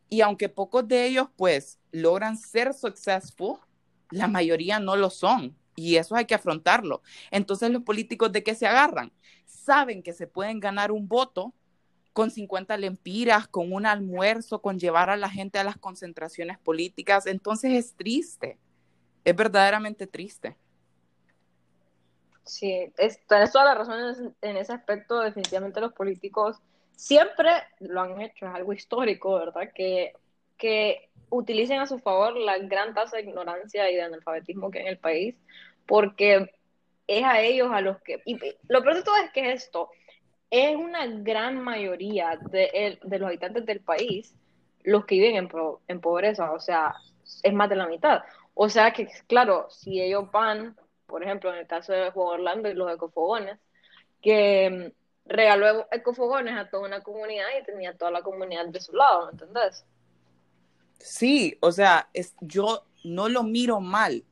Y 0.09 0.21
aunque 0.21 0.49
pocos 0.49 0.87
de 0.87 1.05
ellos 1.05 1.27
pues 1.35 1.79
logran 1.91 2.37
ser 2.37 2.73
successful, 2.73 3.59
la 4.09 4.27
mayoría 4.27 4.79
no 4.79 4.95
lo 4.95 5.09
son. 5.09 5.55
Y 5.79 5.97
eso 5.97 6.15
hay 6.15 6.25
que 6.25 6.33
afrontarlo. 6.33 7.03
Entonces 7.29 7.69
los 7.69 7.83
políticos 7.83 8.31
de 8.31 8.43
qué 8.43 8.55
se 8.55 8.65
agarran? 8.65 9.13
Saben 9.45 10.01
que 10.01 10.11
se 10.11 10.25
pueden 10.25 10.59
ganar 10.59 10.91
un 10.91 11.07
voto 11.07 11.53
con 12.13 12.31
50 12.31 12.75
lempiras, 12.77 13.47
con 13.47 13.71
un 13.71 13.85
almuerzo, 13.85 14.59
con 14.59 14.79
llevar 14.79 15.11
a 15.11 15.17
la 15.17 15.29
gente 15.29 15.59
a 15.59 15.63
las 15.63 15.77
concentraciones 15.77 16.57
políticas. 16.57 17.27
Entonces 17.27 17.73
es 17.73 17.93
triste, 17.93 18.57
es 19.23 19.35
verdaderamente 19.35 20.07
triste. 20.07 20.57
Sí, 22.43 22.91
es, 22.97 23.19
tienes 23.27 23.51
toda 23.51 23.65
la 23.65 23.75
razón 23.75 24.35
en 24.41 24.57
ese 24.57 24.73
aspecto. 24.73 25.19
Definitivamente 25.19 25.79
los 25.79 25.93
políticos 25.93 26.57
siempre 26.95 27.51
lo 27.81 28.01
han 28.01 28.19
hecho, 28.19 28.47
es 28.47 28.55
algo 28.55 28.73
histórico, 28.73 29.35
¿verdad? 29.35 29.69
Que, 29.75 30.13
que 30.57 31.09
utilicen 31.29 31.79
a 31.79 31.87
su 31.87 31.99
favor 31.99 32.37
la 32.37 32.57
gran 32.57 32.93
tasa 32.93 33.17
de 33.17 33.23
ignorancia 33.23 33.89
y 33.89 33.95
de 33.95 34.03
analfabetismo 34.03 34.71
que 34.71 34.79
hay 34.79 34.85
en 34.85 34.91
el 34.91 34.99
país, 34.99 35.35
porque 35.85 36.51
es 37.07 37.23
a 37.23 37.41
ellos 37.41 37.69
a 37.71 37.81
los 37.81 38.01
que... 38.01 38.21
Y 38.25 38.37
lo 38.67 38.81
peor 38.81 38.95
de 38.95 39.03
todo 39.03 39.15
es 39.17 39.31
que 39.31 39.51
esto 39.51 39.89
es 40.49 40.75
una 40.75 41.05
gran 41.07 41.61
mayoría 41.61 42.37
de, 42.49 42.99
de 43.01 43.19
los 43.19 43.27
habitantes 43.27 43.65
del 43.65 43.81
país 43.81 44.33
los 44.83 45.05
que 45.05 45.15
viven 45.15 45.35
en, 45.35 45.49
en 45.89 45.99
pobreza, 45.99 46.51
o 46.53 46.59
sea, 46.61 46.95
es 47.43 47.53
más 47.53 47.69
de 47.69 47.75
la 47.75 47.87
mitad. 47.87 48.21
O 48.53 48.69
sea 48.69 48.91
que, 48.93 49.07
claro, 49.27 49.67
si 49.69 50.01
ellos 50.01 50.31
van, 50.31 50.77
por 51.05 51.23
ejemplo, 51.23 51.51
en 51.51 51.59
el 51.59 51.67
caso 51.67 51.91
de 51.91 52.09
Juan 52.11 52.39
Orlando 52.39 52.69
y 52.69 52.73
los 52.73 52.91
ecofogones, 52.93 53.59
que 54.21 54.69
mm, 54.69 55.29
regaló 55.29 55.87
ecofogones 55.91 56.55
a 56.57 56.69
toda 56.69 56.87
una 56.87 57.03
comunidad 57.03 57.47
y 57.59 57.65
tenía 57.65 57.97
toda 57.97 58.11
la 58.11 58.21
comunidad 58.21 58.67
de 58.67 58.79
su 58.79 58.93
lado, 58.93 59.25
¿me 59.25 59.31
entendés? 59.33 59.85
Sí, 60.99 61.57
o 61.61 61.71
sea, 61.71 62.09
es, 62.13 62.33
yo 62.41 62.85
no 63.03 63.29
lo 63.29 63.43
miro 63.43 63.79
mal, 63.79 64.25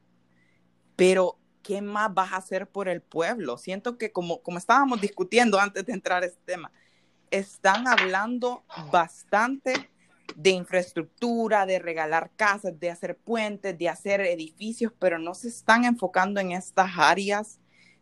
pero 0.96 1.38
¿qué 1.64 1.82
más 1.82 2.14
vas 2.14 2.34
a 2.34 2.38
hacer 2.38 2.68
por 2.68 2.88
el 2.90 3.02
pueblo? 3.02 3.58
Siento 3.58 3.98
que 3.98 4.12
como, 4.12 4.42
como 4.42 4.58
estábamos 4.58 5.02
discutiendo 5.02 5.60
antes 5.60 5.86
de 5.86 5.94
entrar 5.94 6.24
a 6.24 6.28
este 6.28 6.42
tema, 6.46 6.72
están 7.32 7.88
hablando 7.88 8.64
bastante 8.92 9.90
de 10.36 10.50
infraestructura, 10.52 11.66
de 11.66 11.80
regalar 11.80 12.32
casas, 12.36 12.80
de 12.80 12.90
hacer 12.90 13.18
puentes, 13.18 13.78
de 13.78 13.90
hacer 13.90 14.22
edificios, 14.22 14.92
pero 15.00 15.18
no 15.18 15.34
se 15.34 15.48
están 15.48 15.86
enfocando 15.86 16.40
en 16.40 16.52
estas 16.52 16.92
áreas 16.98 17.60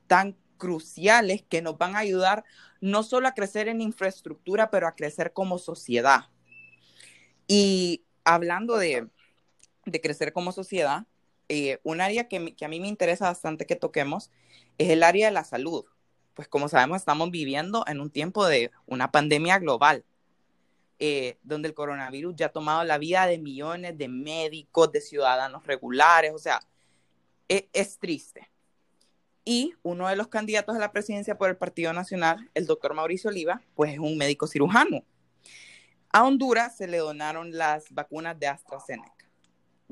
tan 0.08 0.36
cruciales 0.58 1.44
que 1.44 1.62
nos 1.62 1.78
van 1.78 1.96
a 1.96 2.00
ayudar 2.00 2.44
no 2.82 3.04
solo 3.04 3.28
a 3.28 3.34
crecer 3.34 3.68
en 3.68 3.82
infraestructura, 3.82 4.70
pero 4.70 4.88
a 4.88 4.96
crecer 4.96 5.32
como 5.32 5.58
sociedad. 5.58 6.26
Y 7.48 8.04
hablando 8.24 8.78
de, 8.78 9.08
de 9.86 10.02
crecer 10.02 10.34
como 10.34 10.52
sociedad, 10.52 11.06
eh, 11.50 11.80
un 11.84 12.02
área 12.02 12.28
que, 12.28 12.38
a 12.38 12.68
mí 12.68 12.80
me 12.80 12.88
interesa 12.88 13.26
bastante 13.26 13.66
que 13.66 13.76
toquemos 13.76 14.32
es 14.78 14.90
el 14.90 15.04
área 15.04 15.28
de 15.28 15.34
la 15.34 15.44
salud. 15.44 15.86
Pues 16.34 16.48
como 16.48 16.68
sabemos, 16.68 16.98
estamos 16.98 17.30
viviendo 17.32 17.84
en 17.88 18.00
un 18.00 18.10
tiempo 18.10 18.46
de 18.46 18.72
una 18.88 19.12
pandemia 19.12 19.60
global, 19.60 20.04
eh, 21.00 21.38
donde 21.44 21.68
el 21.68 21.74
coronavirus 21.74 22.36
ya 22.36 22.48
ha 22.48 22.52
tomado 22.52 22.84
la 22.84 22.98
vida 22.98 23.28
de 23.28 23.38
millones 23.38 23.98
de 23.98 24.08
médicos, 24.08 24.92
de 24.92 25.02
ciudadanos 25.02 25.68
regulares, 25.68 26.32
o 26.34 26.40
sea, 26.40 26.62
e, 27.50 27.70
es, 27.74 28.00
triste. 28.00 28.50
Y 29.46 29.76
uno 29.84 30.08
de 30.08 30.16
los 30.16 30.30
candidatos 30.30 30.76
a 30.76 30.80
la 30.80 30.92
presidencia 30.92 31.38
por 31.38 31.50
el 31.50 31.58
Partido 31.58 31.94
Nacional, 31.94 32.50
el 32.54 32.66
doctor 32.66 32.94
Mauricio 32.94 33.30
Oliva, 33.30 33.62
pues 33.76 33.94
es 33.94 34.00
un 34.00 34.18
médico 34.18 34.48
cirujano. 34.48 35.04
A 36.14 36.24
Honduras 36.24 36.78
se 36.78 36.88
le 36.88 37.00
donaron 37.00 37.58
las 37.58 37.92
vacunas 37.92 38.40
de 38.40 38.48
AstraZeneca 38.48 39.24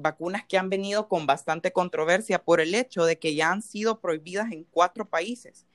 vacunas 0.02 0.46
que 0.46 0.58
han 0.58 0.70
venido 0.70 1.08
con 1.08 1.26
bastante 1.26 1.72
controversia 1.72 2.44
por 2.44 2.62
el 2.62 2.76
hecho 2.76 3.06
de 3.06 3.20
que 3.20 3.36
ya 3.36 3.52
han 3.52 3.62
sido 3.62 4.00
prohibidas 4.00 4.52
en 4.52 4.64
cuatro 4.66 5.10
países, 5.10 5.66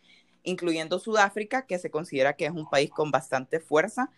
incluyendo 0.42 0.98
Sudáfrica, 0.98 1.66
que 1.66 1.78
se 1.78 1.90
considera 1.90 2.34
que 2.34 2.46
es 2.46 2.52
un 2.52 2.68
país 2.68 2.90
con 2.90 3.10
bastante 3.10 3.60
fuerza 3.60 4.10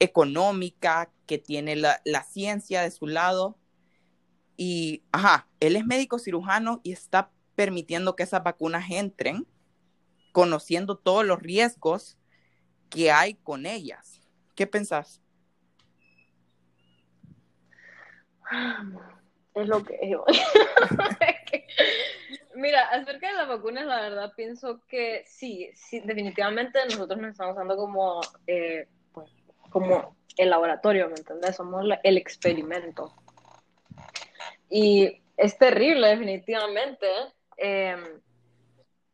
económica, 0.00 1.10
que 1.26 1.38
tiene 1.38 1.76
la, 1.76 2.00
ciencia 2.28 2.82
de 2.82 2.90
su 2.90 3.06
lado. 3.06 3.56
Y, 4.56 5.02
ajá, 5.12 5.48
él 5.60 5.76
es 5.76 5.86
médico 5.86 6.18
cirujano 6.18 6.80
y 6.82 6.92
está 6.92 7.30
permitiendo 7.54 8.16
que 8.16 8.24
esas 8.24 8.42
vacunas 8.42 8.90
entren, 8.90 9.46
conociendo 10.32 10.96
todos 10.96 11.24
los 11.24 11.40
riesgos 11.40 12.18
que 12.90 13.10
hay 13.12 13.34
con 13.34 13.66
ellas. 13.66 14.20
¿Qué 14.54 14.66
pensás? 14.66 15.23
Es 19.54 19.68
lo 19.68 19.84
que 19.84 19.98
es. 20.00 20.10
Mira, 22.54 22.88
acerca 22.90 23.28
de 23.28 23.34
las 23.34 23.48
vacunas, 23.48 23.86
la 23.86 24.00
verdad 24.00 24.32
pienso 24.36 24.80
que 24.86 25.24
sí, 25.26 25.70
sí 25.74 26.00
definitivamente 26.00 26.78
nosotros 26.84 27.18
nos 27.18 27.32
estamos 27.32 27.54
usando 27.54 27.76
como, 27.76 28.20
eh, 28.46 28.86
pues, 29.12 29.30
como 29.70 30.16
el 30.36 30.50
laboratorio, 30.50 31.08
¿me 31.08 31.16
entiendes? 31.16 31.56
Somos 31.56 31.84
el 32.02 32.16
experimento. 32.16 33.12
Y 34.68 35.22
es 35.36 35.58
terrible, 35.58 36.08
definitivamente. 36.08 37.06
Em, 37.56 38.20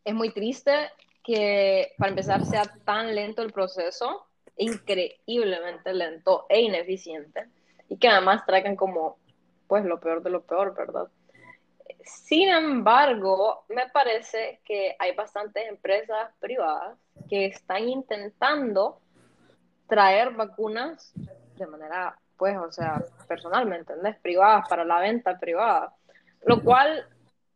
es 0.04 0.14
muy 0.14 0.32
triste 0.32 0.90
que, 1.22 1.92
para 1.98 2.10
empezar, 2.10 2.44
sea 2.44 2.64
tan 2.84 3.14
lento 3.14 3.42
el 3.42 3.52
proceso, 3.52 4.26
increíblemente 4.56 5.92
lento 5.92 6.46
e 6.48 6.60
ineficiente, 6.60 7.48
y 7.90 7.98
que 7.98 8.08
además 8.08 8.46
traigan 8.46 8.76
como 8.76 9.18
pues 9.66 9.84
lo 9.84 10.00
peor 10.00 10.22
de 10.22 10.30
lo 10.30 10.42
peor, 10.42 10.74
¿verdad? 10.74 11.08
Sin 12.04 12.48
embargo, 12.48 13.64
me 13.68 13.88
parece 13.90 14.60
que 14.64 14.96
hay 14.98 15.14
bastantes 15.14 15.68
empresas 15.68 16.32
privadas 16.38 16.96
que 17.28 17.46
están 17.46 17.88
intentando 17.88 19.00
traer 19.86 20.30
vacunas 20.30 21.12
de 21.56 21.66
manera, 21.66 22.16
pues, 22.36 22.56
o 22.56 22.72
sea, 22.72 23.04
personal, 23.28 23.66
¿me 23.66 23.76
entendés? 23.76 24.16
Privadas, 24.20 24.68
para 24.68 24.84
la 24.84 25.00
venta 25.00 25.38
privada. 25.38 25.92
Lo 26.46 26.62
cual, 26.62 27.06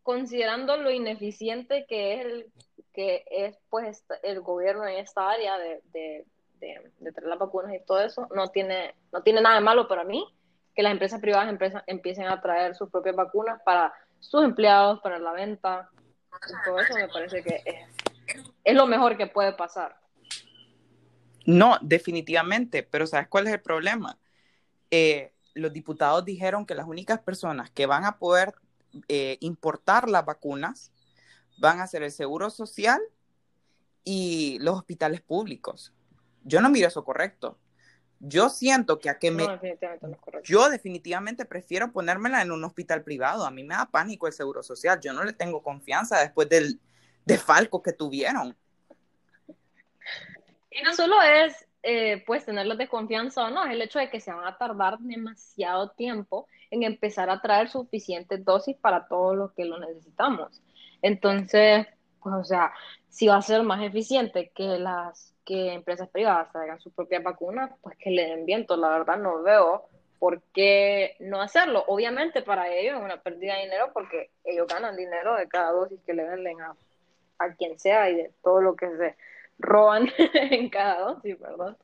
considerando 0.03 0.77
lo 0.77 0.91
ineficiente 0.91 1.87
que 1.87 2.15
es 2.15 2.27
el, 2.27 2.53
que 2.93 3.25
es 3.31 3.57
pues 3.71 4.05
el 4.23 4.41
gobierno 4.41 4.87
en 4.87 4.99
esta 4.99 5.31
área 5.31 5.59
de, 5.59 5.81
de, 5.93 6.27
de, 7.01 7.13
traer 7.13 7.29
las 7.29 7.39
vacunas 7.39 7.75
y 7.75 7.85
todo 7.85 8.01
eso, 8.01 8.29
no 8.35 8.49
tiene, 8.49 8.95
no 9.13 9.23
tiene 9.23 9.41
nada 9.41 9.57
de 9.57 9.61
malo 9.61 9.89
para 9.89 10.05
mí 10.05 10.25
que 10.75 10.83
las 10.83 10.93
empresas 10.93 11.21
privadas 11.21 11.57
empiecen 11.87 12.27
a 12.27 12.41
traer 12.41 12.75
sus 12.75 12.91
propias 12.91 13.15
vacunas 13.15 13.61
para 13.65 13.93
sus 14.19 14.43
empleados, 14.43 15.01
para 15.01 15.19
la 15.19 15.33
venta. 15.33 15.89
Y 16.33 16.65
todo 16.65 16.81
eso 16.81 16.95
me 16.95 17.09
parece 17.09 17.45
que 17.45 17.63
es, 17.65 18.37
es 18.65 18.75
lo 18.75 18.87
mejor 18.87 19.17
que 19.17 19.29
puede 19.29 19.53
pasar. 19.53 19.97
No, 21.47 21.79
definitivamente, 21.81 22.83
pero 22.83 23.07
¿sabes 23.07 23.29
cuál 23.29 23.47
es 23.47 23.53
el 23.53 23.61
problema? 23.61 24.19
Eh, 24.91 25.33
los 25.55 25.73
diputados 25.73 26.25
dijeron 26.25 26.67
que 26.67 26.75
las 26.75 26.87
únicas 26.87 27.21
personas 27.21 27.71
que 27.71 27.87
van 27.87 28.05
a 28.05 28.19
poder 28.19 28.55
eh, 29.09 29.37
importar 29.41 30.09
las 30.09 30.25
vacunas 30.25 30.91
van 31.59 31.81
a 31.81 31.87
ser 31.87 32.03
el 32.03 32.11
Seguro 32.11 32.51
Social 32.51 33.01
y 34.05 34.59
los 34.61 34.77
hospitales 34.77 35.21
públicos. 35.21 35.93
Yo 36.45 36.61
no 36.61 36.71
miro 36.71 36.89
eso 36.89 37.05
correcto. 37.05 37.59
Yo 38.21 38.49
siento 38.49 38.99
que 38.99 39.11
a 39.11 39.19
que 39.19 39.31
me... 39.31 39.47
yo 40.45 40.71
definitivamente 40.71 41.45
prefiero 41.45 41.93
ponérmela 41.93 42.41
en 42.41 42.53
un 42.53 42.65
hospital 42.65 43.03
privado. 43.03 43.45
A 43.45 43.51
mí 43.51 43.65
me 43.65 43.75
da 43.75 43.87
pánico 43.87 44.27
el 44.27 44.33
seguro 44.33 44.63
social. 44.63 45.01
Yo 45.01 45.13
no 45.13 45.25
le 45.25 45.33
tengo 45.33 45.63
confianza 45.63 46.21
después 46.21 46.49
del 46.49 46.79
falco 47.39 47.83
que 47.83 47.93
tuvieron. 47.93 48.57
Y 50.71 50.83
no 50.83 50.95
solo 50.95 51.21
es 51.23 51.67
eh, 51.87 52.25
pues 52.27 52.47
tenerles 52.47 52.79
desconfianza 52.79 53.45
o 53.45 53.51
no, 53.51 53.63
es 53.67 53.73
el 53.73 53.83
hecho 53.83 53.99
de 53.99 54.09
que 54.09 54.19
se 54.19 54.33
van 54.33 54.47
a 54.47 54.57
tardar 54.57 54.99
demasiado 55.01 55.91
tiempo 55.91 56.49
en 56.71 56.83
empezar 56.83 57.29
a 57.29 57.43
traer 57.43 57.69
suficientes 57.69 58.43
dosis 58.43 58.75
para 58.77 59.07
todos 59.07 59.37
los 59.37 59.53
que 59.53 59.67
lo 59.67 59.79
necesitamos. 59.79 60.63
Entonces, 61.03 61.87
pues 62.23 62.35
o 62.37 62.43
sea, 62.43 62.73
si 63.11 63.27
va 63.27 63.37
a 63.37 63.43
ser 63.43 63.65
más 63.65 63.83
eficiente 63.83 64.51
que 64.55 64.79
las 64.79 65.34
que 65.45 65.73
empresas 65.73 66.09
privadas 66.09 66.51
traigan 66.53 66.81
sus 66.81 66.93
propias 66.93 67.23
vacunas, 67.23 67.71
pues 67.83 67.97
que 67.99 68.11
le 68.11 68.27
den 68.27 68.47
viento. 68.47 68.77
La 68.77 68.89
verdad 68.89 69.19
no 69.19 69.43
veo 69.43 69.89
por 70.19 70.43
qué 70.55 71.17
no 71.21 71.43
hacerlo. 71.43 71.85
Obviamente 71.87 72.43
para 72.43 72.69
ellos 72.69 72.97
es 72.97 73.05
una 73.05 73.23
pérdida 73.23 73.57
de 73.57 73.65
dinero 73.65 73.91
porque 73.93 74.31
ellos 74.45 74.67
ganan 74.67 74.97
dinero 74.97 75.37
de 75.37 75.49
cada 75.49 75.73
dosis 75.73 76.01
que 76.07 76.15
le 76.15 76.25
venden 76.25 76.61
a, 76.61 76.75
a 77.39 77.55
quien 77.55 77.79
sea 77.79 78.11
y 78.11 78.17
de 78.17 78.33
todo 78.43 78.61
lo 78.61 78.75
que 78.77 78.89
se 78.97 79.17
roban 79.59 80.09
en 80.35 80.71
cada 80.71 81.01
dosis, 81.01 81.39
¿verdad? 81.39 81.77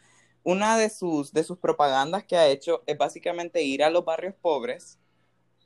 una 0.45 0.77
de 0.77 0.91
sus, 0.91 1.33
de 1.33 1.43
sus 1.43 1.59
propagandas 1.59 2.25
que 2.25 2.37
ha 2.37 2.47
hecho 2.47 2.83
es 2.87 2.97
básicamente 2.97 3.63
ir 3.63 3.83
a 3.83 3.91
los 3.91 4.05
barrios 4.05 4.35
pobres, 4.35 4.99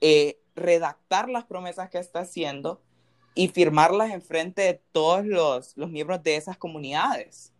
eh, 0.01 0.41
redactar 0.55 1.29
las 1.29 1.45
promesas 1.45 1.91
que 1.91 1.99
está 1.99 2.21
haciendo 2.21 2.81
y 3.35 3.49
firmarlas 3.49 4.13
en 4.13 4.23
frente 4.23 4.63
de 4.63 4.81
todos 4.93 5.27
los, 5.27 5.77
miembros 5.77 6.23
de 6.23 6.37
esas 6.37 6.57
comunidades 6.57 7.53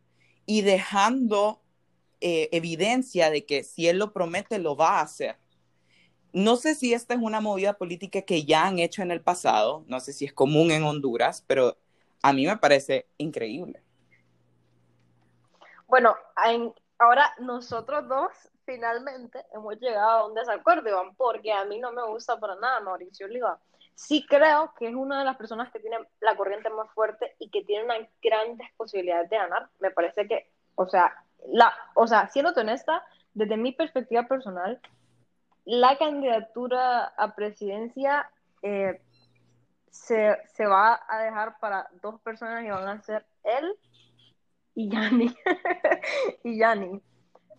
y 0.47 0.63
dejando 0.63 1.61
eh, 2.21 2.49
evidencia 2.53 3.31
de 3.31 3.45
que 3.45 3.65
si 3.65 3.89
él 3.89 3.99
lo 3.99 4.13
promete, 4.13 4.59
lo 4.59 4.77
va 4.77 4.99
a 4.99 5.03
hacer. 5.03 5.37
No 6.33 6.57
sé 6.57 6.75
si 6.75 6.95
esta 6.95 7.15
es 7.15 7.21
una 7.21 7.41
movida 7.41 7.75
política 7.75 8.23
que 8.23 8.45
ya 8.45 8.67
han 8.67 8.79
hecho 8.79 9.03
en 9.03 9.11
el 9.11 9.21
pasado, 9.21 9.85
no 9.89 9.99
sé 9.99 10.13
si 10.13 10.25
es 10.25 10.33
común 10.33 10.71
en 10.71 10.85
Honduras, 10.85 11.43
pero 11.47 11.77
a 12.23 12.33
mí 12.33 12.47
me 12.47 12.57
parece 12.57 13.07
increíble. 13.17 13.83
Bueno, 15.87 16.15
en, 16.45 16.73
Ahora, 16.99 17.33
nosotros 17.39 18.09
dos 18.09 18.33
finalmente 18.65 19.45
hemos 19.53 19.79
llegado 19.79 20.11
a 20.11 20.27
un 20.27 20.35
desacuerdo, 20.35 20.89
Iván, 20.89 21.15
porque 21.17 21.53
a 21.53 21.65
mí 21.65 21.79
no 21.79 21.93
me 21.93 22.05
gusta 22.05 22.39
para 22.39 22.57
nada 22.57 22.81
Mauricio 22.81 23.27
Oliva. 23.27 23.59
Sí 23.95 24.27
creo 24.29 24.75
que 24.79 24.89
es 24.89 24.95
una 24.95 25.21
de 25.21 25.25
las 25.25 25.37
personas 25.37 25.73
que 25.73 25.81
tiene 25.81 25.99
la 26.21 26.37
corriente 26.37 26.71
más 26.71 26.91
fuerte 26.93 27.35
y 27.39 27.51
que 27.51 27.65
tiene 27.65 27.85
unas 27.85 28.09
grandes 28.23 28.69
posibilidades 28.77 29.31
de 29.31 29.39
ganar. 29.39 29.69
Me 29.79 29.91
parece 29.91 30.27
que, 30.27 30.51
o 30.75 30.87
sea, 30.87 31.25
la, 31.47 31.73
o 31.95 32.07
sea, 32.07 32.29
siendo 32.29 32.53
honesta, 32.53 33.05
desde 33.33 33.57
mi 33.57 33.73
perspectiva 33.73 34.25
personal, 34.25 34.81
la 35.65 35.97
candidatura 35.99 37.05
a 37.17 37.35
presidencia 37.35 38.31
eh, 38.63 39.01
se, 39.91 40.37
se, 40.55 40.67
va 40.67 41.01
a 41.09 41.23
dejar 41.23 41.59
para 41.59 41.89
dos 42.03 42.21
personas 42.21 42.65
y 42.65 42.71
van 42.71 42.89
a 42.89 43.03
ser 43.03 43.25
él 43.45 43.77
y 44.79 44.89
Yanni. 44.89 45.35
y. 46.45 47.03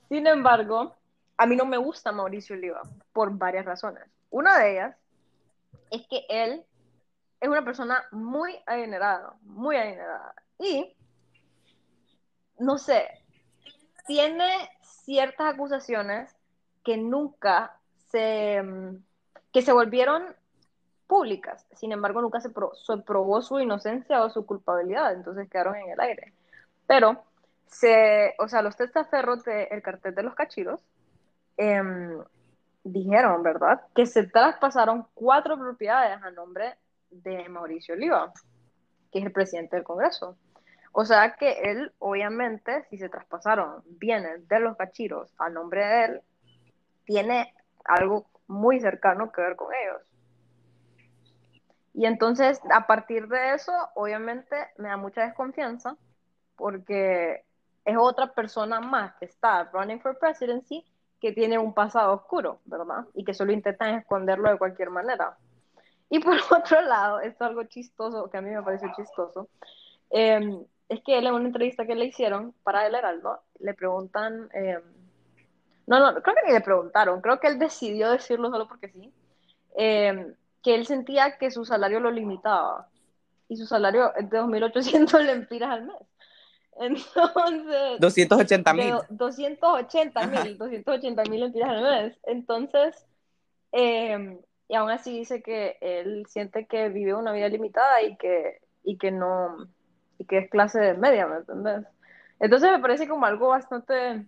Sin 0.08 0.26
embargo, 0.26 0.96
a 1.38 1.46
mí 1.46 1.58
no 1.58 1.66
me 1.66 1.76
gusta 1.76 2.14
Mauricio 2.14 2.56
Oliva 2.56 2.82
por 3.12 3.38
varias 3.38 3.66
razones. 3.66 4.06
Una 4.30 4.58
de 4.58 4.72
ellas 4.72 4.96
es 5.92 6.08
que 6.08 6.26
él 6.30 6.64
es 7.42 7.50
una 7.50 7.66
persona 7.66 8.06
muy 8.12 8.58
adinerada, 8.66 9.34
muy 9.42 9.76
adinerada. 9.76 10.34
Y, 10.60 10.96
no 12.58 12.78
sé, 12.78 13.10
tiene 14.08 14.70
ciertas 14.82 15.56
acusaciones 15.56 16.34
que 16.86 16.96
nunca 16.96 17.78
se, 18.12 18.64
que 19.52 19.62
se 19.62 19.74
volvieron 19.74 20.24
públicas. 21.06 21.68
Sin 21.74 21.92
embargo, 21.92 22.22
nunca 22.22 22.40
se, 22.40 22.50
se 22.50 22.98
probó 23.06 23.42
su 23.42 23.60
inocencia 23.60 24.24
o 24.24 24.30
su 24.30 24.46
culpabilidad, 24.46 25.14
entonces 25.14 25.50
quedaron 25.50 25.76
en 25.76 25.90
el 25.90 26.00
aire. 26.00 26.34
Pero, 26.90 27.24
se, 27.68 28.34
o 28.40 28.48
sea, 28.48 28.64
los 28.64 28.76
testaferros 28.76 29.44
del 29.44 29.84
cartel 29.84 30.16
de 30.16 30.24
los 30.24 30.34
cachiros 30.34 30.84
em, 31.56 32.18
dijeron, 32.84 33.44
¿verdad?, 33.44 33.82
que 33.94 34.08
se 34.08 34.24
traspasaron 34.24 35.06
cuatro 35.14 35.56
propiedades 35.56 36.20
a 36.24 36.32
nombre 36.32 36.80
de 37.12 37.48
Mauricio 37.48 37.94
Oliva, 37.94 38.34
que 39.12 39.20
es 39.20 39.26
el 39.26 39.32
presidente 39.32 39.76
del 39.76 39.86
Congreso. 39.86 40.36
O 40.92 41.06
sea 41.06 41.36
que 41.36 41.62
él, 41.62 41.94
obviamente, 42.00 42.84
si 42.90 42.98
se 42.98 43.08
traspasaron 43.08 43.84
bienes 43.86 44.48
de 44.48 44.60
los 44.60 44.76
cachiros 44.76 45.32
a 45.38 45.48
nombre 45.52 45.86
de 45.86 46.06
él, 46.06 46.22
tiene 47.06 47.54
algo 47.86 48.26
muy 48.48 48.80
cercano 48.80 49.32
que 49.32 49.42
ver 49.42 49.56
con 49.56 49.68
ellos. 49.76 50.02
Y 51.94 52.08
entonces, 52.08 52.60
a 52.74 52.88
partir 52.88 53.28
de 53.28 53.54
eso, 53.54 53.74
obviamente, 53.94 54.56
me 54.78 54.90
da 54.90 54.98
mucha 54.98 55.22
desconfianza 55.22 55.96
porque 56.60 57.44
es 57.86 57.98
otra 57.98 58.34
persona 58.34 58.80
más 58.80 59.16
que 59.16 59.26
está 59.26 59.64
running 59.74 60.00
for 60.00 60.20
presidency 60.20 60.86
que 61.20 61.32
tiene 61.32 61.58
un 61.58 61.74
pasado 61.74 62.14
oscuro, 62.14 62.60
¿verdad? 62.66 63.06
Y 63.14 63.24
que 63.24 63.34
solo 63.34 63.52
intentan 63.52 63.96
esconderlo 63.96 64.50
de 64.50 64.58
cualquier 64.58 64.90
manera. 64.90 65.38
Y 66.10 66.20
por 66.20 66.36
otro 66.52 66.82
lado, 66.82 67.20
esto 67.22 67.46
es 67.46 67.50
algo 67.50 67.64
chistoso, 67.64 68.30
que 68.30 68.38
a 68.38 68.42
mí 68.42 68.52
me 68.52 68.62
pareció 68.62 68.92
chistoso, 68.96 69.50
em, 70.12 70.64
es 70.88 71.02
que 71.04 71.18
él 71.18 71.28
en 71.28 71.34
una 71.34 71.48
entrevista 71.48 71.86
que 71.86 71.96
le 71.96 72.06
hicieron 72.06 72.54
para 72.64 72.86
El 72.86 72.96
Heraldo, 72.96 73.42
le 73.60 73.74
preguntan, 73.74 74.50
em, 74.54 74.82
no, 75.88 76.00
no, 76.00 76.22
creo 76.22 76.36
que 76.36 76.48
ni 76.48 76.54
le 76.54 76.62
preguntaron, 76.62 77.22
creo 77.22 77.40
que 77.40 77.48
él 77.48 77.60
decidió 77.60 78.12
decirlo 78.12 78.50
solo 78.50 78.68
porque 78.68 78.90
sí, 78.90 79.14
em, 79.76 80.36
que 80.64 80.76
él 80.76 80.86
sentía 80.86 81.38
que 81.38 81.52
su 81.52 81.66
salario 81.66 82.00
lo 82.00 82.12
limitaba 82.12 82.88
y 83.48 83.58
su 83.58 83.66
salario 83.66 84.14
es 84.16 84.30
de 84.30 84.40
2.800 84.40 85.22
lempiras 85.26 85.72
al 85.72 85.86
mes. 85.86 86.09
Entonces... 86.80 88.00
280 88.00 88.74
mil. 88.74 88.96
280 89.10 90.28
mil, 90.28 90.58
280 90.58 91.24
mil 91.24 91.40
lempiras 91.42 91.70
al 91.70 91.82
mes. 91.82 92.20
Entonces, 92.24 93.06
eh, 93.74 94.40
y 94.70 94.76
aún 94.76 94.90
así 94.90 95.18
dice 95.18 95.42
que 95.42 95.78
él 95.82 96.26
siente 96.28 96.68
que 96.68 96.90
vive 96.90 97.14
una 97.14 97.34
vida 97.34 97.50
limitada 97.50 98.02
y 98.04 98.16
que, 98.18 98.62
y 98.84 98.98
que 98.98 99.12
no, 99.12 99.68
y 100.18 100.26
que 100.26 100.38
es 100.38 100.50
clase 100.50 100.94
media, 100.94 101.28
¿me 101.28 101.38
entiendes? 101.38 101.86
Entonces 102.40 102.72
me 102.72 102.80
parece 102.80 103.08
como 103.08 103.26
algo 103.26 103.50
bastante 103.50 104.26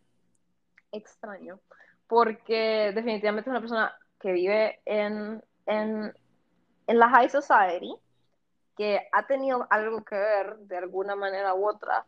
extraño, 0.92 1.60
porque 2.08 2.92
definitivamente 2.94 3.50
es 3.50 3.52
una 3.52 3.62
persona 3.62 3.96
que 4.20 4.34
vive 4.34 4.82
en, 4.86 5.42
en, 5.68 6.14
en 6.88 7.00
la 7.00 7.10
high 7.10 7.30
society, 7.30 7.96
que 8.76 9.08
ha 9.12 9.26
tenido 9.28 9.68
algo 9.70 10.04
que 10.04 10.16
ver 10.16 10.58
de 10.58 10.78
alguna 10.78 11.16
manera 11.16 11.54
u 11.54 11.70
otra 11.70 12.06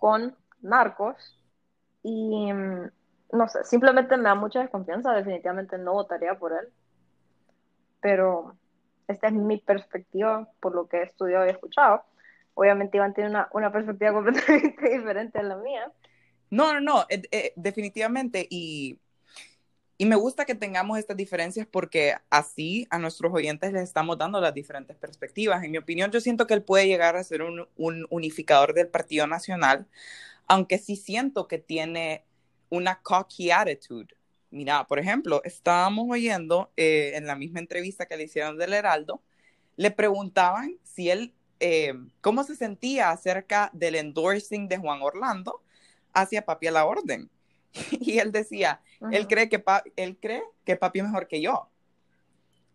con 0.00 0.36
narcos 0.62 1.38
y 2.02 2.52
mm, 2.52 2.90
no 3.32 3.48
sé, 3.48 3.62
simplemente 3.64 4.16
me 4.16 4.24
da 4.24 4.34
mucha 4.34 4.60
desconfianza, 4.60 5.12
definitivamente 5.12 5.78
no 5.78 5.92
votaría 5.92 6.34
por 6.38 6.52
él, 6.52 6.68
pero 8.00 8.56
esta 9.06 9.28
es 9.28 9.32
mi 9.34 9.58
perspectiva 9.58 10.48
por 10.60 10.74
lo 10.74 10.88
que 10.88 10.98
he 10.98 11.02
estudiado 11.02 11.46
y 11.46 11.50
escuchado. 11.50 12.02
Obviamente 12.54 12.96
Iván 12.96 13.14
tiene 13.14 13.30
una, 13.30 13.48
una 13.52 13.70
perspectiva 13.70 14.12
completamente 14.14 14.88
diferente 14.88 15.38
a 15.38 15.42
la 15.42 15.56
mía. 15.56 15.92
No, 16.50 16.72
no, 16.72 16.80
no, 16.80 17.06
eh, 17.08 17.22
eh, 17.30 17.52
definitivamente. 17.56 18.46
Y, 18.50 18.98
y 20.00 20.06
me 20.06 20.16
gusta 20.16 20.46
que 20.46 20.54
tengamos 20.54 20.98
estas 20.98 21.18
diferencias 21.18 21.66
porque 21.70 22.14
así 22.30 22.86
a 22.88 22.98
nuestros 22.98 23.34
oyentes 23.34 23.70
les 23.70 23.82
estamos 23.82 24.16
dando 24.16 24.40
las 24.40 24.54
diferentes 24.54 24.96
perspectivas. 24.96 25.62
En 25.62 25.72
mi 25.72 25.76
opinión, 25.76 26.10
yo 26.10 26.22
siento 26.22 26.46
que 26.46 26.54
él 26.54 26.62
puede 26.62 26.86
llegar 26.86 27.16
a 27.16 27.22
ser 27.22 27.42
un, 27.42 27.68
un 27.76 28.06
unificador 28.08 28.72
del 28.72 28.88
Partido 28.88 29.26
Nacional, 29.26 29.86
aunque 30.46 30.78
sí 30.78 30.96
siento 30.96 31.46
que 31.46 31.58
tiene 31.58 32.24
una 32.70 33.02
cocky 33.02 33.50
attitude. 33.50 34.16
Mira, 34.50 34.86
por 34.86 34.98
ejemplo, 34.98 35.42
estábamos 35.44 36.06
oyendo 36.08 36.72
eh, 36.78 37.12
en 37.16 37.26
la 37.26 37.36
misma 37.36 37.60
entrevista 37.60 38.06
que 38.06 38.16
le 38.16 38.24
hicieron 38.24 38.56
del 38.56 38.72
Heraldo, 38.72 39.20
le 39.76 39.90
preguntaban 39.90 40.78
si 40.82 41.10
él, 41.10 41.34
eh, 41.60 41.92
cómo 42.22 42.44
se 42.44 42.56
sentía 42.56 43.10
acerca 43.10 43.68
del 43.74 43.96
endorsing 43.96 44.66
de 44.66 44.78
Juan 44.78 45.02
Orlando 45.02 45.62
hacia 46.14 46.46
Papi 46.46 46.68
a 46.68 46.72
la 46.72 46.86
Orden. 46.86 47.28
Y 48.00 48.18
él 48.18 48.32
decía, 48.32 48.80
él, 49.10 49.26
cree 49.26 49.48
que 49.48 49.62
él 49.96 50.18
cree 50.20 50.42
que 50.64 50.76
Papi 50.76 51.00
es 51.00 51.04
mejor 51.06 51.28
que 51.28 51.40
yo. 51.40 51.70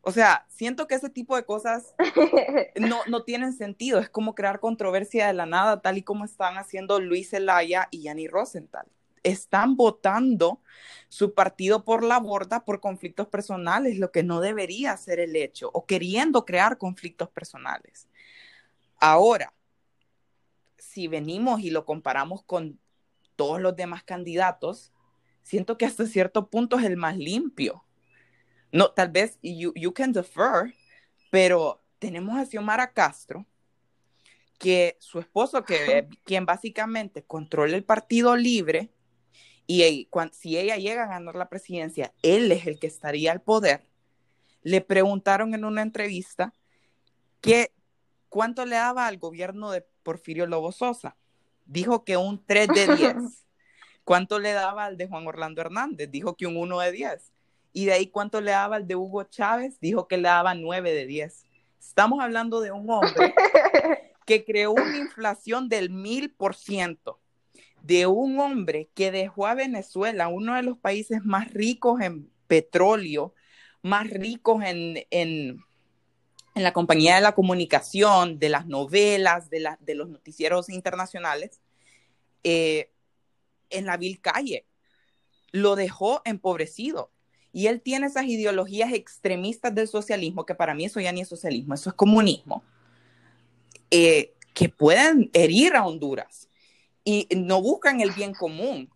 O 0.02 0.12
sea, 0.12 0.46
siento 0.50 0.88
que 0.88 0.96
ese 0.96 1.10
tipo 1.10 1.36
de 1.36 1.46
cosas 1.46 1.96
no, 2.76 3.00
no 3.08 3.24
tienen 3.24 3.54
sentido. 3.54 4.00
Es 4.00 4.10
como 4.10 4.36
crear 4.36 4.60
controversia 4.60 5.28
de 5.28 5.34
la 5.34 5.46
nada, 5.46 5.82
tal 5.82 5.98
y 5.98 6.04
como 6.04 6.26
están 6.26 6.58
haciendo 6.58 7.00
Luis 7.00 7.32
Zelaya 7.32 7.88
y 7.92 8.04
Yanni 8.04 8.28
Rosenthal 8.28 8.88
están 9.26 9.76
votando 9.76 10.62
su 11.10 11.34
partido 11.34 11.84
por 11.84 12.04
la 12.04 12.20
borda 12.20 12.64
por 12.64 12.80
conflictos 12.80 13.28
personales, 13.28 13.98
lo 13.98 14.12
que 14.12 14.22
no 14.22 14.40
debería 14.40 14.96
ser 14.98 15.20
el 15.20 15.36
hecho, 15.36 15.72
o 15.74 15.86
queriendo 15.86 16.46
crear 16.46 16.78
conflictos 16.78 17.30
personales. 17.30 18.08
Ahora, 19.00 19.54
si 20.78 21.08
venimos 21.08 21.62
y 21.62 21.72
lo 21.72 21.86
comparamos 21.86 22.44
con 22.44 22.80
todos 23.36 23.60
los 23.60 23.76
demás 23.76 24.04
candidatos, 24.04 24.94
siento 25.46 25.78
que 25.78 25.86
hasta 25.86 26.08
cierto 26.08 26.50
punto 26.50 26.78
es 26.78 26.86
el 26.86 26.98
más 26.98 27.18
limpio. 27.18 27.86
No, 28.72 28.92
tal 28.92 29.10
vez 29.10 29.38
you, 29.42 29.72
you 29.76 29.94
can 29.94 30.12
defer, 30.12 30.74
pero 31.30 31.82
tenemos 32.00 32.36
a 32.38 32.46
Xiomara 32.46 32.92
Castro, 32.92 33.46
que 34.58 34.98
su 35.00 35.20
esposo, 35.20 35.64
que 35.64 36.10
quien 36.24 36.46
básicamente 36.46 37.24
controla 37.24 37.78
el 37.78 37.84
Partido 37.84 38.36
Libre, 38.36 38.92
y 39.68 40.10
si 40.32 40.58
ella 40.58 40.78
llega 40.78 41.04
a 41.04 41.08
ganar 41.08 41.36
la 41.36 41.48
presidencia, 41.48 42.14
él 42.22 42.52
es 42.52 42.66
el 42.68 42.80
que 42.80 42.88
estaría 42.88 43.32
al 43.32 43.42
poder. 43.42 43.88
Le 44.64 44.82
preguntaron 44.82 45.54
en 45.54 45.64
una 45.64 45.82
entrevista 45.82 46.54
que 47.40 47.72
cuánto 48.30 48.66
le 48.66 48.76
daba 48.76 49.08
al 49.08 49.18
gobierno 49.18 49.72
de 49.72 49.86
Porfirio 50.04 50.48
Lobo 50.48 50.72
Sosa. 50.72 51.16
Dijo 51.66 52.04
que 52.04 52.18
un 52.18 52.44
3 52.46 52.68
de 52.68 52.96
10. 52.96 53.16
¿Cuánto 54.06 54.40
le 54.40 54.54
daba 54.54 54.86
al 54.86 54.96
de 54.96 55.08
Juan 55.08 55.28
Orlando 55.28 55.60
Hernández? 55.60 56.10
Dijo 56.10 56.36
que 56.36 56.48
un 56.48 56.56
1 56.56 56.80
de 56.80 56.92
10. 56.94 57.34
Y 57.74 57.86
de 57.86 57.94
ahí 57.94 58.08
cuánto 58.08 58.40
le 58.40 58.52
daba 58.52 58.78
al 58.78 58.88
de 58.88 58.96
Hugo 58.96 59.24
Chávez? 59.24 59.78
Dijo 59.82 60.08
que 60.08 60.16
le 60.16 60.30
daba 60.30 60.56
9 60.56 60.94
de 60.94 61.06
10. 61.06 61.44
Estamos 61.80 62.22
hablando 62.22 62.62
de 62.62 62.72
un 62.72 62.90
hombre 62.90 63.36
que 64.26 64.46
creó 64.46 64.72
una 64.72 64.98
inflación 64.98 65.68
del 65.68 65.90
mil 65.90 66.32
por 66.32 66.56
ciento 66.56 67.20
de 67.86 68.08
un 68.08 68.40
hombre 68.40 68.90
que 68.96 69.12
dejó 69.12 69.46
a 69.46 69.54
Venezuela, 69.54 70.28
uno 70.28 70.56
de 70.56 70.64
los 70.64 70.78
países 70.78 71.24
más 71.24 71.52
ricos 71.54 72.02
en 72.02 72.32
petróleo, 72.48 73.36
más 73.84 74.10
ricos 74.10 74.64
en, 74.64 75.06
en, 75.12 75.64
la 76.56 76.74
compañía 76.74 77.16
de 77.16 77.22
la 77.22 77.36
comunicación, 77.36 78.40
de 78.40 78.50
las 78.50 78.66
novelas, 78.66 79.52
de, 79.52 79.70
de 79.80 79.96
los 79.96 80.10
noticieros 80.10 80.70
internacionales, 80.70 81.60
eh, 82.44 82.90
en 83.70 83.86
la 83.86 83.98
vil 83.98 84.20
calle. 84.22 84.66
Lo 85.52 85.76
dejó 85.76 86.22
empobrecido. 86.26 87.12
Y 87.52 87.68
él 87.68 87.82
tiene 87.82 88.08
esas 88.08 88.26
ideologías 88.26 88.92
extremistas 88.92 89.74
del 89.74 89.88
socialismo, 89.88 90.46
que 90.46 90.56
para 90.56 90.74
mí 90.74 90.86
eso 90.86 91.00
ya 91.00 91.14
ni 91.14 91.22
es 91.22 91.30
socialismo, 91.30 91.74
eso 91.74 91.90
es 91.90 91.96
comunismo, 91.96 92.64
eh, 93.92 94.34
que 94.54 94.68
pueden 94.68 95.30
herir 95.32 95.76
a 95.76 95.86
Honduras 95.86 96.50
y 97.06 97.30
no 97.34 97.62
buscan 97.62 98.02
el 98.02 98.12
bien 98.12 98.34
común, 98.34 98.90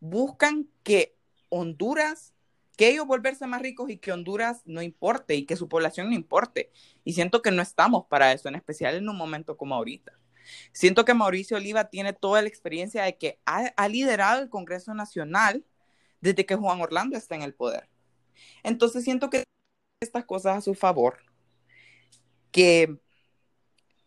buscan 0.00 0.66
que 0.82 1.14
Honduras, 1.50 2.32
que 2.76 2.88
ellos 2.88 3.06
volverse 3.06 3.46
más 3.46 3.60
ricos 3.60 3.90
y 3.90 3.98
que 3.98 4.12
Honduras 4.12 4.62
no 4.64 4.80
importe 4.80 5.34
y 5.34 5.44
que 5.44 5.56
su 5.56 5.68
población 5.68 6.08
no 6.08 6.14
importe. 6.14 6.70
Y 7.04 7.12
siento 7.12 7.42
que 7.42 7.50
no 7.50 7.60
estamos 7.60 8.06
para 8.06 8.32
eso, 8.32 8.48
en 8.48 8.54
especial 8.54 8.94
en 8.94 9.08
un 9.08 9.16
momento 9.16 9.56
como 9.56 9.74
ahorita. 9.74 10.12
Siento 10.72 11.04
que 11.04 11.14
Mauricio 11.14 11.56
Oliva 11.56 11.84
tiene 11.84 12.12
toda 12.12 12.42
la 12.42 12.48
experiencia 12.48 13.04
de 13.04 13.16
que 13.16 13.38
ha, 13.44 13.88
liderado 13.88 14.42
el 14.42 14.48
Congreso 14.48 14.94
Nacional 14.94 15.64
desde 16.20 16.46
que 16.46 16.56
Juan 16.56 16.80
Orlando 16.80 17.16
está 17.16 17.34
en 17.34 17.42
el 17.42 17.54
poder. 17.54 17.88
Entonces 18.62 19.04
siento 19.04 19.30
que 19.30 19.44
estas 20.00 20.24
cosas 20.24 20.58
a 20.58 20.60
su 20.60 20.74
favor, 20.74 21.18
que 22.50 22.98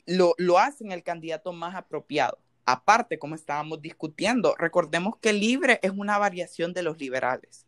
lo, 0.05 0.33
lo 0.37 0.59
hacen 0.59 0.91
el 0.91 1.03
candidato 1.03 1.53
más 1.53 1.75
apropiado. 1.75 2.39
Aparte, 2.65 3.17
como 3.17 3.35
estábamos 3.35 3.81
discutiendo, 3.81 4.55
recordemos 4.57 5.17
que 5.17 5.33
Libre 5.33 5.79
es 5.81 5.91
una 5.91 6.17
variación 6.17 6.73
de 6.73 6.83
los 6.83 6.99
liberales. 6.99 7.65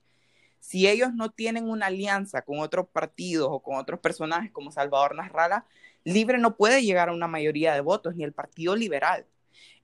Si 0.61 0.87
ellos 0.87 1.13
no 1.13 1.31
tienen 1.31 1.67
una 1.67 1.87
alianza 1.87 2.43
con 2.43 2.59
otros 2.59 2.87
partidos 2.87 3.49
o 3.51 3.61
con 3.61 3.77
otros 3.77 3.99
personajes 3.99 4.51
como 4.51 4.71
Salvador 4.71 5.15
Nasralla, 5.15 5.65
Libre 6.03 6.37
no 6.37 6.55
puede 6.55 6.81
llegar 6.81 7.09
a 7.09 7.13
una 7.13 7.27
mayoría 7.27 7.73
de 7.73 7.81
votos, 7.81 8.15
ni 8.15 8.23
el 8.23 8.33
Partido 8.33 8.75
Liberal. 8.75 9.25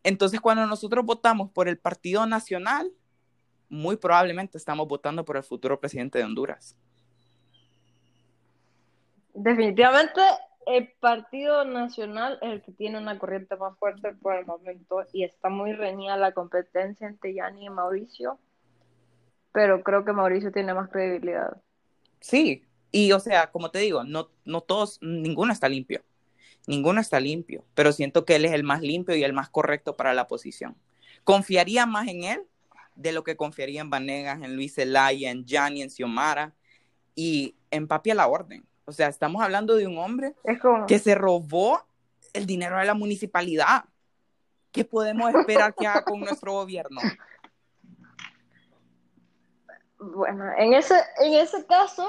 Entonces, 0.04 0.40
cuando 0.40 0.66
nosotros 0.66 1.06
votamos 1.06 1.52
por 1.52 1.68
el 1.68 1.78
Partido 1.78 2.26
Nacional, 2.26 2.92
muy 3.70 3.98
probablemente 3.98 4.58
estamos 4.58 4.88
votando 4.88 5.26
por 5.26 5.38
el 5.38 5.44
futuro 5.44 5.80
presidente 5.80 6.18
de 6.18 6.26
Honduras. 6.26 6.76
Definitivamente 9.34 10.22
el 10.66 10.92
Partido 11.00 11.64
Nacional 11.64 12.40
es 12.42 12.52
el 12.52 12.62
que 12.62 12.72
tiene 12.74 12.98
una 12.98 13.18
corriente 13.18 13.56
más 13.56 13.78
fuerte 13.78 14.14
por 14.14 14.36
el 14.36 14.46
momento 14.46 15.06
y 15.14 15.24
está 15.24 15.50
muy 15.50 15.74
reñida 15.74 16.18
la 16.18 16.34
competencia 16.34 17.08
entre 17.08 17.34
Yanni 17.34 17.66
y 17.66 17.70
Mauricio, 17.70 18.40
pero 19.54 19.82
creo 19.82 20.04
que 20.04 20.12
Mauricio 20.12 20.52
tiene 20.52 20.74
más 20.74 20.90
credibilidad. 20.90 21.62
Sí, 22.20 22.67
y 22.98 23.12
o 23.12 23.20
sea, 23.20 23.52
como 23.52 23.70
te 23.70 23.78
digo, 23.78 24.04
no, 24.04 24.32
no 24.44 24.62
todos, 24.62 24.98
ninguno 25.04 25.54
está 25.54 25.70
limpio, 25.70 26.02
ninguno 26.66 27.00
está 27.00 27.20
limpio, 27.20 27.64
pero 27.76 27.92
siento 27.92 28.26
que 28.26 28.38
él 28.38 28.46
es 28.46 28.54
el 28.54 28.64
más 28.64 28.82
limpio 28.82 29.16
y 29.16 29.24
el 29.24 29.34
más 29.34 29.50
correcto 29.50 29.96
para 29.96 30.16
la 30.16 30.28
posición. 30.28 30.76
Confiaría 31.24 31.86
más 31.86 32.08
en 32.08 32.24
él 32.24 32.42
de 32.96 33.12
lo 33.12 33.24
que 33.24 33.38
confiaría 33.38 33.82
en 33.82 33.92
Vanegas, 33.92 34.42
en 34.42 34.56
Luis 34.56 34.74
Zelaya, 34.74 35.30
en 35.30 35.46
Yanni, 35.46 35.84
en 35.84 35.92
Xiomara 35.92 36.56
y 37.14 37.56
en 37.70 37.88
Papi 37.88 38.10
a 38.10 38.16
la 38.16 38.28
orden. 38.28 38.66
O 38.86 38.92
sea, 38.92 39.10
estamos 39.10 39.44
hablando 39.44 39.76
de 39.76 39.86
un 39.86 40.00
hombre 40.00 40.34
que 40.88 40.98
se 40.98 41.14
robó 41.14 41.86
el 42.34 42.48
dinero 42.48 42.80
de 42.80 42.86
la 42.86 42.96
municipalidad. 42.96 43.86
¿Qué 44.72 44.84
podemos 44.86 45.32
esperar 45.36 45.76
que 45.76 45.86
haga 45.86 46.04
con 46.04 46.20
nuestro 46.22 46.54
gobierno? 46.54 47.00
Bueno, 50.00 50.52
en 50.60 50.76
ese, 50.76 50.94
en 51.18 51.34
ese 51.34 51.66
caso, 51.66 52.08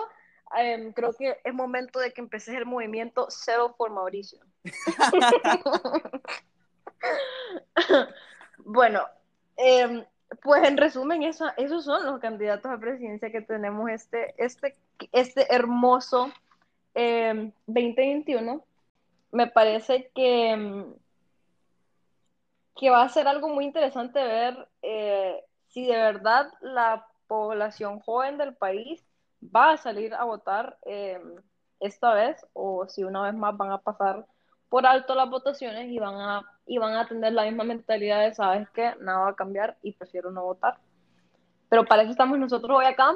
em, 0.56 0.92
creo 0.92 1.12
que 1.12 1.38
es 1.44 1.54
momento 1.54 1.98
de 1.98 2.12
que 2.12 2.20
empeces 2.20 2.54
el 2.54 2.66
movimiento 2.66 3.26
Cero 3.30 3.74
por 3.76 3.90
Mauricio. 3.90 4.40
bueno, 8.58 9.02
em, 9.56 10.04
pues 10.42 10.64
en 10.64 10.76
resumen, 10.76 11.22
eso, 11.22 11.46
esos 11.56 11.84
son 11.84 12.04
los 12.06 12.20
candidatos 12.20 12.70
a 12.70 12.78
presidencia 12.78 13.30
que 13.30 13.40
tenemos 13.40 13.90
este, 13.90 14.34
este, 14.36 14.76
este 15.12 15.52
hermoso 15.54 16.30
2021, 16.94 18.52
em, 18.52 18.60
me 19.30 19.46
parece 19.46 20.10
que, 20.14 20.86
que 22.76 22.90
va 22.90 23.02
a 23.02 23.08
ser 23.08 23.28
algo 23.28 23.48
muy 23.48 23.64
interesante 23.64 24.22
ver 24.22 24.68
eh, 24.82 25.44
si 25.68 25.86
de 25.86 25.96
verdad 25.96 26.52
la 26.60 27.06
población 27.26 28.00
joven 28.00 28.38
del 28.38 28.54
país 28.54 29.04
va 29.42 29.72
a 29.72 29.76
salir 29.76 30.14
a 30.14 30.24
votar 30.24 30.78
em, 30.82 31.36
esta 31.80 32.14
vez 32.14 32.44
o 32.52 32.86
si 32.88 33.04
una 33.04 33.22
vez 33.22 33.34
más 33.34 33.56
van 33.56 33.72
a 33.72 33.78
pasar 33.78 34.26
por 34.68 34.86
alto 34.86 35.14
las 35.14 35.30
votaciones 35.30 35.88
y 35.90 35.98
van 35.98 36.16
a, 36.16 36.42
y 36.66 36.78
van 36.78 36.94
a 36.94 37.06
tener 37.06 37.32
la 37.32 37.44
misma 37.44 37.64
mentalidad 37.64 38.20
de, 38.20 38.34
sabes 38.34 38.68
que 38.70 38.94
nada 39.00 39.20
va 39.20 39.28
a 39.30 39.36
cambiar 39.36 39.76
y 39.82 39.92
prefiero 39.92 40.30
no 40.30 40.44
votar. 40.44 40.78
Pero 41.68 41.84
para 41.84 42.02
eso 42.02 42.12
estamos 42.12 42.38
nosotros 42.38 42.78
hoy 42.78 42.86
acá, 42.86 43.14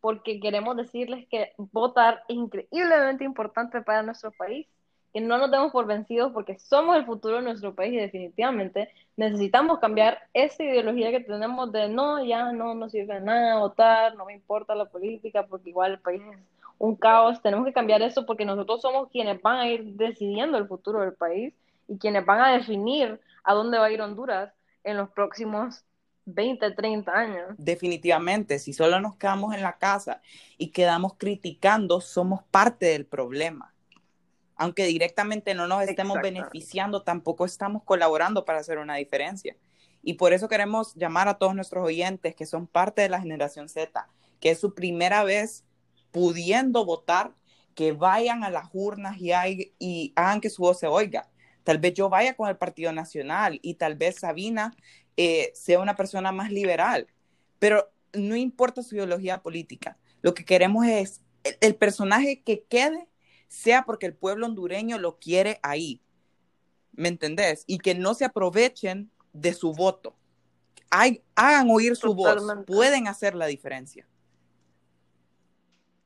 porque 0.00 0.40
queremos 0.40 0.76
decirles 0.76 1.26
que 1.28 1.52
votar 1.56 2.24
es 2.28 2.36
increíblemente 2.36 3.24
importante 3.24 3.80
para 3.82 4.02
nuestro 4.02 4.32
país, 4.32 4.66
que 5.12 5.20
no 5.20 5.38
nos 5.38 5.50
demos 5.50 5.72
por 5.72 5.86
vencidos 5.86 6.32
porque 6.32 6.58
somos 6.58 6.96
el 6.96 7.04
futuro 7.04 7.36
de 7.36 7.42
nuestro 7.42 7.74
país 7.74 7.92
y 7.92 7.96
definitivamente 7.96 8.88
necesitamos 9.16 9.78
cambiar 9.78 10.18
esa 10.32 10.62
ideología 10.62 11.10
que 11.10 11.20
tenemos 11.20 11.70
de 11.70 11.88
no, 11.88 12.24
ya 12.24 12.52
no 12.52 12.74
nos 12.74 12.92
sirve 12.92 13.20
nada 13.20 13.58
votar, 13.58 14.16
no 14.16 14.24
me 14.24 14.34
importa 14.34 14.74
la 14.74 14.86
política 14.86 15.46
porque 15.46 15.70
igual 15.70 15.92
el 15.92 15.98
país 16.00 16.22
es 16.32 16.38
un 16.78 16.96
caos, 16.96 17.42
tenemos 17.42 17.66
que 17.66 17.72
cambiar 17.72 18.02
eso 18.02 18.24
porque 18.24 18.44
nosotros 18.44 18.80
somos 18.80 19.08
quienes 19.10 19.40
van 19.42 19.58
a 19.58 19.68
ir 19.68 19.84
decidiendo 19.94 20.56
el 20.56 20.66
futuro 20.66 21.00
del 21.00 21.12
país 21.12 21.54
y 21.88 21.98
quienes 21.98 22.24
van 22.24 22.40
a 22.40 22.52
definir 22.52 23.20
a 23.44 23.54
dónde 23.54 23.78
va 23.78 23.86
a 23.86 23.92
ir 23.92 24.00
Honduras 24.00 24.52
en 24.82 24.96
los 24.96 25.10
próximos 25.10 25.84
20, 26.24 26.70
30 26.70 27.12
años. 27.12 27.48
Definitivamente, 27.58 28.58
si 28.58 28.72
solo 28.72 29.00
nos 29.00 29.16
quedamos 29.16 29.54
en 29.54 29.62
la 29.62 29.78
casa 29.78 30.22
y 30.56 30.70
quedamos 30.70 31.14
criticando, 31.14 32.00
somos 32.00 32.42
parte 32.44 32.86
del 32.86 33.06
problema. 33.06 33.71
Aunque 34.62 34.86
directamente 34.86 35.54
no 35.54 35.66
nos 35.66 35.82
estemos 35.82 36.20
beneficiando, 36.22 37.02
tampoco 37.02 37.44
estamos 37.44 37.82
colaborando 37.82 38.44
para 38.44 38.60
hacer 38.60 38.78
una 38.78 38.94
diferencia. 38.94 39.56
Y 40.04 40.14
por 40.14 40.32
eso 40.32 40.48
queremos 40.48 40.94
llamar 40.94 41.26
a 41.26 41.34
todos 41.34 41.56
nuestros 41.56 41.84
oyentes 41.84 42.36
que 42.36 42.46
son 42.46 42.68
parte 42.68 43.02
de 43.02 43.08
la 43.08 43.20
generación 43.20 43.68
Z, 43.68 44.06
que 44.38 44.50
es 44.50 44.60
su 44.60 44.72
primera 44.72 45.24
vez 45.24 45.64
pudiendo 46.12 46.84
votar, 46.84 47.34
que 47.74 47.90
vayan 47.90 48.44
a 48.44 48.50
las 48.50 48.68
urnas 48.72 49.16
y, 49.18 49.32
y 49.80 50.12
hagan 50.14 50.40
que 50.40 50.48
su 50.48 50.62
voz 50.62 50.78
se 50.78 50.86
oiga. 50.86 51.28
Tal 51.64 51.78
vez 51.78 51.94
yo 51.94 52.08
vaya 52.08 52.34
con 52.34 52.48
el 52.48 52.56
Partido 52.56 52.92
Nacional 52.92 53.58
y 53.62 53.74
tal 53.74 53.96
vez 53.96 54.20
Sabina 54.20 54.76
eh, 55.16 55.50
sea 55.56 55.80
una 55.80 55.96
persona 55.96 56.30
más 56.30 56.52
liberal, 56.52 57.08
pero 57.58 57.90
no 58.12 58.36
importa 58.36 58.84
su 58.84 58.94
ideología 58.94 59.42
política. 59.42 59.98
Lo 60.20 60.34
que 60.34 60.44
queremos 60.44 60.86
es 60.86 61.20
el, 61.60 61.74
personaje 61.74 62.42
que 62.42 62.62
quede 62.62 63.08
sea 63.52 63.82
porque 63.82 64.06
el 64.06 64.14
pueblo 64.14 64.46
hondureño 64.46 64.98
lo 64.98 65.18
quiere 65.18 65.60
ahí. 65.62 66.00
¿Me 66.92 67.08
entendés? 67.08 67.64
Y 67.66 67.78
que 67.78 67.94
no 67.94 68.14
se 68.14 68.24
aprovechen 68.24 69.10
de 69.34 69.52
su 69.52 69.74
voto. 69.74 70.16
hagan 70.90 71.70
oír 71.70 71.94
su 71.96 72.14
voz. 72.14 72.42
Pueden 72.66 73.08
hacer 73.08 73.34
la 73.34 73.46
diferencia. 73.46 74.06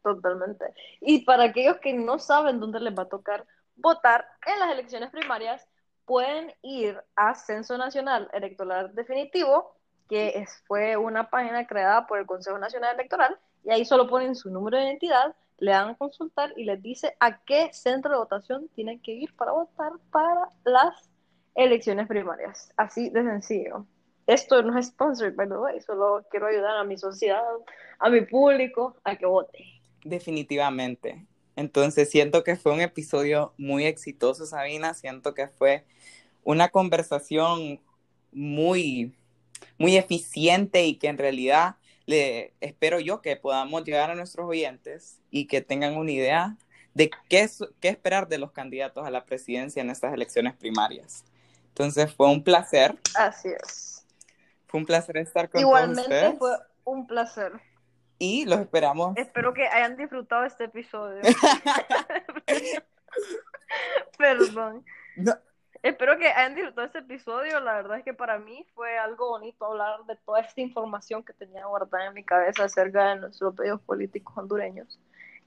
Totalmente. 0.02 0.64
Y 1.00 1.24
para 1.24 1.44
aquellos 1.44 1.78
que 1.78 1.92
no 1.92 2.18
saben 2.18 2.58
dónde 2.58 2.80
les 2.80 2.96
va 2.96 3.04
a 3.04 3.08
tocar 3.08 3.46
votar 3.76 4.26
en 4.46 4.58
las 4.58 4.72
elecciones 4.72 5.10
primarias, 5.10 5.66
pueden 6.04 6.52
ir 6.62 7.00
a 7.14 7.34
Censo 7.34 7.78
Nacional 7.78 8.28
Electoral 8.32 8.92
Definitivo, 8.94 9.76
que 10.08 10.38
es, 10.38 10.62
fue 10.66 10.96
una 10.96 11.30
página 11.30 11.66
creada 11.66 12.06
por 12.06 12.18
el 12.18 12.26
Consejo 12.26 12.58
Nacional 12.58 12.94
Electoral, 12.94 13.38
y 13.64 13.70
ahí 13.70 13.84
solo 13.84 14.08
ponen 14.08 14.34
su 14.34 14.50
número 14.50 14.78
de 14.78 14.84
identidad, 14.84 15.34
le 15.58 15.70
dan 15.70 15.90
a 15.90 15.94
consultar 15.94 16.52
y 16.56 16.64
les 16.64 16.82
dice 16.82 17.16
a 17.20 17.42
qué 17.44 17.70
centro 17.72 18.12
de 18.12 18.18
votación 18.18 18.68
tienen 18.74 19.00
que 19.00 19.12
ir 19.12 19.34
para 19.34 19.52
votar 19.52 19.92
para 20.10 20.50
las 20.64 21.10
elecciones 21.54 22.06
primarias. 22.06 22.72
Así 22.76 23.10
de 23.10 23.22
sencillo. 23.22 23.86
Esto 24.26 24.62
no 24.62 24.76
es 24.78 24.86
sponsored, 24.86 25.34
by 25.34 25.48
the 25.48 25.56
way, 25.56 25.80
solo 25.80 26.24
quiero 26.30 26.46
ayudar 26.46 26.76
a 26.76 26.84
mi 26.84 26.98
sociedad, 26.98 27.42
a 27.98 28.10
mi 28.10 28.22
público 28.22 28.96
a 29.04 29.16
que 29.16 29.24
vote. 29.24 29.64
Definitivamente. 30.04 31.24
Entonces 31.54 32.10
siento 32.10 32.42
que 32.44 32.56
fue 32.56 32.72
un 32.72 32.80
episodio 32.80 33.54
muy 33.56 33.86
exitoso, 33.86 34.44
Sabina. 34.44 34.94
Siento 34.94 35.32
que 35.32 35.48
fue 35.48 35.84
una 36.44 36.68
conversación 36.68 37.80
muy, 38.32 39.14
muy 39.78 39.96
eficiente 39.96 40.84
y 40.84 40.96
que 40.96 41.08
en 41.08 41.18
realidad 41.18 41.76
le 42.06 42.54
espero 42.60 43.00
yo 43.00 43.20
que 43.20 43.36
podamos 43.36 43.84
llegar 43.84 44.10
a 44.10 44.14
nuestros 44.14 44.48
oyentes 44.48 45.20
y 45.30 45.46
que 45.46 45.60
tengan 45.60 45.96
una 45.96 46.12
idea 46.12 46.56
de 46.94 47.10
qué, 47.28 47.48
qué 47.80 47.88
esperar 47.88 48.28
de 48.28 48.38
los 48.38 48.52
candidatos 48.52 49.06
a 49.06 49.10
la 49.10 49.24
presidencia 49.24 49.82
en 49.82 49.90
estas 49.90 50.14
elecciones 50.14 50.54
primarias. 50.54 51.24
Entonces 51.68 52.14
fue 52.14 52.28
un 52.28 52.42
placer. 52.42 52.96
Así 53.16 53.48
es. 53.48 54.06
Fue 54.66 54.80
un 54.80 54.86
placer 54.86 55.18
estar 55.18 55.50
con 55.50 55.60
Igualmente 55.60 56.34
fue 56.38 56.56
un 56.84 57.06
placer 57.06 57.52
y 58.18 58.46
los 58.46 58.60
esperamos. 58.60 59.16
Espero 59.16 59.52
que 59.52 59.66
hayan 59.66 59.96
disfrutado 59.96 60.44
este 60.44 60.64
episodio. 60.64 61.20
Perdón. 64.18 64.84
Espero 65.86 66.18
que 66.18 66.26
hayan 66.26 66.56
disfrutado 66.56 66.88
este 66.88 66.98
episodio. 66.98 67.60
La 67.60 67.74
verdad 67.74 67.98
es 67.98 68.04
que 68.04 68.12
para 68.12 68.40
mí 68.40 68.66
fue 68.74 68.98
algo 68.98 69.28
bonito 69.28 69.66
hablar 69.66 70.04
de 70.06 70.16
toda 70.16 70.40
esta 70.40 70.60
información 70.60 71.22
que 71.22 71.32
tenía 71.32 71.64
guardada 71.64 72.06
en 72.06 72.14
mi 72.14 72.24
cabeza 72.24 72.64
acerca 72.64 73.10
de 73.10 73.20
nuestros 73.20 73.54
pedidos 73.54 73.80
políticos 73.82 74.36
hondureños. 74.36 74.98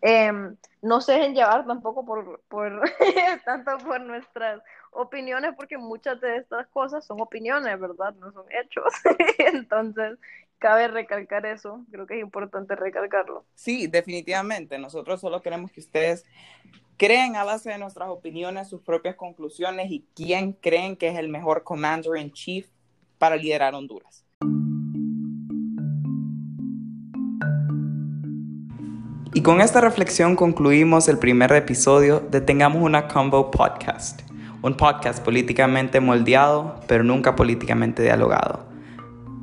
Em, 0.01 0.55
no 0.81 1.01
se 1.01 1.11
dejen 1.11 1.35
llevar 1.35 1.67
tampoco 1.67 2.05
por, 2.05 2.39
por 2.47 2.81
tanto 3.45 3.79
por 3.79 3.99
nuestras 3.99 4.61
opiniones, 4.91 5.55
porque 5.57 5.77
muchas 5.77 6.21
de 6.21 6.37
estas 6.37 6.67
cosas 6.67 7.05
son 7.05 7.19
opiniones, 7.19 7.77
¿verdad? 7.77 8.13
No 8.15 8.31
son 8.31 8.45
hechos. 8.49 8.93
Entonces, 9.39 10.17
cabe 10.59 10.89
recalcar 10.89 11.45
eso, 11.45 11.85
creo 11.89 12.05
que 12.05 12.15
es 12.15 12.21
importante 12.21 12.75
recalcarlo. 12.75 13.45
Sí, 13.55 13.87
definitivamente, 13.87 14.77
nosotros 14.77 15.21
solo 15.21 15.41
queremos 15.41 15.71
que 15.71 15.79
ustedes 15.79 16.25
creen 16.97 17.37
a 17.37 17.45
base 17.45 17.69
de 17.69 17.77
nuestras 17.77 18.09
opiniones 18.09 18.67
sus 18.67 18.81
propias 18.81 19.15
conclusiones 19.15 19.89
y 19.89 20.05
quién 20.13 20.51
creen 20.53 20.97
que 20.97 21.07
es 21.07 21.17
el 21.17 21.29
mejor 21.29 21.63
commander 21.63 22.17
in 22.17 22.31
chief 22.31 22.67
para 23.17 23.37
liderar 23.37 23.73
Honduras. 23.73 24.25
Y 29.33 29.41
con 29.43 29.61
esta 29.61 29.79
reflexión 29.79 30.35
concluimos 30.35 31.07
el 31.07 31.17
primer 31.17 31.53
episodio 31.53 32.19
de 32.19 32.41
Tengamos 32.41 32.81
una 32.81 33.07
Combo 33.07 33.51
Podcast, 33.51 34.21
un 34.61 34.75
podcast 34.75 35.23
políticamente 35.23 36.01
moldeado, 36.01 36.81
pero 36.87 37.03
nunca 37.03 37.35
políticamente 37.35 38.03
dialogado. 38.03 38.68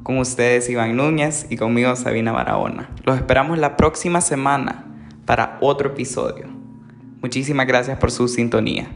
Con 0.06 0.18
ustedes 0.18 0.70
Iván 0.70 0.94
Núñez 0.94 1.48
y 1.50 1.56
conmigo 1.56 1.96
Sabina 1.96 2.30
Barahona. 2.30 2.88
Los 3.02 3.16
esperamos 3.16 3.58
la 3.58 3.76
próxima 3.76 4.20
semana 4.20 4.84
para 5.24 5.58
otro 5.60 5.88
episodio. 5.88 6.46
Muchísimas 7.20 7.66
gracias 7.66 7.98
por 7.98 8.12
su 8.12 8.28
sintonía. 8.28 8.86